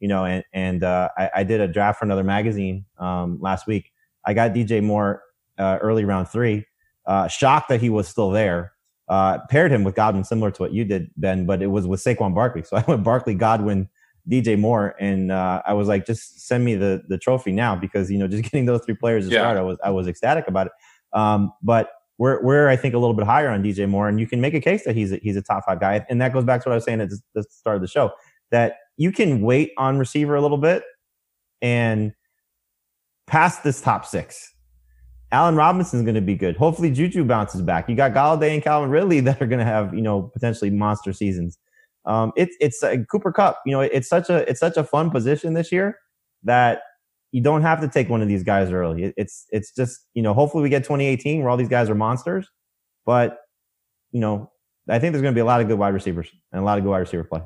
you 0.00 0.08
know, 0.08 0.24
and 0.24 0.44
and 0.52 0.84
uh, 0.84 1.08
I, 1.16 1.30
I 1.36 1.44
did 1.44 1.60
a 1.60 1.68
draft 1.68 1.98
for 1.98 2.04
another 2.04 2.24
magazine 2.24 2.84
um, 2.98 3.38
last 3.40 3.66
week. 3.66 3.90
I 4.24 4.34
got 4.34 4.52
DJ 4.52 4.82
Moore 4.82 5.22
uh, 5.58 5.78
early 5.80 6.04
round 6.04 6.28
three. 6.28 6.66
Uh, 7.06 7.26
shocked 7.28 7.68
that 7.70 7.80
he 7.80 7.88
was 7.90 8.06
still 8.06 8.30
there. 8.30 8.72
Uh, 9.08 9.38
paired 9.48 9.72
him 9.72 9.82
with 9.82 9.96
Godwin, 9.96 10.22
similar 10.22 10.52
to 10.52 10.62
what 10.62 10.72
you 10.72 10.84
did, 10.84 11.10
Ben, 11.16 11.44
but 11.44 11.62
it 11.62 11.66
was 11.66 11.84
with 11.86 12.00
Saquon 12.00 12.32
Barkley. 12.34 12.62
So 12.62 12.76
I 12.76 12.84
went 12.86 13.02
Barkley, 13.02 13.34
Godwin, 13.34 13.88
DJ 14.30 14.56
Moore, 14.56 14.94
and 15.00 15.32
uh, 15.32 15.62
I 15.66 15.72
was 15.72 15.88
like, 15.88 16.06
just 16.06 16.46
send 16.46 16.64
me 16.64 16.76
the 16.76 17.02
the 17.08 17.18
trophy 17.18 17.50
now 17.50 17.74
because 17.74 18.10
you 18.10 18.18
know 18.18 18.28
just 18.28 18.42
getting 18.50 18.66
those 18.66 18.84
three 18.84 18.94
players 18.94 19.26
to 19.26 19.34
Yeah. 19.34 19.40
start, 19.40 19.56
I 19.58 19.62
was 19.62 19.78
I 19.82 19.90
was 19.90 20.06
ecstatic 20.06 20.46
about 20.46 20.66
it. 20.66 20.72
Um, 21.12 21.52
but 21.62 21.90
we're 22.18 22.42
we're 22.42 22.68
I 22.68 22.76
think 22.76 22.94
a 22.94 22.98
little 22.98 23.14
bit 23.14 23.24
higher 23.24 23.48
on 23.48 23.62
DJ 23.62 23.88
Moore, 23.88 24.08
and 24.08 24.20
you 24.20 24.26
can 24.26 24.40
make 24.40 24.54
a 24.54 24.60
case 24.60 24.84
that 24.84 24.94
he's 24.94 25.12
a, 25.12 25.16
he's 25.22 25.36
a 25.36 25.42
top 25.42 25.64
five 25.66 25.80
guy, 25.80 26.04
and 26.08 26.20
that 26.20 26.32
goes 26.32 26.44
back 26.44 26.62
to 26.62 26.68
what 26.68 26.72
I 26.72 26.76
was 26.76 26.84
saying 26.84 27.00
at 27.00 27.08
the 27.34 27.42
start 27.44 27.76
of 27.76 27.82
the 27.82 27.88
show 27.88 28.12
that 28.50 28.76
you 28.96 29.10
can 29.12 29.40
wait 29.40 29.72
on 29.78 29.98
receiver 29.98 30.34
a 30.34 30.40
little 30.40 30.58
bit 30.58 30.82
and 31.62 32.12
past 33.26 33.64
this 33.64 33.80
top 33.80 34.04
six. 34.04 34.52
Allen 35.32 35.54
Robinson's 35.54 36.02
going 36.02 36.16
to 36.16 36.20
be 36.20 36.34
good. 36.34 36.56
Hopefully, 36.56 36.90
Juju 36.90 37.24
bounces 37.24 37.62
back. 37.62 37.88
You 37.88 37.94
got 37.94 38.12
Golladay 38.12 38.52
and 38.52 38.62
Calvin 38.62 38.90
Ridley 38.90 39.20
that 39.20 39.40
are 39.40 39.46
going 39.46 39.60
to 39.60 39.64
have 39.64 39.94
you 39.94 40.02
know 40.02 40.22
potentially 40.22 40.70
monster 40.70 41.12
seasons. 41.12 41.58
Um, 42.04 42.32
it's 42.36 42.56
it's 42.60 42.82
uh, 42.82 42.96
Cooper 43.10 43.32
Kupp. 43.32 43.60
You 43.64 43.72
know, 43.72 43.80
it's 43.80 44.08
such 44.08 44.28
a 44.28 44.48
it's 44.48 44.60
such 44.60 44.76
a 44.76 44.84
fun 44.84 45.10
position 45.10 45.54
this 45.54 45.70
year 45.72 45.98
that 46.42 46.82
you 47.32 47.42
don't 47.42 47.62
have 47.62 47.80
to 47.80 47.88
take 47.88 48.08
one 48.08 48.22
of 48.22 48.28
these 48.28 48.42
guys 48.42 48.70
early. 48.70 49.12
It's 49.16 49.46
it's 49.50 49.72
just 49.74 50.06
you 50.14 50.22
know 50.22 50.34
hopefully 50.34 50.62
we 50.62 50.68
get 50.68 50.84
2018 50.84 51.40
where 51.40 51.50
all 51.50 51.56
these 51.56 51.68
guys 51.68 51.88
are 51.90 51.94
monsters, 51.94 52.48
but 53.06 53.38
you 54.10 54.20
know 54.20 54.50
I 54.88 54.98
think 54.98 55.12
there's 55.12 55.22
going 55.22 55.34
to 55.34 55.38
be 55.38 55.42
a 55.42 55.44
lot 55.44 55.60
of 55.60 55.68
good 55.68 55.78
wide 55.78 55.94
receivers 55.94 56.28
and 56.52 56.60
a 56.60 56.64
lot 56.64 56.78
of 56.78 56.84
good 56.84 56.90
wide 56.90 56.98
receiver 56.98 57.24
play. 57.24 57.42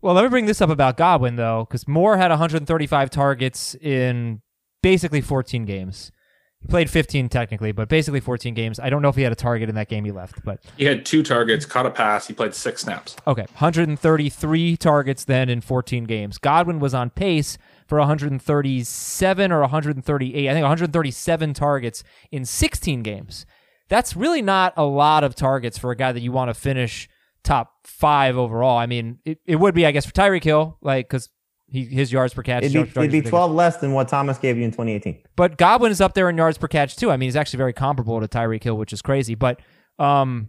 Well, 0.00 0.14
let 0.14 0.22
me 0.22 0.28
bring 0.28 0.46
this 0.46 0.60
up 0.60 0.70
about 0.70 0.96
Godwin 0.96 1.36
though, 1.36 1.66
because 1.68 1.88
Moore 1.88 2.16
had 2.16 2.30
135 2.30 3.10
targets 3.10 3.74
in 3.76 4.42
basically 4.82 5.20
14 5.20 5.64
games. 5.64 6.12
He 6.60 6.66
played 6.66 6.90
15 6.90 7.28
technically, 7.28 7.70
but 7.70 7.88
basically 7.88 8.18
14 8.18 8.52
games. 8.54 8.80
I 8.80 8.90
don't 8.90 9.00
know 9.00 9.08
if 9.08 9.14
he 9.14 9.22
had 9.22 9.30
a 9.30 9.36
target 9.36 9.68
in 9.68 9.76
that 9.76 9.88
game 9.88 10.04
he 10.04 10.10
left, 10.10 10.44
but 10.44 10.60
he 10.76 10.84
had 10.84 11.06
two 11.06 11.22
targets, 11.22 11.64
caught 11.64 11.86
a 11.86 11.90
pass. 11.90 12.26
He 12.26 12.34
played 12.34 12.52
six 12.52 12.82
snaps. 12.82 13.16
Okay, 13.28 13.42
133 13.42 14.76
targets 14.76 15.24
then 15.24 15.48
in 15.48 15.60
14 15.60 16.04
games. 16.04 16.38
Godwin 16.38 16.80
was 16.80 16.94
on 16.94 17.10
pace 17.10 17.58
for 17.88 17.98
137 17.98 19.52
or 19.52 19.60
138. 19.60 20.48
I 20.48 20.52
think 20.52 20.62
137 20.62 21.54
targets 21.54 22.04
in 22.30 22.44
16 22.44 23.02
games. 23.02 23.46
That's 23.88 24.14
really 24.14 24.42
not 24.42 24.74
a 24.76 24.84
lot 24.84 25.24
of 25.24 25.34
targets 25.34 25.78
for 25.78 25.90
a 25.90 25.96
guy 25.96 26.12
that 26.12 26.20
you 26.20 26.30
want 26.30 26.50
to 26.50 26.54
finish 26.54 27.08
top 27.42 27.72
five 27.84 28.36
overall. 28.36 28.76
I 28.76 28.86
mean, 28.86 29.18
it, 29.24 29.38
it 29.46 29.56
would 29.56 29.74
be, 29.74 29.86
I 29.86 29.90
guess, 29.90 30.04
for 30.04 30.12
Tyreek 30.12 30.44
Hill, 30.44 30.76
like 30.82 31.08
because 31.08 31.30
he, 31.66 31.86
his 31.86 32.12
yards 32.12 32.34
per 32.34 32.42
catch. 32.42 32.64
It'd 32.64 32.94
be, 32.94 33.00
it'd 33.00 33.10
be 33.10 33.22
12 33.22 33.52
less 33.52 33.78
than 33.78 33.92
what 33.92 34.08
Thomas 34.08 34.36
gave 34.36 34.58
you 34.58 34.64
in 34.64 34.70
2018. 34.70 35.22
But 35.34 35.56
Godwin 35.56 35.90
is 35.90 36.02
up 36.02 36.12
there 36.12 36.28
in 36.28 36.36
yards 36.36 36.58
per 36.58 36.68
catch 36.68 36.96
too. 36.96 37.10
I 37.10 37.16
mean, 37.16 37.28
he's 37.28 37.36
actually 37.36 37.58
very 37.58 37.72
comparable 37.72 38.20
to 38.20 38.28
Tyreek 38.28 38.62
Hill, 38.62 38.76
which 38.76 38.92
is 38.92 39.00
crazy. 39.00 39.34
But 39.34 39.60
um, 39.98 40.48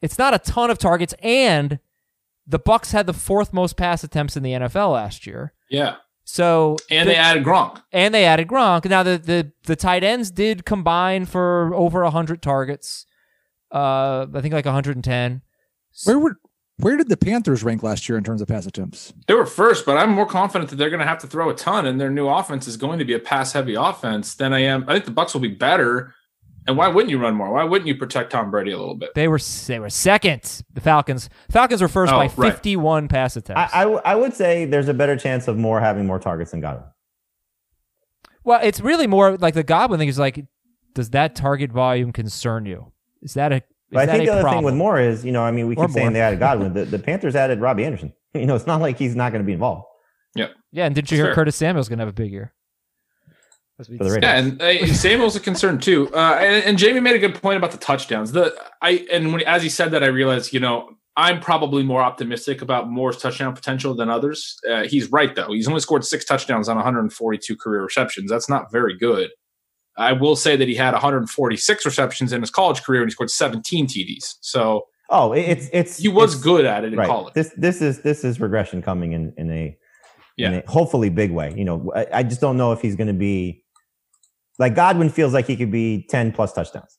it's 0.00 0.18
not 0.18 0.32
a 0.32 0.38
ton 0.38 0.70
of 0.70 0.78
targets, 0.78 1.14
and 1.20 1.80
the 2.46 2.58
Bucs 2.58 2.92
had 2.92 3.06
the 3.06 3.12
fourth 3.12 3.52
most 3.52 3.76
pass 3.76 4.04
attempts 4.04 4.36
in 4.36 4.42
the 4.42 4.52
NFL 4.52 4.94
last 4.94 5.26
year. 5.26 5.52
Yeah. 5.70 5.96
So 6.30 6.76
and 6.90 7.08
the, 7.08 7.12
they 7.14 7.18
added 7.18 7.42
Gronk, 7.42 7.80
and 7.90 8.12
they 8.12 8.26
added 8.26 8.48
Gronk. 8.48 8.84
Now 8.84 9.02
the 9.02 9.16
the 9.16 9.50
the 9.64 9.74
tight 9.74 10.04
ends 10.04 10.30
did 10.30 10.66
combine 10.66 11.24
for 11.24 11.74
over 11.74 12.04
hundred 12.04 12.42
targets. 12.42 13.06
Uh, 13.72 14.26
I 14.34 14.40
think 14.42 14.52
like 14.52 14.66
110. 14.66 15.40
Where 16.04 16.18
would 16.18 16.34
where 16.76 16.98
did 16.98 17.08
the 17.08 17.16
Panthers 17.16 17.64
rank 17.64 17.82
last 17.82 18.10
year 18.10 18.18
in 18.18 18.24
terms 18.24 18.42
of 18.42 18.48
pass 18.48 18.66
attempts? 18.66 19.14
They 19.26 19.32
were 19.32 19.46
first, 19.46 19.86
but 19.86 19.96
I'm 19.96 20.10
more 20.10 20.26
confident 20.26 20.68
that 20.68 20.76
they're 20.76 20.90
going 20.90 21.00
to 21.00 21.06
have 21.06 21.18
to 21.20 21.26
throw 21.26 21.48
a 21.48 21.54
ton, 21.54 21.86
and 21.86 21.98
their 21.98 22.10
new 22.10 22.28
offense 22.28 22.68
is 22.68 22.76
going 22.76 22.98
to 22.98 23.06
be 23.06 23.14
a 23.14 23.18
pass 23.18 23.54
heavy 23.54 23.74
offense 23.74 24.34
than 24.34 24.52
I 24.52 24.60
am. 24.60 24.84
I 24.86 24.92
think 24.92 25.06
the 25.06 25.12
Bucs 25.12 25.32
will 25.32 25.40
be 25.40 25.48
better, 25.48 26.14
and 26.68 26.76
why 26.76 26.86
wouldn't 26.86 27.10
you 27.10 27.18
run 27.18 27.34
more? 27.34 27.50
Why 27.50 27.64
wouldn't 27.64 27.88
you 27.88 27.94
protect 27.94 28.30
Tom 28.30 28.50
Brady 28.50 28.72
a 28.72 28.78
little 28.78 28.94
bit? 28.94 29.14
They 29.14 29.26
were 29.26 29.40
they 29.66 29.78
were 29.80 29.88
second. 29.88 30.62
The 30.74 30.82
Falcons 30.82 31.30
Falcons 31.50 31.80
were 31.80 31.88
first 31.88 32.12
oh, 32.12 32.16
by 32.16 32.28
51 32.28 33.04
right. 33.04 33.10
pass 33.10 33.36
attempts. 33.36 33.74
I, 33.74 33.84
I, 33.84 34.12
I 34.12 34.14
would 34.14 34.34
say 34.34 34.66
there's 34.66 34.88
a 34.88 34.94
better 34.94 35.16
chance 35.16 35.48
of 35.48 35.56
Moore 35.56 35.80
having 35.80 36.06
more 36.06 36.18
targets 36.18 36.50
than 36.50 36.60
Godwin. 36.60 36.84
Well, 38.44 38.60
it's 38.62 38.80
really 38.80 39.06
more 39.06 39.38
like 39.38 39.54
the 39.54 39.62
Godwin 39.62 39.98
thing 39.98 40.08
is 40.08 40.18
like, 40.18 40.44
does 40.94 41.10
that 41.10 41.34
target 41.34 41.72
volume 41.72 42.12
concern 42.12 42.66
you? 42.66 42.92
Is 43.22 43.32
that 43.34 43.50
a 43.50 43.62
but 43.90 44.06
I 44.06 44.12
think 44.12 44.26
the 44.26 44.32
other 44.32 44.42
problem? 44.42 44.58
thing 44.58 44.64
with 44.66 44.74
Moore 44.74 45.00
is, 45.00 45.24
you 45.24 45.32
know, 45.32 45.42
I 45.42 45.50
mean, 45.50 45.68
we 45.68 45.74
keep 45.74 45.90
saying 45.90 46.12
they 46.12 46.20
added 46.20 46.38
Godwin. 46.38 46.72
the, 46.74 46.84
the 46.84 46.98
Panthers 46.98 47.34
added 47.34 47.60
Robbie 47.60 47.84
Anderson. 47.84 48.12
You 48.34 48.44
know, 48.44 48.54
it's 48.54 48.66
not 48.66 48.82
like 48.82 48.98
he's 48.98 49.16
not 49.16 49.32
going 49.32 49.42
to 49.42 49.46
be 49.46 49.54
involved. 49.54 49.86
Yeah. 50.34 50.48
Yeah. 50.70 50.84
And 50.84 50.94
didn't 50.94 51.10
you 51.10 51.16
hear 51.16 51.32
Curtis 51.32 51.56
Samuel's 51.56 51.88
going 51.88 51.98
to 51.98 52.02
have 52.02 52.10
a 52.10 52.12
big 52.12 52.30
year? 52.30 52.52
Yeah, 54.22 54.38
and 54.38 54.60
uh, 54.60 54.86
Samuel's 54.86 55.36
a 55.36 55.40
concern 55.40 55.78
too. 55.78 56.12
Uh, 56.12 56.36
and, 56.40 56.64
and, 56.64 56.78
Jamey 56.78 57.00
made 57.00 57.14
a 57.14 57.18
good 57.18 57.40
point 57.40 57.58
about 57.58 57.70
the 57.70 57.78
touchdowns. 57.78 58.32
The 58.32 58.56
I 58.82 59.06
and 59.12 59.32
when 59.32 59.42
as 59.42 59.62
he 59.62 59.68
said 59.68 59.92
that, 59.92 60.02
I 60.02 60.06
realized 60.06 60.52
you 60.52 60.58
know 60.58 60.90
I'm 61.16 61.40
probably 61.40 61.82
more 61.82 62.00
optimistic 62.00 62.62
about 62.62 62.88
Moore's 62.88 63.18
touchdown 63.18 63.54
potential 63.54 63.94
than 63.94 64.08
others. 64.08 64.56
Uh, 64.68 64.84
he's 64.84 65.10
right 65.10 65.34
though. 65.34 65.52
He's 65.52 65.68
only 65.68 65.80
scored 65.80 66.04
six 66.04 66.24
touchdowns 66.24 66.68
on 66.68 66.76
142 66.76 67.56
career 67.56 67.82
receptions. 67.82 68.30
That's 68.30 68.48
not 68.48 68.70
very 68.72 68.96
good. 68.96 69.30
I 69.96 70.12
will 70.12 70.36
say 70.36 70.56
that 70.56 70.68
he 70.68 70.76
had 70.76 70.92
146 70.92 71.84
receptions 71.84 72.32
in 72.32 72.40
his 72.40 72.50
college 72.50 72.82
career 72.82 73.02
and 73.02 73.10
he 73.10 73.12
scored 73.12 73.30
17 73.30 73.88
TDs. 73.88 74.36
So 74.40 74.86
oh, 75.10 75.32
it's 75.32 75.68
it's 75.72 75.98
he 75.98 76.08
was 76.08 76.34
it's, 76.34 76.42
good 76.42 76.64
at 76.64 76.84
it 76.84 76.92
in 76.92 76.98
right. 76.98 77.08
college. 77.08 77.34
This 77.34 77.52
this 77.56 77.82
is 77.82 78.00
this 78.02 78.22
is 78.24 78.40
regression 78.40 78.80
coming 78.80 79.12
in 79.12 79.34
in 79.36 79.50
a 79.50 79.76
yeah. 80.36 80.48
in 80.48 80.54
a 80.54 80.70
hopefully 80.70 81.10
big 81.10 81.32
way. 81.32 81.52
You 81.56 81.64
know, 81.64 81.92
I, 81.96 82.06
I 82.14 82.22
just 82.22 82.40
don't 82.40 82.56
know 82.56 82.70
if 82.70 82.80
he's 82.80 82.94
going 82.94 83.08
to 83.08 83.12
be 83.12 83.64
like 84.58 84.74
Godwin 84.74 85.08
feels 85.10 85.32
like 85.32 85.46
he 85.46 85.56
could 85.56 85.70
be 85.70 86.06
10 86.08 86.32
plus 86.32 86.52
touchdowns. 86.52 86.98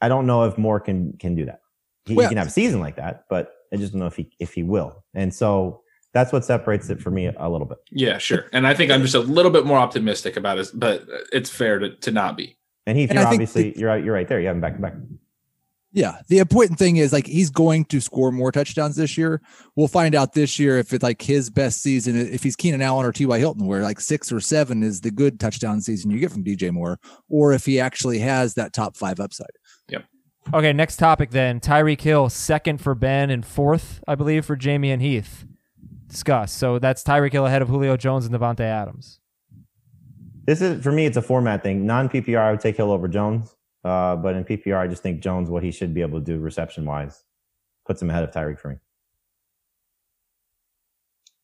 I 0.00 0.08
don't 0.08 0.26
know 0.26 0.44
if 0.44 0.58
Moore 0.58 0.80
can 0.80 1.14
can 1.18 1.34
do 1.34 1.46
that. 1.46 1.60
He, 2.04 2.14
well, 2.14 2.26
he 2.26 2.28
can 2.28 2.38
have 2.38 2.48
a 2.48 2.50
season 2.50 2.80
like 2.80 2.96
that, 2.96 3.24
but 3.28 3.52
I 3.72 3.76
just 3.76 3.92
don't 3.92 4.00
know 4.00 4.06
if 4.06 4.16
he 4.16 4.30
if 4.38 4.52
he 4.52 4.62
will. 4.62 5.04
And 5.14 5.34
so 5.34 5.82
that's 6.12 6.32
what 6.32 6.44
separates 6.44 6.88
it 6.88 7.00
for 7.00 7.10
me 7.10 7.26
a 7.26 7.48
little 7.48 7.66
bit. 7.66 7.78
Yeah, 7.90 8.18
sure. 8.18 8.46
And 8.52 8.66
I 8.66 8.74
think 8.74 8.90
I'm 8.90 9.02
just 9.02 9.14
a 9.14 9.20
little 9.20 9.50
bit 9.50 9.66
more 9.66 9.78
optimistic 9.78 10.36
about 10.36 10.58
it, 10.58 10.68
but 10.72 11.04
it's 11.32 11.50
fair 11.50 11.78
to, 11.78 11.94
to 11.96 12.10
not 12.10 12.36
be. 12.36 12.56
And 12.86 12.96
Heath, 12.96 13.10
and 13.10 13.18
you're 13.18 13.28
obviously 13.28 13.72
the, 13.72 13.80
you're 13.80 13.88
right. 13.88 14.04
You're 14.04 14.14
right 14.14 14.28
there. 14.28 14.40
You 14.40 14.46
have 14.46 14.56
him 14.56 14.62
back 14.62 14.76
to 14.76 14.82
back. 14.82 14.94
Yeah, 15.96 16.20
the 16.28 16.40
important 16.40 16.78
thing 16.78 16.98
is 16.98 17.10
like 17.10 17.26
he's 17.26 17.48
going 17.48 17.86
to 17.86 18.02
score 18.02 18.30
more 18.30 18.52
touchdowns 18.52 18.96
this 18.96 19.16
year. 19.16 19.40
We'll 19.76 19.88
find 19.88 20.14
out 20.14 20.34
this 20.34 20.58
year 20.58 20.76
if 20.76 20.92
it's 20.92 21.02
like 21.02 21.22
his 21.22 21.48
best 21.48 21.80
season, 21.80 22.18
if 22.18 22.42
he's 22.42 22.54
Keenan 22.54 22.82
Allen 22.82 23.06
or 23.06 23.12
T.Y. 23.12 23.38
Hilton, 23.38 23.66
where 23.66 23.80
like 23.80 23.98
six 23.98 24.30
or 24.30 24.38
seven 24.38 24.82
is 24.82 25.00
the 25.00 25.10
good 25.10 25.40
touchdown 25.40 25.80
season 25.80 26.10
you 26.10 26.18
get 26.18 26.30
from 26.30 26.44
DJ 26.44 26.70
Moore, 26.70 27.00
or 27.30 27.54
if 27.54 27.64
he 27.64 27.80
actually 27.80 28.18
has 28.18 28.52
that 28.56 28.74
top 28.74 28.94
five 28.94 29.18
upside. 29.20 29.48
Yep. 29.88 30.04
Okay, 30.52 30.74
next 30.74 30.98
topic 30.98 31.30
then. 31.30 31.60
Tyreek 31.60 32.02
Hill, 32.02 32.28
second 32.28 32.78
for 32.78 32.94
Ben 32.94 33.30
and 33.30 33.44
fourth, 33.46 34.04
I 34.06 34.16
believe, 34.16 34.44
for 34.44 34.54
Jamey 34.54 34.92
and 34.92 35.00
Heath. 35.00 35.46
Discuss. 36.08 36.52
So 36.52 36.78
that's 36.78 37.02
Tyreek 37.02 37.32
Hill 37.32 37.46
ahead 37.46 37.62
of 37.62 37.68
Julio 37.68 37.96
Jones 37.96 38.26
and 38.26 38.34
Davante 38.34 38.60
Adams. 38.60 39.18
This 40.44 40.60
is 40.60 40.82
for 40.82 40.92
me. 40.92 41.06
It's 41.06 41.16
a 41.16 41.22
format 41.22 41.62
thing. 41.62 41.86
Non 41.86 42.10
PPR, 42.10 42.38
I 42.38 42.50
would 42.50 42.60
take 42.60 42.76
Hill 42.76 42.92
over 42.92 43.08
Jones. 43.08 43.55
Uh, 43.86 44.16
but 44.16 44.34
in 44.34 44.44
PPR, 44.44 44.78
I 44.78 44.88
just 44.88 45.00
think 45.00 45.20
Jones, 45.20 45.48
what 45.48 45.62
he 45.62 45.70
should 45.70 45.94
be 45.94 46.00
able 46.00 46.18
to 46.18 46.24
do 46.24 46.40
reception 46.40 46.84
wise, 46.84 47.22
puts 47.86 48.02
him 48.02 48.10
ahead 48.10 48.24
of 48.24 48.32
Tyreek 48.32 48.58
for 48.58 48.70
me. 48.70 48.76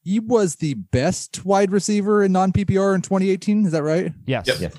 He 0.02 0.18
was 0.18 0.56
the 0.56 0.74
best 0.74 1.44
wide 1.44 1.70
receiver 1.70 2.24
in 2.24 2.32
non 2.32 2.50
PPR 2.50 2.96
in 2.96 3.02
2018. 3.02 3.66
Is 3.66 3.72
that 3.72 3.84
right? 3.84 4.12
Yes. 4.26 4.48
Yep. 4.48 4.56
Yes. 4.58 4.74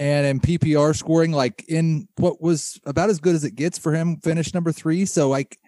And 0.00 0.26
in 0.26 0.40
PPR 0.40 0.96
scoring, 0.96 1.30
like 1.30 1.64
in 1.68 2.08
what 2.16 2.42
was 2.42 2.80
about 2.84 3.08
as 3.08 3.20
good 3.20 3.36
as 3.36 3.44
it 3.44 3.54
gets 3.54 3.78
for 3.78 3.94
him, 3.94 4.16
finished 4.16 4.52
number 4.52 4.72
three. 4.72 5.04
So, 5.04 5.28
like, 5.28 5.58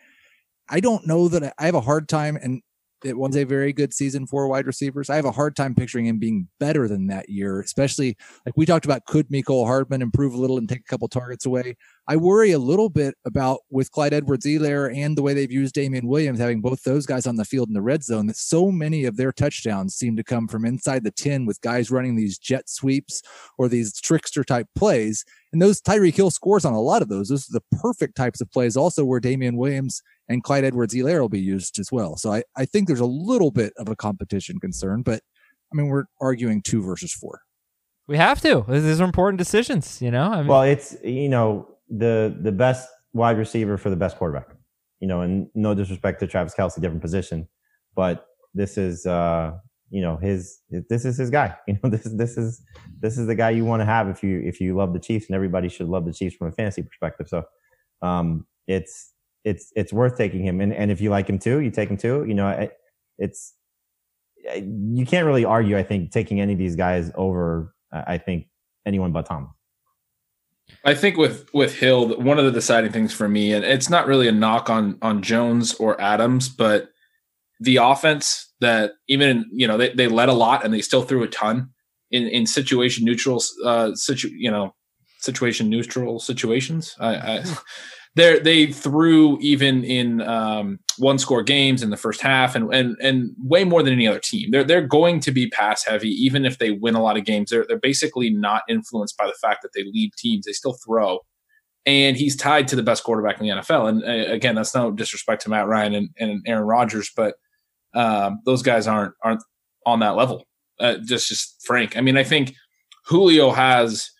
I 0.68 0.80
don't 0.80 1.06
know 1.06 1.28
that 1.28 1.54
I 1.56 1.66
have 1.66 1.76
a 1.76 1.80
hard 1.80 2.08
time, 2.08 2.36
and 2.42 2.62
it 3.04 3.18
was 3.18 3.36
a 3.36 3.44
very 3.44 3.72
good 3.72 3.92
season 3.92 4.26
for 4.26 4.48
wide 4.48 4.66
receivers. 4.66 5.10
I 5.10 5.16
have 5.16 5.24
a 5.24 5.32
hard 5.32 5.56
time 5.56 5.74
picturing 5.74 6.06
him 6.06 6.18
being 6.18 6.48
better 6.58 6.88
than 6.88 7.06
that 7.08 7.28
year, 7.28 7.60
especially 7.60 8.16
like 8.46 8.56
we 8.56 8.66
talked 8.66 8.84
about. 8.84 9.04
Could 9.06 9.28
Mecole 9.28 9.66
Hardman 9.66 10.02
improve 10.02 10.34
a 10.34 10.38
little 10.38 10.58
and 10.58 10.68
take 10.68 10.80
a 10.80 10.90
couple 10.90 11.08
targets 11.08 11.46
away? 11.46 11.76
I 12.08 12.16
worry 12.16 12.50
a 12.50 12.58
little 12.58 12.88
bit 12.88 13.14
about 13.24 13.60
with 13.70 13.92
Clyde 13.92 14.12
Edwards-Helaire 14.12 14.92
and 14.96 15.16
the 15.16 15.22
way 15.22 15.34
they've 15.34 15.52
used 15.52 15.74
Damien 15.74 16.08
Williams, 16.08 16.40
having 16.40 16.60
both 16.60 16.82
those 16.82 17.06
guys 17.06 17.28
on 17.28 17.36
the 17.36 17.44
field 17.44 17.68
in 17.68 17.74
the 17.74 17.82
red 17.82 18.02
zone, 18.02 18.26
that 18.26 18.36
so 18.36 18.72
many 18.72 19.04
of 19.04 19.16
their 19.16 19.30
touchdowns 19.30 19.94
seem 19.94 20.16
to 20.16 20.24
come 20.24 20.48
from 20.48 20.64
inside 20.64 21.04
the 21.04 21.12
10 21.12 21.46
with 21.46 21.60
guys 21.60 21.92
running 21.92 22.16
these 22.16 22.38
jet 22.38 22.68
sweeps 22.68 23.22
or 23.56 23.68
these 23.68 24.00
trickster 24.00 24.42
type 24.42 24.66
plays. 24.76 25.24
And 25.52 25.62
those 25.62 25.80
Tyreek 25.80 26.16
Hill 26.16 26.30
scores 26.30 26.64
on 26.64 26.72
a 26.72 26.80
lot 26.80 27.02
of 27.02 27.08
those. 27.08 27.28
Those 27.28 27.48
are 27.48 27.60
the 27.60 27.76
perfect 27.78 28.16
types 28.16 28.40
of 28.40 28.50
plays 28.50 28.76
also 28.76 29.04
where 29.04 29.20
Damien 29.20 29.56
Williams 29.56 30.02
and 30.28 30.42
Clyde 30.42 30.64
Edwards-Helaire 30.64 31.20
will 31.20 31.28
be 31.28 31.40
used 31.40 31.78
as 31.78 31.92
well. 31.92 32.16
So 32.16 32.32
I, 32.32 32.42
I 32.56 32.64
think 32.64 32.88
there's 32.88 33.00
a 33.00 33.06
little 33.06 33.52
bit 33.52 33.72
of 33.76 33.88
a 33.88 33.94
competition 33.94 34.58
concern, 34.58 35.02
but 35.02 35.22
I 35.72 35.76
mean, 35.76 35.86
we're 35.86 36.04
arguing 36.20 36.62
two 36.62 36.82
versus 36.82 37.12
four. 37.12 37.42
We 38.08 38.16
have 38.16 38.40
to. 38.42 38.64
These 38.68 39.00
are 39.00 39.04
important 39.04 39.38
decisions, 39.38 40.02
you 40.02 40.10
know. 40.10 40.24
I 40.24 40.38
mean, 40.38 40.48
well, 40.48 40.62
it's 40.62 40.96
you 41.04 41.28
know 41.28 41.68
the 41.92 42.36
the 42.40 42.52
best 42.52 42.88
wide 43.12 43.38
receiver 43.38 43.76
for 43.76 43.90
the 43.90 43.96
best 43.96 44.16
quarterback. 44.16 44.56
You 45.00 45.08
know, 45.08 45.20
and 45.20 45.48
no 45.54 45.74
disrespect 45.74 46.20
to 46.20 46.26
Travis 46.26 46.54
Kelce, 46.54 46.80
different 46.80 47.02
position, 47.02 47.48
but 47.94 48.26
this 48.54 48.78
is 48.78 49.04
uh, 49.04 49.52
you 49.90 50.00
know 50.00 50.16
his 50.16 50.60
this 50.88 51.04
is 51.04 51.16
his 51.16 51.30
guy. 51.30 51.54
You 51.66 51.78
know, 51.82 51.90
this 51.90 52.04
this 52.04 52.36
is 52.36 52.62
this 53.00 53.18
is 53.18 53.26
the 53.26 53.34
guy 53.34 53.50
you 53.50 53.64
want 53.64 53.80
to 53.80 53.86
have 53.86 54.08
if 54.08 54.22
you 54.22 54.40
if 54.40 54.60
you 54.60 54.76
love 54.76 54.92
the 54.92 55.00
Chiefs, 55.00 55.26
and 55.26 55.34
everybody 55.34 55.68
should 55.68 55.88
love 55.88 56.04
the 56.04 56.12
Chiefs 56.12 56.36
from 56.36 56.48
a 56.48 56.52
fantasy 56.52 56.82
perspective. 56.82 57.28
So, 57.28 57.44
um, 58.00 58.46
it's 58.66 59.12
it's 59.44 59.72
it's 59.74 59.92
worth 59.92 60.16
taking 60.16 60.44
him. 60.44 60.60
And 60.60 60.72
and 60.72 60.90
if 60.90 61.00
you 61.00 61.10
like 61.10 61.28
him 61.28 61.38
too, 61.38 61.60
you 61.60 61.70
take 61.70 61.90
him 61.90 61.96
too. 61.96 62.24
You 62.26 62.34
know, 62.34 62.68
it's 63.18 63.54
you 64.54 65.04
can't 65.04 65.26
really 65.26 65.44
argue. 65.44 65.76
I 65.76 65.82
think 65.82 66.10
taking 66.12 66.40
any 66.40 66.52
of 66.52 66.58
these 66.58 66.76
guys 66.76 67.10
over. 67.14 67.74
I 67.92 68.16
think 68.18 68.46
anyone 68.86 69.12
but 69.12 69.26
Tom. 69.26 69.52
I 70.84 70.94
think 70.94 71.16
with 71.16 71.48
with 71.52 71.78
Hill, 71.78 72.20
one 72.20 72.38
of 72.38 72.44
the 72.44 72.50
deciding 72.50 72.92
things 72.92 73.12
for 73.12 73.28
me, 73.28 73.52
and 73.52 73.64
it's 73.64 73.90
not 73.90 74.06
really 74.06 74.28
a 74.28 74.32
knock 74.32 74.68
on 74.70 74.98
on 75.02 75.22
Jones 75.22 75.74
or 75.74 76.00
Adams, 76.00 76.48
but 76.48 76.90
the 77.60 77.76
offense 77.76 78.52
that 78.60 78.92
even 79.08 79.46
you 79.52 79.66
know 79.66 79.76
they, 79.76 79.90
they 79.90 80.08
led 80.08 80.28
a 80.28 80.34
lot 80.34 80.64
and 80.64 80.74
they 80.74 80.80
still 80.80 81.02
threw 81.02 81.22
a 81.22 81.28
ton 81.28 81.70
in 82.10 82.26
in 82.26 82.46
situation 82.46 83.04
neutral 83.04 83.42
uh 83.64 83.94
situ 83.94 84.28
you 84.28 84.50
know 84.50 84.74
situation 85.20 85.70
neutral 85.70 86.18
situations. 86.18 86.96
I, 86.98 87.14
I 87.14 87.44
they 88.14 88.38
they 88.40 88.66
threw 88.66 89.38
even 89.40 89.84
in 89.84 90.20
um, 90.22 90.78
one 90.98 91.18
score 91.18 91.42
games 91.42 91.82
in 91.82 91.90
the 91.90 91.96
first 91.96 92.20
half 92.20 92.54
and 92.54 92.72
and 92.74 92.96
and 93.00 93.30
way 93.38 93.64
more 93.64 93.82
than 93.82 93.92
any 93.92 94.06
other 94.06 94.18
team. 94.18 94.50
They're 94.50 94.64
they're 94.64 94.86
going 94.86 95.20
to 95.20 95.32
be 95.32 95.48
pass 95.48 95.84
heavy 95.84 96.10
even 96.10 96.44
if 96.44 96.58
they 96.58 96.72
win 96.72 96.94
a 96.94 97.02
lot 97.02 97.16
of 97.16 97.24
games. 97.24 97.50
They're 97.50 97.64
they're 97.66 97.78
basically 97.78 98.30
not 98.30 98.62
influenced 98.68 99.16
by 99.16 99.26
the 99.26 99.36
fact 99.40 99.62
that 99.62 99.70
they 99.74 99.84
lead 99.84 100.12
teams. 100.18 100.44
They 100.44 100.52
still 100.52 100.76
throw. 100.84 101.20
And 101.84 102.16
he's 102.16 102.36
tied 102.36 102.68
to 102.68 102.76
the 102.76 102.82
best 102.82 103.02
quarterback 103.02 103.40
in 103.40 103.46
the 103.46 103.54
NFL. 103.54 103.88
And 103.88 104.04
uh, 104.04 104.32
again, 104.32 104.54
that's 104.54 104.72
no 104.72 104.92
disrespect 104.92 105.42
to 105.42 105.50
Matt 105.50 105.66
Ryan 105.66 105.94
and, 105.94 106.08
and 106.16 106.42
Aaron 106.46 106.62
Rodgers, 106.62 107.10
but 107.16 107.34
um, 107.92 108.40
those 108.44 108.62
guys 108.62 108.86
aren't 108.86 109.14
aren't 109.24 109.42
on 109.86 110.00
that 110.00 110.16
level. 110.16 110.44
Uh, 110.78 110.98
just 111.04 111.28
just 111.28 111.64
frank. 111.64 111.96
I 111.96 112.00
mean, 112.00 112.16
I 112.16 112.24
think 112.24 112.54
Julio 113.06 113.50
has 113.50 114.10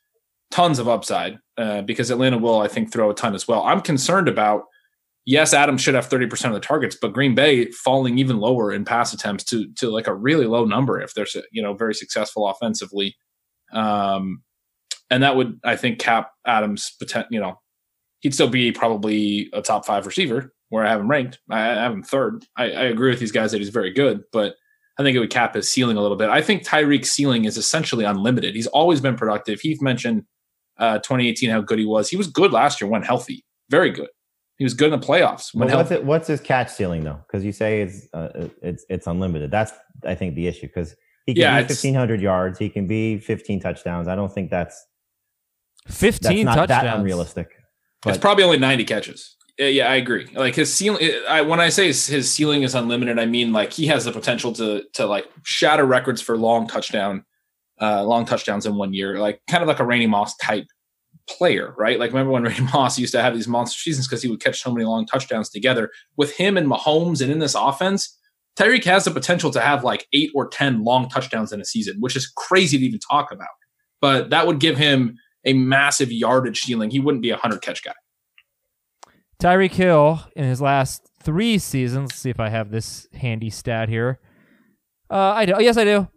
tons 0.51 0.79
of 0.79 0.89
upside 0.89 1.39
uh, 1.63 1.81
because 1.83 2.11
Atlanta 2.11 2.39
will, 2.39 2.61
I 2.61 2.67
think, 2.67 2.93
throw 2.93 3.09
a 3.11 3.15
ton 3.15 3.37
as 3.37 3.47
well. 3.47 3.63
I'm 3.63 3.81
concerned 3.81 4.29
about. 4.29 4.65
Yes, 5.25 5.55
Adams 5.55 5.81
should 5.81 5.95
have 5.95 6.09
30% 6.09 6.47
of 6.47 6.55
the 6.55 6.59
targets, 6.59 6.97
but 7.01 7.13
Green 7.13 7.37
Bay 7.37 7.71
falling 7.71 8.19
even 8.19 8.41
lower 8.41 8.73
in 8.73 8.85
pass 8.85 9.13
attempts 9.13 9.45
to 9.45 9.73
to 9.75 9.89
like 9.89 10.09
a 10.09 10.15
really 10.15 10.47
low 10.47 10.65
number 10.65 11.01
if 11.01 11.15
they're 11.15 11.29
you 11.53 11.63
know 11.63 11.75
very 11.75 11.95
successful 11.95 12.49
offensively. 12.49 13.15
Um, 13.73 14.43
and 15.09 15.23
that 15.23 15.37
would 15.37 15.61
I 15.63 15.77
think 15.77 16.01
cap 16.01 16.33
Adams. 16.45 16.97
You 17.31 17.39
know, 17.39 17.61
he'd 18.19 18.35
still 18.35 18.49
be 18.49 18.73
probably 18.73 19.49
a 19.53 19.63
top 19.63 19.87
five 19.87 20.07
receiver 20.07 20.53
where 20.71 20.85
I 20.85 20.91
have 20.91 21.01
him 21.01 21.09
ranked. 21.09 21.39
I, 21.49 21.61
have 21.61 21.93
him 21.93 22.03
third. 22.03 22.45
I, 22.57 22.65
I, 22.65 22.85
agree 22.85 23.11
with 23.11 23.21
these 23.21 23.31
guys 23.31 23.53
that 23.53 23.59
he's 23.59 23.69
very 23.69 23.93
good, 23.93 24.23
but 24.33 24.57
I 24.99 25.03
think 25.05 25.15
it 25.15 25.21
would 25.21 25.31
cap 25.31 25.55
his 25.55 25.71
ceiling 25.71 25.99
a 25.99 26.01
little 26.01 26.17
bit. 26.17 26.31
I 26.31 26.43
think 26.43 26.65
Tyreek's 26.65 27.11
ceiling 27.11 27.45
is 27.45 27.57
essentially 27.57 28.05
unlimited. 28.05 28.57
He's 28.57 28.67
always 28.69 29.01
been 29.01 29.15
productive. 29.15 29.61
Heath 29.61 29.83
mentioned 29.83 30.25
uh, 30.79 30.99
2018 30.99 31.51
how 31.51 31.61
good 31.61 31.79
he 31.79 31.87
was. 31.87 32.09
He 32.09 32.17
was 32.17 32.27
good 32.27 32.53
last 32.53 32.81
year 32.81 32.91
when 32.91 33.03
healthy, 33.03 33.45
very 33.71 33.91
good. 33.91 34.09
He 34.57 34.65
was 34.65 34.75
good 34.75 34.93
in 34.93 35.01
the 35.01 35.05
playoffs. 35.05 35.55
When 35.55 35.71
what's, 35.71 35.91
it, 35.91 36.05
what's 36.05 36.29
his 36.29 36.41
catch 36.41 36.71
ceiling 36.71 37.05
though? 37.05 37.21
Because 37.27 37.45
you 37.45 37.53
say 37.53 37.83
it's 37.83 38.07
uh, 38.15 38.49
it's 38.63 38.85
it's 38.89 39.07
unlimited. 39.07 39.51
That's 39.51 39.73
I 40.07 40.15
think 40.15 40.35
the 40.35 40.47
issue 40.47 40.67
because 40.69 40.95
he 41.27 41.35
can 41.35 41.41
yeah, 41.43 41.61
be 41.61 41.65
1500 41.65 42.21
yards. 42.21 42.59
He 42.59 42.69
can 42.69 42.87
be 42.87 43.19
15 43.19 43.61
touchdowns. 43.61 44.09
I 44.09 44.15
don't 44.15 44.33
think 44.33 44.51
that's 44.51 44.85
15 45.89 46.47
that's 46.47 46.57
not 46.57 46.69
touchdowns. 46.69 46.85
that 46.85 46.97
unrealistic. 46.99 47.51
But, 48.03 48.11
it's 48.11 48.19
probably 48.19 48.45
only 48.45 48.59
90 48.59 48.85
catches. 48.85 49.37
Yeah, 49.59 49.89
I 49.89 49.97
agree. 49.97 50.29
Like 50.35 50.55
his 50.55 50.73
ceiling, 50.73 51.11
I, 51.29 51.43
when 51.43 51.61
I 51.61 51.69
say 51.69 51.87
his 51.87 52.33
ceiling 52.33 52.63
is 52.63 52.75
unlimited, 52.75 53.19
I 53.19 53.27
mean 53.27 53.53
like 53.53 53.73
he 53.73 53.87
has 53.89 54.05
the 54.05 54.13
potential 54.13 54.53
to 54.55 54.83
to 54.95 55.07
like 55.07 55.27
shatter 55.45 55.85
records 55.85 56.21
for 56.21 56.37
long 56.37 56.67
touchdown, 56.67 57.25
uh, 57.81 58.05
long 58.05 58.25
touchdowns 58.25 58.67
in 58.67 58.77
one 58.77 58.93
year, 58.93 59.19
like 59.19 59.41
kind 59.49 59.63
of 59.63 59.69
like 59.69 59.81
a 59.81 59.85
Randy 59.85 60.07
Moss 60.07 60.37
type 60.37 60.67
player, 61.29 61.75
right? 61.79 61.99
Like 61.99 62.11
remember 62.11 62.33
when 62.33 62.43
Randy 62.45 62.63
Moss 62.73 62.99
used 62.99 63.13
to 63.13 63.23
have 63.23 63.35
these 63.35 63.49
monster 63.49 63.79
seasons 63.79 64.07
because 64.07 64.23
he 64.23 64.29
would 64.29 64.41
catch 64.41 64.61
so 64.61 64.73
many 64.73 64.85
long 64.85 65.07
touchdowns 65.07 65.49
together. 65.49 65.91
With 66.17 66.37
him 66.37 66.57
and 66.57 66.67
Mahomes 66.67 67.21
and 67.21 67.31
in 67.31 67.39
this 67.39 67.55
offense, 67.55 68.19
Tyreek 68.57 68.85
has 68.85 69.05
the 69.05 69.11
potential 69.11 69.51
to 69.51 69.61
have 69.61 69.85
like 69.85 70.07
eight 70.13 70.31
or 70.35 70.49
ten 70.49 70.85
long 70.85 71.09
touchdowns 71.09 71.53
in 71.53 71.61
a 71.61 71.65
season, 71.65 71.97
which 72.01 72.17
is 72.17 72.31
crazy 72.37 72.79
to 72.79 72.85
even 72.85 73.01
talk 73.01 73.33
about. 73.33 73.49
But 74.01 74.31
that 74.31 74.47
would 74.47 74.61
give 74.61 74.77
him 74.77 75.17
a 75.45 75.55
massive 75.55 76.13
yardage 76.13 76.61
ceiling. 76.61 76.91
He 76.91 77.01
wouldn't 77.01 77.23
be 77.23 77.31
a 77.31 77.37
hundred 77.37 77.63
catch 77.63 77.83
guy. 77.83 77.93
Tyreek 79.41 79.73
Hill 79.73 80.21
in 80.37 80.45
his 80.45 80.61
last 80.61 81.09
three 81.23 81.59
seasons. 81.59 82.11
Let's 82.11 82.21
see 82.21 82.31
if 82.31 82.39
I 82.39 82.49
have 82.49 82.71
this 82.71 83.09
handy 83.13 83.51
stat 83.51 83.89
here. 83.89 84.21
Uh, 85.11 85.33
I 85.35 85.47
do. 85.47 85.55
Yes, 85.59 85.77
I 85.77 85.85
do. 85.85 86.09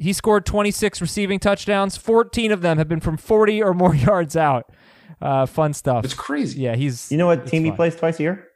He 0.00 0.14
scored 0.14 0.46
26 0.46 1.02
receiving 1.02 1.38
touchdowns. 1.38 1.98
14 1.98 2.52
of 2.52 2.62
them 2.62 2.78
have 2.78 2.88
been 2.88 3.00
from 3.00 3.18
40 3.18 3.62
or 3.62 3.74
more 3.74 3.94
yards 4.08 4.34
out. 4.34 4.72
Uh, 5.20 5.44
fun 5.44 5.74
stuff. 5.74 6.06
It's 6.06 6.14
crazy. 6.14 6.62
Yeah, 6.62 6.74
he's. 6.74 7.12
You 7.12 7.18
know 7.18 7.26
what 7.26 7.46
team 7.46 7.62
fun. 7.62 7.72
he 7.72 7.76
plays 7.76 7.96
twice 7.96 8.18
a 8.18 8.22
year? 8.22 8.46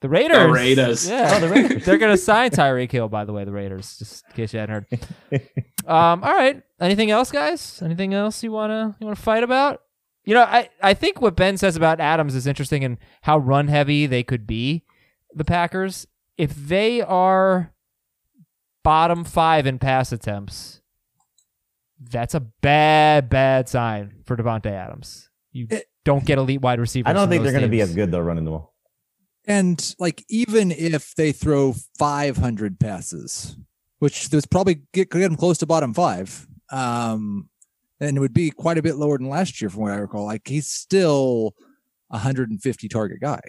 The 0.00 0.08
Raiders. 0.08 0.38
The 0.38 0.48
Raiders. 0.48 1.08
Yeah, 1.08 1.32
oh, 1.32 1.40
the 1.40 1.48
Raiders. 1.48 1.84
They're 1.86 1.98
going 1.98 2.12
to 2.12 2.20
sign 2.20 2.50
Tyreek 2.50 2.90
Hill, 2.90 3.08
by 3.08 3.24
the 3.24 3.32
way. 3.32 3.44
The 3.44 3.52
Raiders, 3.52 3.96
just 3.96 4.24
in 4.26 4.32
case 4.34 4.52
you 4.52 4.58
hadn't 4.58 4.86
heard. 5.30 5.42
um. 5.86 6.24
All 6.24 6.34
right. 6.34 6.60
Anything 6.80 7.12
else, 7.12 7.30
guys? 7.30 7.80
Anything 7.80 8.12
else 8.12 8.42
you 8.42 8.50
wanna 8.50 8.96
you 9.00 9.06
wanna 9.06 9.14
fight 9.14 9.44
about? 9.44 9.82
You 10.24 10.34
know, 10.34 10.42
I, 10.42 10.68
I 10.82 10.94
think 10.94 11.20
what 11.20 11.36
Ben 11.36 11.56
says 11.56 11.76
about 11.76 12.00
Adams 12.00 12.34
is 12.34 12.48
interesting 12.48 12.82
and 12.82 12.98
how 13.22 13.38
run 13.38 13.68
heavy 13.68 14.06
they 14.06 14.24
could 14.24 14.46
be, 14.48 14.84
the 15.32 15.44
Packers. 15.44 16.08
If 16.36 16.54
they 16.54 17.00
are 17.00 17.72
bottom 18.86 19.24
five 19.24 19.66
in 19.66 19.80
pass 19.80 20.12
attempts, 20.12 20.80
that's 21.98 22.34
a 22.34 22.40
bad, 22.40 23.28
bad 23.28 23.68
sign 23.68 24.22
for 24.24 24.36
Davante 24.36 24.70
Adams. 24.70 25.28
You 25.50 25.66
it, 25.70 25.86
don't 26.04 26.24
get 26.24 26.38
elite 26.38 26.60
wide 26.60 26.78
receivers. 26.78 27.10
I 27.10 27.12
don't 27.12 27.28
think 27.28 27.42
they're 27.42 27.50
going 27.50 27.64
to 27.64 27.68
be 27.68 27.80
as 27.80 27.92
good 27.92 28.12
though 28.12 28.20
running 28.20 28.44
the 28.44 28.52
ball. 28.52 28.74
And 29.44 29.94
like 29.98 30.24
even 30.28 30.70
if 30.70 31.16
they 31.16 31.32
throw 31.32 31.74
500 31.98 32.78
passes, 32.78 33.56
which 33.98 34.28
there's 34.30 34.46
probably 34.46 34.82
get, 34.92 35.10
get 35.10 35.18
them 35.18 35.36
close 35.36 35.58
to 35.58 35.66
bottom 35.66 35.92
five, 35.92 36.46
um, 36.70 37.48
and 37.98 38.16
it 38.16 38.20
would 38.20 38.34
be 38.34 38.50
quite 38.50 38.78
a 38.78 38.82
bit 38.82 38.96
lower 38.96 39.18
than 39.18 39.28
last 39.28 39.60
year, 39.60 39.68
from 39.68 39.82
what 39.82 39.92
I 39.92 39.96
recall. 39.96 40.26
Like 40.26 40.46
he's 40.46 40.68
still 40.68 41.54
a 42.10 42.18
150 42.18 42.88
target 42.88 43.20
guy. 43.20 43.40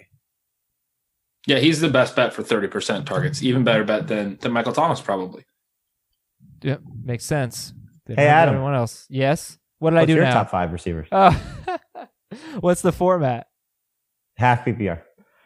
Yeah, 1.48 1.58
he's 1.60 1.80
the 1.80 1.88
best 1.88 2.14
bet 2.14 2.34
for 2.34 2.42
30% 2.42 3.06
targets. 3.06 3.42
Even 3.42 3.64
better 3.64 3.82
bet 3.82 4.06
than 4.06 4.36
than 4.42 4.52
Michael 4.52 4.74
Thomas, 4.74 5.00
probably. 5.00 5.46
Yeah, 6.62 6.76
makes 7.02 7.24
sense. 7.24 7.72
Didn't 8.06 8.18
hey, 8.18 8.26
Adam. 8.26 8.56
Anyone 8.56 8.74
else? 8.74 9.06
Yes. 9.08 9.58
What 9.78 9.90
did 9.90 9.96
What's 9.96 10.02
I 10.02 10.06
do 10.06 10.14
your 10.14 10.24
now? 10.24 10.34
top 10.34 10.50
five 10.50 10.72
receivers. 10.72 11.08
Uh, 11.90 12.06
what's 12.60 12.82
the 12.82 12.92
format? 12.92 13.46
Half 14.36 14.66
PPR. 14.66 15.00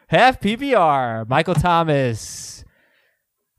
Half 0.07 0.41
PPR. 0.41 1.27
Michael 1.29 1.55
Thomas, 1.55 2.65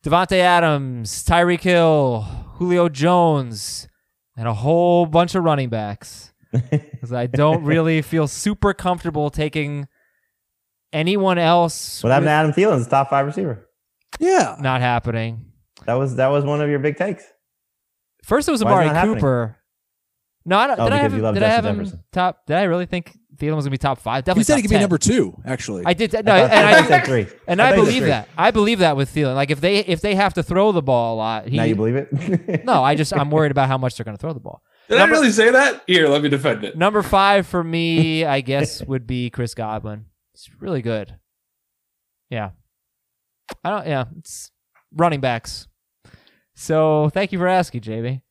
Davante 0.04 0.36
Adams, 0.36 1.24
Tyreek 1.24 1.62
Hill, 1.62 2.20
Julio 2.56 2.90
Jones, 2.90 3.88
and 4.36 4.46
a 4.46 4.52
whole 4.52 5.06
bunch 5.06 5.34
of 5.34 5.42
running 5.42 5.70
backs 5.70 6.34
because 6.52 7.14
I 7.14 7.26
don't 7.26 7.64
really 7.64 8.02
feel 8.02 8.28
super 8.28 8.74
comfortable 8.74 9.30
taking 9.30 9.88
anyone 10.94 11.38
else. 11.38 12.02
Well, 12.02 12.12
having 12.12 12.28
Adam 12.28 12.52
Thielen's 12.52 12.86
top 12.86 13.10
five 13.10 13.26
receiver. 13.26 13.68
Yeah, 14.18 14.56
not 14.60 14.80
happening. 14.80 15.52
That 15.86 15.94
was 15.94 16.16
that 16.16 16.28
was 16.28 16.44
one 16.44 16.60
of 16.60 16.70
your 16.70 16.78
big 16.78 16.96
takes. 16.96 17.24
First, 18.22 18.48
it 18.48 18.52
was 18.52 18.62
Amari 18.62 18.88
Cooper. 19.02 19.58
No, 20.46 20.58
I 20.58 20.66
don't, 20.66 20.78
oh, 20.78 20.84
did 20.84 20.92
I 20.92 20.98
have 20.98 21.12
him, 21.12 21.34
did 21.34 21.42
I 21.42 21.48
have 21.48 21.64
him 21.64 21.90
top? 22.12 22.46
Did 22.46 22.56
I 22.56 22.64
really 22.64 22.84
think 22.84 23.16
Thielen 23.36 23.56
was 23.56 23.64
gonna 23.64 23.70
be 23.70 23.78
top 23.78 23.98
five? 23.98 24.24
Definitely. 24.24 24.40
He 24.40 24.44
said 24.44 24.56
he 24.56 24.62
could 24.62 24.70
10. 24.70 24.78
be 24.78 24.82
number 24.82 24.98
two. 24.98 25.34
Actually, 25.46 25.84
I 25.86 25.94
did. 25.94 26.12
No, 26.12 26.18
I 26.18 26.22
thought, 26.22 26.50
and 26.50 26.66
I, 26.66 26.78
I 26.78 26.86
said 26.86 27.04
three. 27.06 27.26
And 27.46 27.62
I, 27.62 27.70
I 27.70 27.74
believe 27.76 28.04
that. 28.04 28.28
I 28.36 28.50
believe 28.50 28.78
that 28.80 28.96
with 28.96 29.14
Thielen. 29.14 29.34
Like 29.34 29.50
if 29.50 29.62
they 29.62 29.78
if 29.78 30.02
they 30.02 30.14
have 30.14 30.34
to 30.34 30.42
throw 30.42 30.72
the 30.72 30.82
ball 30.82 31.14
a 31.14 31.16
lot, 31.16 31.48
he, 31.48 31.56
now 31.56 31.64
you 31.64 31.76
believe 31.76 31.96
it. 31.96 32.64
no, 32.64 32.84
I 32.84 32.94
just 32.94 33.14
I'm 33.14 33.30
worried 33.30 33.52
about 33.52 33.68
how 33.68 33.78
much 33.78 33.96
they're 33.96 34.04
gonna 34.04 34.18
throw 34.18 34.34
the 34.34 34.40
ball. 34.40 34.62
Did 34.88 34.98
number, 34.98 35.16
I 35.16 35.18
really 35.18 35.32
say 35.32 35.50
that? 35.50 35.82
Here, 35.86 36.08
let 36.08 36.22
me 36.22 36.28
defend 36.28 36.62
it. 36.62 36.76
Number 36.76 37.02
five 37.02 37.46
for 37.46 37.64
me, 37.64 38.26
I 38.26 38.42
guess, 38.42 38.84
would 38.84 39.06
be 39.06 39.30
Chris 39.30 39.54
Godwin. 39.54 40.04
It's 40.34 40.50
really 40.60 40.82
good. 40.82 41.16
Yeah, 42.28 42.50
I 43.62 43.70
don't. 43.70 43.86
Yeah, 43.86 44.04
it's 44.18 44.50
running 44.92 45.20
backs. 45.20 45.68
So 46.54 47.10
thank 47.10 47.32
you 47.32 47.38
for 47.38 47.48
asking, 47.48 47.82
JB. 47.82 48.22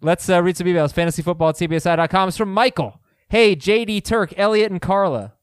Let's 0.00 0.28
uh, 0.28 0.42
read 0.42 0.56
some 0.56 0.66
emails. 0.66 0.92
Fantasy 0.92 1.22
football 1.22 1.48
at 1.48 1.56
CBSI.com. 1.56 2.28
It's 2.28 2.36
from 2.36 2.52
Michael. 2.52 3.00
Hey, 3.28 3.56
JD 3.56 4.04
Turk, 4.04 4.32
Elliot, 4.36 4.70
and 4.70 4.80
Carla. 4.80 5.34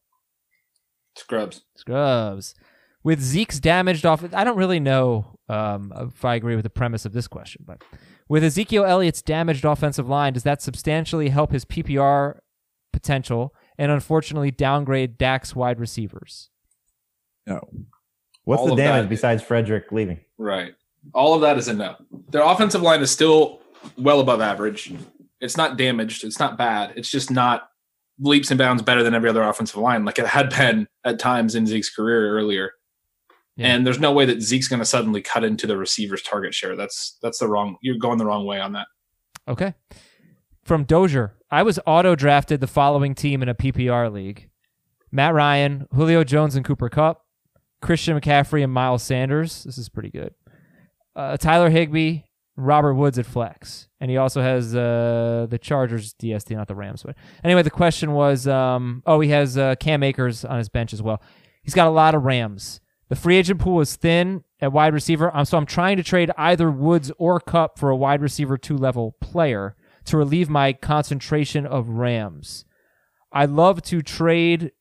Scrubs. 1.17 1.63
Scrubs. 1.75 2.55
With 3.03 3.21
Zeke's 3.21 3.59
damaged 3.59 4.05
off, 4.05 4.23
I 4.33 4.43
don't 4.43 4.57
really 4.57 4.79
know 4.79 5.37
um, 5.47 5.93
if 5.95 6.25
I 6.25 6.35
agree 6.35 6.55
with 6.55 6.63
the 6.63 6.69
premise 6.69 7.05
of 7.05 7.13
this 7.13 7.27
question, 7.27 7.63
but 7.67 7.83
with 8.27 8.43
Ezekiel 8.43 8.85
Elliott's 8.85 9.21
damaged 9.21 9.63
offensive 9.63 10.09
line, 10.09 10.33
does 10.33 10.43
that 10.43 10.61
substantially 10.61 11.29
help 11.29 11.51
his 11.51 11.65
PPR 11.65 12.39
potential 12.91 13.53
and 13.77 13.91
unfortunately 13.91 14.51
downgrade 14.51 15.17
Dak's 15.17 15.55
wide 15.55 15.79
receivers? 15.79 16.49
No. 17.45 17.61
What's 18.43 18.61
All 18.61 18.69
the 18.69 18.75
damage 18.75 19.03
that, 19.03 19.09
besides 19.09 19.43
Frederick 19.43 19.91
leaving? 19.91 20.19
Right. 20.37 20.75
All 21.13 21.33
of 21.33 21.41
that 21.41 21.57
is 21.57 21.67
a 21.67 21.73
no. 21.73 21.95
Their 22.29 22.43
offensive 22.43 22.81
line 22.81 23.01
is 23.01 23.11
still 23.11 23.61
well 23.97 24.19
above 24.19 24.41
average. 24.41 24.93
It's 25.41 25.57
not 25.57 25.77
damaged. 25.77 26.23
It's 26.23 26.39
not 26.39 26.57
bad. 26.57 26.93
It's 26.95 27.09
just 27.09 27.29
not 27.29 27.69
leaps 28.19 28.49
and 28.51 28.57
bounds 28.57 28.81
better 28.81 29.03
than 29.03 29.13
every 29.13 29.29
other 29.29 29.43
offensive 29.43 29.77
line, 29.77 30.05
like 30.05 30.17
it 30.17 30.25
had 30.25 30.49
been 30.49 30.87
at 31.03 31.19
times 31.19 31.55
in 31.55 31.67
Zeke's 31.67 31.93
career 31.93 32.29
earlier. 32.37 32.71
Yeah. 33.57 33.67
And 33.67 33.85
there's 33.85 33.99
no 33.99 34.11
way 34.11 34.25
that 34.25 34.41
Zeke's 34.41 34.67
going 34.67 34.79
to 34.79 34.85
suddenly 34.85 35.21
cut 35.21 35.43
into 35.43 35.67
the 35.67 35.77
receiver's 35.77 36.21
target 36.21 36.53
share. 36.53 36.75
That's 36.75 37.17
that's 37.21 37.39
the 37.39 37.47
wrong. 37.47 37.77
You're 37.81 37.97
going 37.97 38.17
the 38.17 38.25
wrong 38.25 38.45
way 38.45 38.59
on 38.59 38.73
that. 38.73 38.87
Okay. 39.47 39.73
From 40.65 40.83
Dozier. 40.83 41.35
I 41.51 41.61
was 41.61 41.79
auto 41.85 42.15
drafted 42.15 42.59
the 42.59 42.65
following 42.65 43.13
team 43.13 43.43
in 43.43 43.49
a 43.49 43.53
PPR 43.53 44.11
league: 44.11 44.49
Matt 45.11 45.35
Ryan, 45.35 45.87
Julio 45.93 46.23
Jones, 46.23 46.55
and 46.55 46.65
Cooper 46.65 46.89
Kupp, 46.89 47.23
Christian 47.83 48.19
McCaffrey, 48.19 48.63
and 48.63 48.73
Miles 48.73 49.03
Sanders. 49.03 49.63
This 49.63 49.77
is 49.77 49.89
pretty 49.89 50.09
good. 50.09 50.33
Uh, 51.15 51.37
Tyler 51.37 51.69
Higbee, 51.69 52.21
Robert 52.57 52.95
Woods 52.95 53.19
at 53.19 53.27
flex, 53.27 53.89
and 54.01 54.09
he 54.09 54.17
also 54.17 54.41
has 54.41 54.75
uh, 54.75 55.45
the 55.47 55.59
Chargers 55.59 56.15
DST, 56.15 56.55
not 56.55 56.67
the 56.67 56.73
Rams. 56.73 57.03
But 57.03 57.15
anyway, 57.43 57.61
the 57.61 57.69
question 57.69 58.13
was, 58.13 58.47
um, 58.47 59.03
oh, 59.05 59.19
he 59.19 59.29
has 59.29 59.59
uh, 59.59 59.75
Cam 59.75 60.01
Akers 60.01 60.43
on 60.43 60.57
his 60.57 60.69
bench 60.69 60.93
as 60.93 61.01
well. 61.01 61.21
He's 61.61 61.75
got 61.75 61.87
a 61.87 61.91
lot 61.91 62.15
of 62.15 62.23
Rams. 62.23 62.81
The 63.09 63.15
free 63.15 63.35
agent 63.35 63.59
pool 63.59 63.81
is 63.81 63.95
thin 63.95 64.43
at 64.59 64.73
wide 64.73 64.95
receiver, 64.95 65.29
um, 65.35 65.45
so 65.45 65.59
I'm 65.59 65.67
trying 65.67 65.97
to 65.97 66.03
trade 66.03 66.31
either 66.39 66.71
Woods 66.71 67.11
or 67.19 67.39
Kupp 67.39 67.77
for 67.77 67.91
a 67.91 67.95
wide 67.95 68.23
receiver 68.23 68.57
two 68.57 68.77
level 68.77 69.15
player 69.21 69.75
to 70.05 70.17
relieve 70.17 70.49
my 70.49 70.73
concentration 70.73 71.65
of 71.65 71.89
Rams. 71.89 72.65
I 73.31 73.45
love 73.45 73.81
to 73.83 74.01
trade 74.01 74.71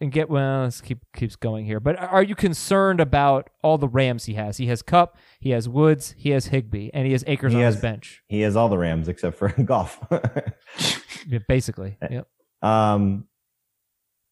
and 0.00 0.10
get 0.12 0.28
well. 0.28 0.62
Let's 0.64 0.80
keep 0.80 0.98
keeps 1.14 1.36
going 1.36 1.64
here. 1.66 1.80
But 1.80 1.96
are 1.98 2.22
you 2.22 2.34
concerned 2.34 3.00
about 3.00 3.48
all 3.62 3.78
the 3.78 3.88
Rams 3.88 4.24
he 4.26 4.34
has? 4.34 4.56
He 4.58 4.66
has 4.66 4.82
Kupp, 4.82 5.16
he 5.40 5.50
has 5.50 5.68
Woods, 5.68 6.14
he 6.18 6.30
has 6.30 6.46
Higbee, 6.46 6.90
and 6.92 7.06
he 7.06 7.12
has 7.12 7.24
Akers 7.26 7.52
He 7.52 7.58
on 7.58 7.64
has- 7.64 7.74
his 7.74 7.82
bench. 7.82 8.22
He 8.28 8.40
has 8.42 8.56
all 8.56 8.68
the 8.68 8.78
Rams 8.78 9.08
except 9.08 9.36
for 9.38 9.48
golf. 9.64 9.98
Yeah, 11.26 11.38
basically, 11.48 11.96
yep. 12.10 12.28
um, 12.60 13.24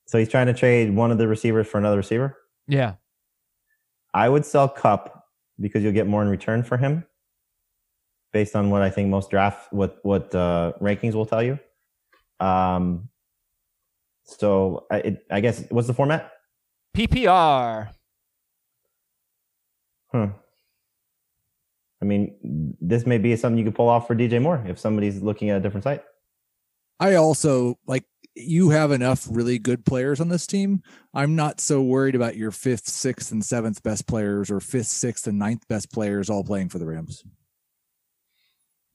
so 0.06 0.18
he's 0.18 0.28
trying 0.28 0.48
to 0.48 0.52
trade 0.52 0.94
one 0.94 1.10
of 1.10 1.16
the 1.16 1.26
receivers 1.26 1.66
for 1.66 1.78
another 1.78 1.96
receiver. 1.96 2.36
yeah. 2.68 2.94
I 4.12 4.28
would 4.28 4.44
sell 4.44 4.68
Kupp 4.68 5.24
because 5.58 5.82
you'll 5.82 5.94
get 5.94 6.06
more 6.06 6.20
in 6.22 6.28
return 6.28 6.62
for 6.64 6.76
him, 6.76 7.06
based 8.32 8.56
on 8.56 8.70
what 8.70 8.82
I 8.82 8.90
think 8.90 9.08
most 9.08 9.30
draft 9.30 9.72
what 9.72 9.98
what 10.02 10.34
uh, 10.34 10.72
rankings 10.80 11.14
will 11.14 11.26
tell 11.26 11.42
you. 11.42 11.58
Um, 12.40 13.08
so 14.24 14.86
I, 14.90 14.96
it, 14.98 15.26
I 15.30 15.40
guess 15.40 15.64
what's 15.70 15.86
the 15.86 15.94
format? 15.94 16.32
PPR. 16.96 17.90
Huh. 20.10 20.28
I 22.00 22.04
mean, 22.04 22.76
this 22.80 23.06
may 23.06 23.18
be 23.18 23.34
something 23.36 23.58
you 23.58 23.64
could 23.64 23.76
pull 23.76 23.88
off 23.88 24.06
for 24.06 24.16
DJ 24.16 24.42
Moore 24.42 24.62
if 24.66 24.78
somebody's 24.78 25.22
looking 25.22 25.50
at 25.50 25.58
a 25.58 25.60
different 25.60 25.84
site. 25.84 26.02
I 26.98 27.14
also 27.14 27.78
like 27.86 28.04
you 28.34 28.70
have 28.70 28.92
enough 28.92 29.26
really 29.30 29.58
good 29.58 29.84
players 29.84 30.20
on 30.20 30.28
this 30.28 30.46
team. 30.46 30.82
I'm 31.14 31.36
not 31.36 31.60
so 31.60 31.82
worried 31.82 32.14
about 32.14 32.36
your 32.36 32.50
fifth, 32.50 32.88
sixth, 32.88 33.30
and 33.30 33.44
seventh 33.44 33.82
best 33.82 34.06
players 34.06 34.50
or 34.50 34.60
fifth, 34.60 34.86
sixth, 34.86 35.26
and 35.26 35.38
ninth 35.38 35.66
best 35.68 35.92
players 35.92 36.28
all 36.30 36.44
playing 36.44 36.70
for 36.70 36.78
the 36.78 36.86
Rams. 36.86 37.24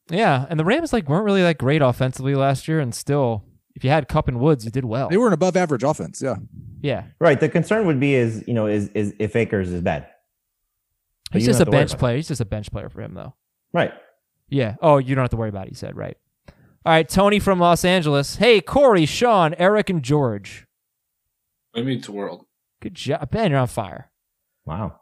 Yeah, 0.10 0.46
and 0.50 0.60
the 0.60 0.66
Rams 0.66 0.94
like 0.94 1.10
weren't 1.10 1.26
really 1.26 1.42
that 1.42 1.58
great 1.58 1.82
offensively 1.82 2.36
last 2.36 2.68
year, 2.68 2.80
and 2.80 2.94
still, 2.96 3.44
if 3.76 3.84
you 3.84 3.90
had 3.90 4.08
Kupp 4.08 4.28
and 4.28 4.40
Woods, 4.40 4.64
you 4.66 4.72
did 4.72 4.86
well. 4.86 5.10
They 5.10 5.18
were 5.18 5.28
an 5.28 5.34
above 5.34 5.58
average 5.58 5.84
offense. 5.84 6.22
Yeah. 6.22 6.36
yeah, 6.82 7.04
Right. 7.20 7.40
The 7.40 7.50
concern 7.50 7.86
would 7.88 8.00
be 8.00 8.14
is 8.16 8.44
you 8.48 8.54
know 8.54 8.68
is 8.68 8.90
is 8.90 9.14
if 9.20 9.36
Akers 9.36 9.72
is 9.72 9.82
bad. 9.82 10.08
But 11.32 11.42
he's 11.42 11.48
just 11.48 11.60
a 11.60 11.66
bench 11.66 11.98
player. 11.98 12.16
He's 12.16 12.28
just 12.30 12.40
a 12.42 12.46
bench 12.46 12.72
player 12.72 12.90
for 12.90 13.02
him, 13.02 13.14
though. 13.14 13.36
Right. 13.74 13.92
Yeah. 14.50 14.76
Oh, 14.82 14.98
you 14.98 15.14
don't 15.14 15.24
have 15.24 15.32
to 15.32 15.38
worry 15.38 15.50
about 15.50 15.66
it. 15.68 15.72
You 15.72 15.76
said 15.76 15.96
right. 15.98 16.16
All 16.86 16.94
right, 16.94 17.08
Tony 17.10 17.40
from 17.40 17.60
Los 17.60 17.84
Angeles. 17.84 18.38
Hey, 18.38 18.62
Corey, 18.62 19.06
Sean, 19.06 19.54
Eric, 19.56 19.90
and 19.90 20.02
George. 20.02 20.66
What 21.74 21.86
means 21.86 22.06
the 22.06 22.14
world? 22.14 22.46
Good 22.82 22.96
job, 22.96 23.30
Ben. 23.30 23.52
You're 23.52 23.60
on 23.60 23.68
fire. 23.68 24.10
Wow. 24.66 25.02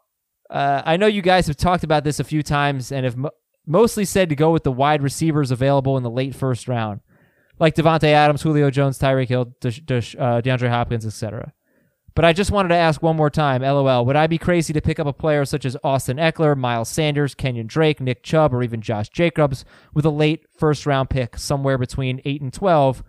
Uh, 0.50 0.82
I 0.84 0.98
know 0.98 1.06
you 1.06 1.22
guys 1.22 1.46
have 1.46 1.58
talked 1.58 1.84
about 1.84 2.04
this 2.04 2.20
a 2.20 2.24
few 2.24 2.42
times 2.42 2.92
and 2.92 3.06
have 3.06 3.16
mo- 3.18 3.30
mostly 3.66 4.06
said 4.06 4.30
to 4.30 4.36
go 4.36 4.52
with 4.52 4.64
the 4.64 4.72
wide 4.72 5.02
receivers 5.02 5.52
available 5.52 5.98
in 5.98 6.04
the 6.04 6.10
late 6.10 6.36
first 6.36 6.68
round, 6.68 7.02
like 7.60 7.76
Davante 7.76 8.10
Adams, 8.10 8.42
Julio 8.42 8.70
Jones, 8.70 9.00
Tyreek 9.00 9.28
Hill, 9.28 9.54
Desh- 9.60 9.82
Desh- 9.82 10.16
uh, 10.16 10.42
DeAndre 10.42 10.70
Hopkins, 10.70 11.06
etc. 11.06 11.54
But 12.16 12.24
I 12.24 12.32
just 12.32 12.52
wanted 12.52 12.70
to 12.70 12.76
ask 12.76 13.04
one 13.04 13.18
more 13.18 13.30
time, 13.30 13.62
LOL, 13.62 14.06
would 14.06 14.16
I 14.16 14.28
be 14.28 14.38
crazy 14.38 14.72
to 14.72 14.82
pick 14.82 15.00
up 15.00 15.08
a 15.08 15.12
player 15.12 15.44
such 15.44 15.66
as 15.66 15.76
Austin 15.84 16.16
Ekeler, 16.16 16.56
Miles 16.58 16.88
Sanders, 16.88 17.36
Kenyon 17.36 17.68
Drake, 17.68 18.00
Nick 18.00 18.24
Chubb, 18.24 18.54
or 18.54 18.64
even 18.64 18.82
Josh 18.82 19.10
Jacobs 19.10 19.66
with 19.94 20.06
a 20.06 20.10
late 20.10 20.46
first 20.58 20.86
round 20.86 21.10
pick 21.10 21.38
somewhere 21.38 21.78
between 21.78 22.22
8 22.24 22.42
and 22.42 22.54
12 22.54 23.04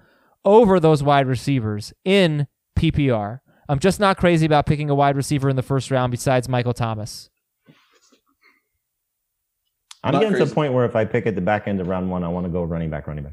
over 0.44 0.80
those 0.80 1.04
wide 1.04 1.28
receivers 1.28 1.92
in 2.04 2.48
PPR? 2.76 3.40
I'm 3.68 3.78
just 3.78 4.00
not 4.00 4.16
crazy 4.16 4.44
about 4.44 4.66
picking 4.66 4.90
a 4.90 4.94
wide 4.94 5.16
receiver 5.16 5.48
in 5.48 5.56
the 5.56 5.62
first 5.62 5.90
round 5.92 6.10
besides 6.10 6.48
Michael 6.48 6.74
Thomas. 6.74 7.30
I'm 10.06 10.12
Not 10.12 10.20
getting 10.22 10.38
to 10.38 10.44
the 10.44 10.54
point 10.54 10.72
where 10.72 10.84
if 10.84 10.94
I 10.94 11.04
pick 11.04 11.26
at 11.26 11.34
the 11.34 11.40
back 11.40 11.66
end 11.66 11.80
of 11.80 11.88
round 11.88 12.08
one, 12.10 12.22
I 12.22 12.28
want 12.28 12.46
to 12.46 12.50
go 12.52 12.62
running 12.62 12.90
back, 12.90 13.06
running 13.08 13.24
back. 13.24 13.32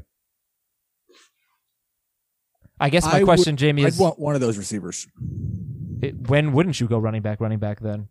I 2.80 2.90
guess 2.90 3.04
my 3.04 3.12
I 3.12 3.14
would- 3.18 3.24
question, 3.26 3.56
Jamey, 3.56 3.86
is 3.86 3.98
I'd 3.98 4.02
want 4.02 4.18
one 4.18 4.34
of 4.34 4.40
those 4.40 4.58
receivers. 4.58 5.06
it- 6.02 6.28
when 6.28 6.52
wouldn't 6.52 6.80
you 6.80 6.88
go 6.88 6.98
running 6.98 7.22
back, 7.22 7.40
running 7.40 7.58
back 7.60 7.80
then? 7.80 8.08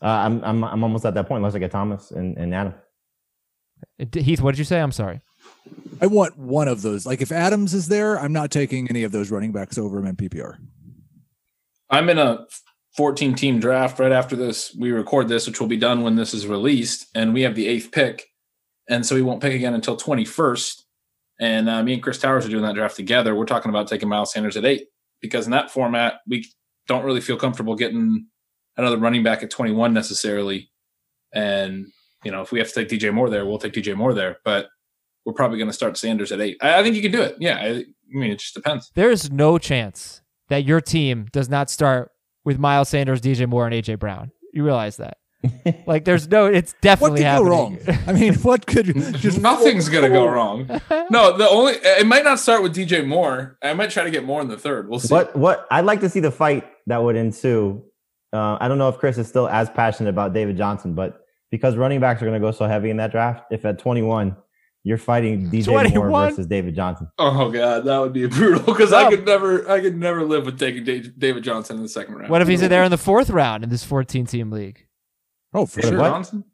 Uh, 0.00 0.06
I'm 0.06 0.42
I'm 0.42 0.64
I'm 0.64 0.82
almost 0.82 1.04
at 1.04 1.14
that 1.14 1.28
point 1.28 1.38
unless 1.38 1.54
I 1.54 1.58
get 1.60 1.70
Thomas 1.70 2.10
and, 2.10 2.36
and 2.36 2.52
Adam. 2.54 2.74
Uh, 4.00 4.06
Heath, 4.18 4.40
what 4.40 4.52
did 4.52 4.58
you 4.58 4.64
say? 4.64 4.80
I'm 4.80 4.90
sorry. 4.90 5.20
I 6.00 6.06
want 6.06 6.36
one 6.36 6.66
of 6.66 6.82
those. 6.82 7.06
Like 7.06 7.20
if 7.20 7.30
Adams 7.30 7.72
is 7.74 7.86
there, 7.88 8.18
I'm 8.18 8.32
not 8.32 8.50
taking 8.50 8.88
any 8.88 9.04
of 9.04 9.12
those 9.12 9.30
running 9.30 9.52
backs 9.52 9.78
over 9.78 9.98
him 9.98 10.06
in 10.06 10.16
PPR. 10.16 10.56
I'm 11.90 12.08
in 12.08 12.18
a 12.18 12.46
14 12.96 13.34
team 13.34 13.58
draft 13.58 13.98
right 13.98 14.12
after 14.12 14.36
this. 14.36 14.74
We 14.78 14.92
record 14.92 15.28
this, 15.28 15.46
which 15.46 15.60
will 15.60 15.68
be 15.68 15.76
done 15.76 16.02
when 16.02 16.16
this 16.16 16.34
is 16.34 16.46
released, 16.46 17.06
and 17.14 17.32
we 17.32 17.42
have 17.42 17.54
the 17.54 17.68
eighth 17.68 17.90
pick, 17.92 18.28
and 18.88 19.04
so 19.04 19.14
we 19.14 19.22
won't 19.22 19.40
pick 19.40 19.54
again 19.54 19.74
until 19.74 19.96
21st. 19.96 20.82
And 21.40 21.68
uh, 21.68 21.82
me 21.82 21.94
and 21.94 22.02
Chris 22.02 22.18
Towers 22.18 22.46
are 22.46 22.50
doing 22.50 22.62
that 22.64 22.74
draft 22.74 22.96
together. 22.96 23.34
We're 23.34 23.46
talking 23.46 23.70
about 23.70 23.88
taking 23.88 24.08
Miles 24.08 24.32
Sanders 24.32 24.56
at 24.56 24.64
eight 24.64 24.86
because 25.20 25.46
in 25.46 25.52
that 25.52 25.70
format 25.70 26.14
we 26.28 26.46
don't 26.86 27.04
really 27.04 27.20
feel 27.20 27.36
comfortable 27.36 27.74
getting 27.74 28.26
another 28.76 28.98
running 28.98 29.22
back 29.22 29.42
at 29.42 29.50
21 29.50 29.92
necessarily. 29.92 30.70
And 31.34 31.86
you 32.24 32.30
know, 32.30 32.42
if 32.42 32.52
we 32.52 32.58
have 32.58 32.68
to 32.68 32.74
take 32.74 32.88
DJ 32.88 33.12
Moore 33.12 33.30
there, 33.30 33.46
we'll 33.46 33.58
take 33.58 33.72
DJ 33.72 33.96
Moore 33.96 34.14
there. 34.14 34.38
But 34.44 34.68
we're 35.24 35.32
probably 35.32 35.58
going 35.58 35.70
to 35.70 35.74
start 35.74 35.96
Sanders 35.96 36.32
at 36.32 36.40
eight. 36.40 36.58
I, 36.60 36.80
I 36.80 36.82
think 36.82 36.96
you 36.96 37.02
can 37.02 37.12
do 37.12 37.22
it. 37.22 37.36
Yeah, 37.38 37.56
I, 37.56 37.68
I 37.68 37.84
mean, 38.08 38.30
it 38.30 38.38
just 38.38 38.54
depends. 38.54 38.90
There 38.94 39.10
is 39.10 39.30
no 39.30 39.58
chance 39.58 40.22
that 40.48 40.64
your 40.64 40.80
team 40.80 41.26
does 41.32 41.48
not 41.48 41.70
start 41.70 42.10
with 42.44 42.58
Miles 42.58 42.88
Sanders, 42.88 43.20
DJ 43.20 43.48
Moore, 43.48 43.66
and 43.66 43.74
AJ 43.74 43.98
Brown. 43.98 44.30
You 44.52 44.64
realize 44.64 44.96
that? 44.98 45.18
like, 45.86 46.04
there's 46.04 46.28
no. 46.28 46.46
It's 46.46 46.74
definitely 46.80 47.22
What 47.22 47.40
definitely 47.42 47.76
could 47.76 47.86
go 47.86 47.96
wrong? 47.96 48.04
I 48.06 48.12
mean, 48.12 48.34
what 48.42 48.66
could 48.66 48.86
just 49.16 49.40
Nothing's 49.40 49.88
gonna 49.88 50.08
go 50.08 50.26
wrong. 50.26 50.68
No, 51.10 51.36
the 51.36 51.48
only 51.48 51.74
it 51.74 52.06
might 52.06 52.24
not 52.24 52.38
start 52.38 52.62
with 52.62 52.74
DJ 52.74 53.04
Moore. 53.06 53.58
I 53.62 53.72
might 53.74 53.90
try 53.90 54.04
to 54.04 54.10
get 54.10 54.24
Moore 54.24 54.40
in 54.40 54.48
the 54.48 54.58
third. 54.58 54.88
We'll 54.88 55.00
see. 55.00 55.12
What 55.12 55.34
what 55.34 55.66
I'd 55.70 55.84
like 55.84 56.00
to 56.00 56.08
see 56.08 56.20
the 56.20 56.30
fight 56.30 56.64
that 56.86 57.02
would 57.02 57.16
ensue. 57.16 57.82
Uh, 58.32 58.56
I 58.60 58.68
don't 58.68 58.78
know 58.78 58.88
if 58.88 58.98
Chris 58.98 59.18
is 59.18 59.28
still 59.28 59.48
as 59.48 59.68
passionate 59.68 60.10
about 60.10 60.32
David 60.32 60.56
Johnson, 60.56 60.94
but 60.94 61.22
because 61.50 61.76
running 61.76 62.00
backs 62.00 62.22
are 62.22 62.24
going 62.24 62.40
to 62.40 62.44
go 62.44 62.50
so 62.50 62.66
heavy 62.66 62.88
in 62.90 62.96
that 62.96 63.12
draft, 63.12 63.44
if 63.52 63.64
at 63.64 63.78
21 63.78 64.34
you're 64.84 64.98
fighting 64.98 65.48
DJ 65.50 65.64
21? 65.64 66.08
Moore 66.08 66.28
versus 66.30 66.46
David 66.46 66.74
Johnson, 66.74 67.08
Oh 67.18 67.50
god, 67.50 67.84
that 67.84 67.98
would 67.98 68.12
be 68.12 68.26
brutal 68.28 68.62
because 68.64 68.92
I 68.92 69.08
could 69.10 69.24
never, 69.24 69.68
I 69.70 69.80
could 69.80 69.96
never 69.96 70.24
live 70.24 70.44
with 70.46 70.58
taking 70.58 70.84
David 70.84 71.42
Johnson 71.44 71.76
in 71.76 71.82
the 71.82 71.88
second 71.88 72.14
round. 72.16 72.30
What 72.30 72.42
if 72.42 72.48
he's 72.48 72.60
there 72.60 72.82
in 72.84 72.90
the 72.90 72.98
fourth 73.10 73.30
round 73.30 73.62
in 73.64 73.70
this 73.70 73.84
14 73.84 74.26
team 74.26 74.50
league? 74.50 74.86
Oh, 75.54 75.66
for 75.66 75.80
What? 75.80 75.88
sure. 75.88 75.98
What? 75.98 76.08
Johnson? 76.08 76.44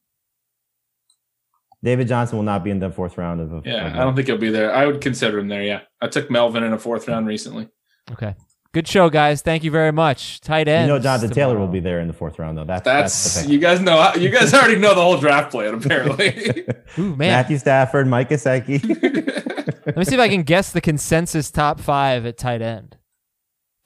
David 1.83 2.09
Johnson 2.09 2.39
will 2.39 2.45
not 2.45 2.65
be 2.65 2.71
in 2.71 2.81
the 2.81 2.91
fourth 2.91 3.17
round 3.17 3.41
of. 3.41 3.53
of 3.53 3.67
Yeah, 3.67 3.87
of- 3.87 3.95
I 3.95 3.99
don't 4.01 4.15
think 4.17 4.27
he'll 4.27 4.37
be 4.37 4.51
there. 4.51 4.75
I 4.75 4.85
would 4.87 5.01
consider 5.01 5.39
him 5.39 5.49
there. 5.49 5.63
Yeah, 5.63 5.81
I 6.01 6.09
took 6.09 6.31
Melvin 6.31 6.65
in 6.65 6.73
a 6.73 6.79
fourth 6.79 7.07
round 7.07 7.27
recently. 7.29 7.69
Okay. 8.11 8.35
Good 8.75 8.87
show, 8.87 9.09
guys. 9.09 9.41
Thank 9.41 9.65
you 9.65 9.71
very 9.71 9.93
much. 9.93 10.41
Tight 10.41 10.69
end. 10.69 10.89
You 10.89 10.95
end. 10.95 11.03
know, 11.05 11.09
Jonathan 11.09 11.31
Taylor 11.31 11.59
will 11.59 11.69
be 11.69 11.81
there 11.81 12.01
in 12.01 12.07
the 12.07 12.13
fourth 12.13 12.39
round, 12.39 12.59
though. 12.59 12.65
That's 12.65 12.85
that's, 12.85 13.35
That's 13.37 13.49
you 13.49 13.59
guys 13.59 13.81
know. 13.81 14.13
You 14.15 14.29
guys 14.29 14.53
already 14.53 14.77
know 14.77 14.95
the 14.95 15.01
whole 15.01 15.17
draft 15.17 15.51
plan. 15.51 15.75
Apparently, 15.75 16.67
Ooh, 16.99 17.17
man. 17.17 17.29
Matthew 17.29 17.57
Stafford, 17.57 18.07
Mike 18.07 18.29
Gesicki. 18.29 18.83
Let 19.87 19.97
me 19.97 20.05
see 20.05 20.15
if 20.15 20.21
I 20.21 20.29
can 20.29 20.43
guess 20.43 20.71
the 20.71 20.83
consensus 20.83 21.51
top 21.51 21.81
five 21.81 22.27
at 22.27 22.37
tight 22.37 22.61
end. 22.61 22.99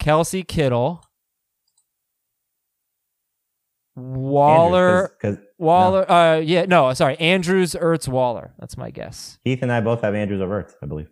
Kelce 0.01 0.47
Kittle. 0.47 1.05
Waller. 3.95 5.13
because 5.21 5.39
Waller. 5.59 6.11
Uh, 6.11 6.39
yeah, 6.39 6.65
no, 6.65 6.93
sorry. 6.95 7.17
Andrews, 7.21 7.77
Ertz, 7.81 8.09
Waller. 8.09 8.53
That's 8.59 8.77
my 8.77 8.91
guess. 8.91 9.39
Heath 9.45 9.63
and 9.63 9.71
I 9.71 9.81
both 9.81 10.01
have 10.03 10.17
Andrews 10.17 10.41
over 10.41 10.61
Ertz, 10.61 10.75
I 10.83 10.87
believe. 10.87 11.09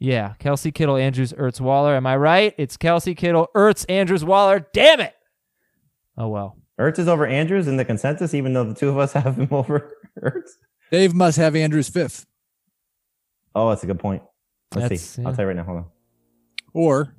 Yeah, 0.00 0.34
Kelce 0.38 0.72
Kittle, 0.72 0.96
Andrews, 0.96 1.32
Ertz, 1.32 1.60
Waller. 1.60 1.94
Am 1.96 2.06
I 2.06 2.16
right? 2.16 2.54
It's 2.56 2.76
Kelce 2.76 3.16
Kittle, 3.16 3.48
Ertz, 3.56 3.84
Andrews, 3.88 4.24
Waller. 4.24 4.66
Damn 4.72 5.00
it! 5.00 5.14
Oh 6.16 6.28
well. 6.28 6.56
Ertz 6.80 7.00
is 7.00 7.08
over 7.08 7.26
Andrews 7.26 7.66
in 7.66 7.76
the 7.76 7.84
consensus, 7.84 8.34
even 8.34 8.52
though 8.52 8.62
the 8.64 8.74
two 8.74 8.88
of 8.88 8.98
us 8.98 9.12
have 9.14 9.36
him 9.36 9.48
over 9.50 9.92
Ertz. 10.22 10.50
Dave 10.92 11.14
must 11.14 11.36
have 11.38 11.56
Andrews 11.56 11.88
fifth. 11.88 12.26
Oh, 13.54 13.68
that's 13.70 13.82
a 13.82 13.86
good 13.86 13.98
point. 13.98 14.22
Let's 14.74 14.82
That's- 14.84 15.00
see. 15.02 15.22
yeah. 15.22 15.28
I'll 15.28 15.34
tell 15.34 15.42
you 15.44 15.48
right 15.48 15.56
now. 15.56 15.64
Hold 15.64 15.78
on. 15.78 15.84
Or 16.74 17.14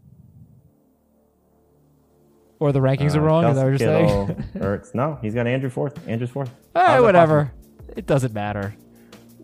Or 2.60 2.72
the 2.72 2.80
rankings 2.80 3.16
are 3.16 3.20
Uh, 3.20 3.24
wrong. 3.24 3.46
Is 3.46 3.56
that 3.56 3.64
what 3.64 3.80
you're 3.80 3.90
Kelce 3.90 4.28
saying? 4.28 4.50
Ertz. 4.56 4.96
No, 4.96 5.18
he's 5.22 5.34
got 5.34 5.48
Andrew 5.48 5.70
fourth. 5.70 6.08
Andrews 6.08 6.30
fourth. 6.30 6.50
All 6.76 6.82
How's 6.82 6.88
right, 6.90 6.96
that 6.98 7.04
whatever. 7.04 7.52
It 7.98 8.06
doesn't 8.06 8.34
matter. 8.34 8.76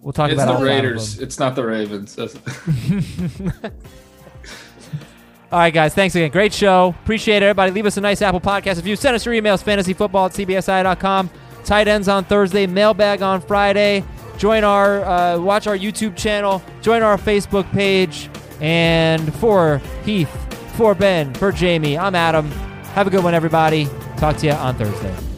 We'll 0.05 0.13
talk 0.13 0.29
It's 0.29 0.39
about 0.39 0.45
the 0.45 0.51
all 0.51 0.59
five 0.59 0.67
of 0.67 0.83
Raiders. 0.83 1.19
It's 1.19 1.39
not 1.39 1.55
the 1.55 1.65
Ravens. 1.65 2.19
All 5.51 5.59
right, 5.59 5.73
guys. 5.73 5.95
Thanks 5.95 6.13
again. 6.13 6.29
Great 6.29 6.53
show. 6.53 6.93
Appreciate 7.01 7.37
it, 7.37 7.45
everybody. 7.45 7.71
Leave 7.71 7.87
us 7.87 7.97
a 7.97 8.01
nice 8.01 8.21
Apple 8.21 8.39
Podcast 8.39 8.75
review. 8.75 8.95
Send 8.95 9.15
us 9.15 9.25
your 9.25 9.33
emails, 9.33 9.63
fantasyfootball 9.63 10.27
at 10.27 10.33
cbsi.com. 10.33 11.31
Tight 11.63 11.87
ends 11.87 12.07
on 12.07 12.23
Thursday, 12.23 12.67
mailbag 12.67 13.23
on 13.23 13.41
Friday. 13.41 14.03
Join 14.37 14.63
our, 14.63 15.03
uh, 15.05 15.39
watch 15.39 15.65
our 15.65 15.75
YouTube 15.75 16.15
channel. 16.15 16.61
Join 16.83 17.01
our 17.01 17.17
Facebook 17.17 17.67
page. 17.71 18.29
And 18.61 19.33
for 19.37 19.81
Heath, 20.03 20.29
for 20.75 20.93
Ben, 20.93 21.33
for 21.33 21.51
Jamey, 21.51 21.97
I'm 21.97 22.13
Adam. 22.13 22.51
Have 22.93 23.07
a 23.07 23.09
good 23.09 23.23
one, 23.23 23.33
everybody. 23.33 23.87
Talk 24.17 24.37
to 24.37 24.45
you 24.45 24.51
on 24.51 24.75
Thursday. 24.75 25.34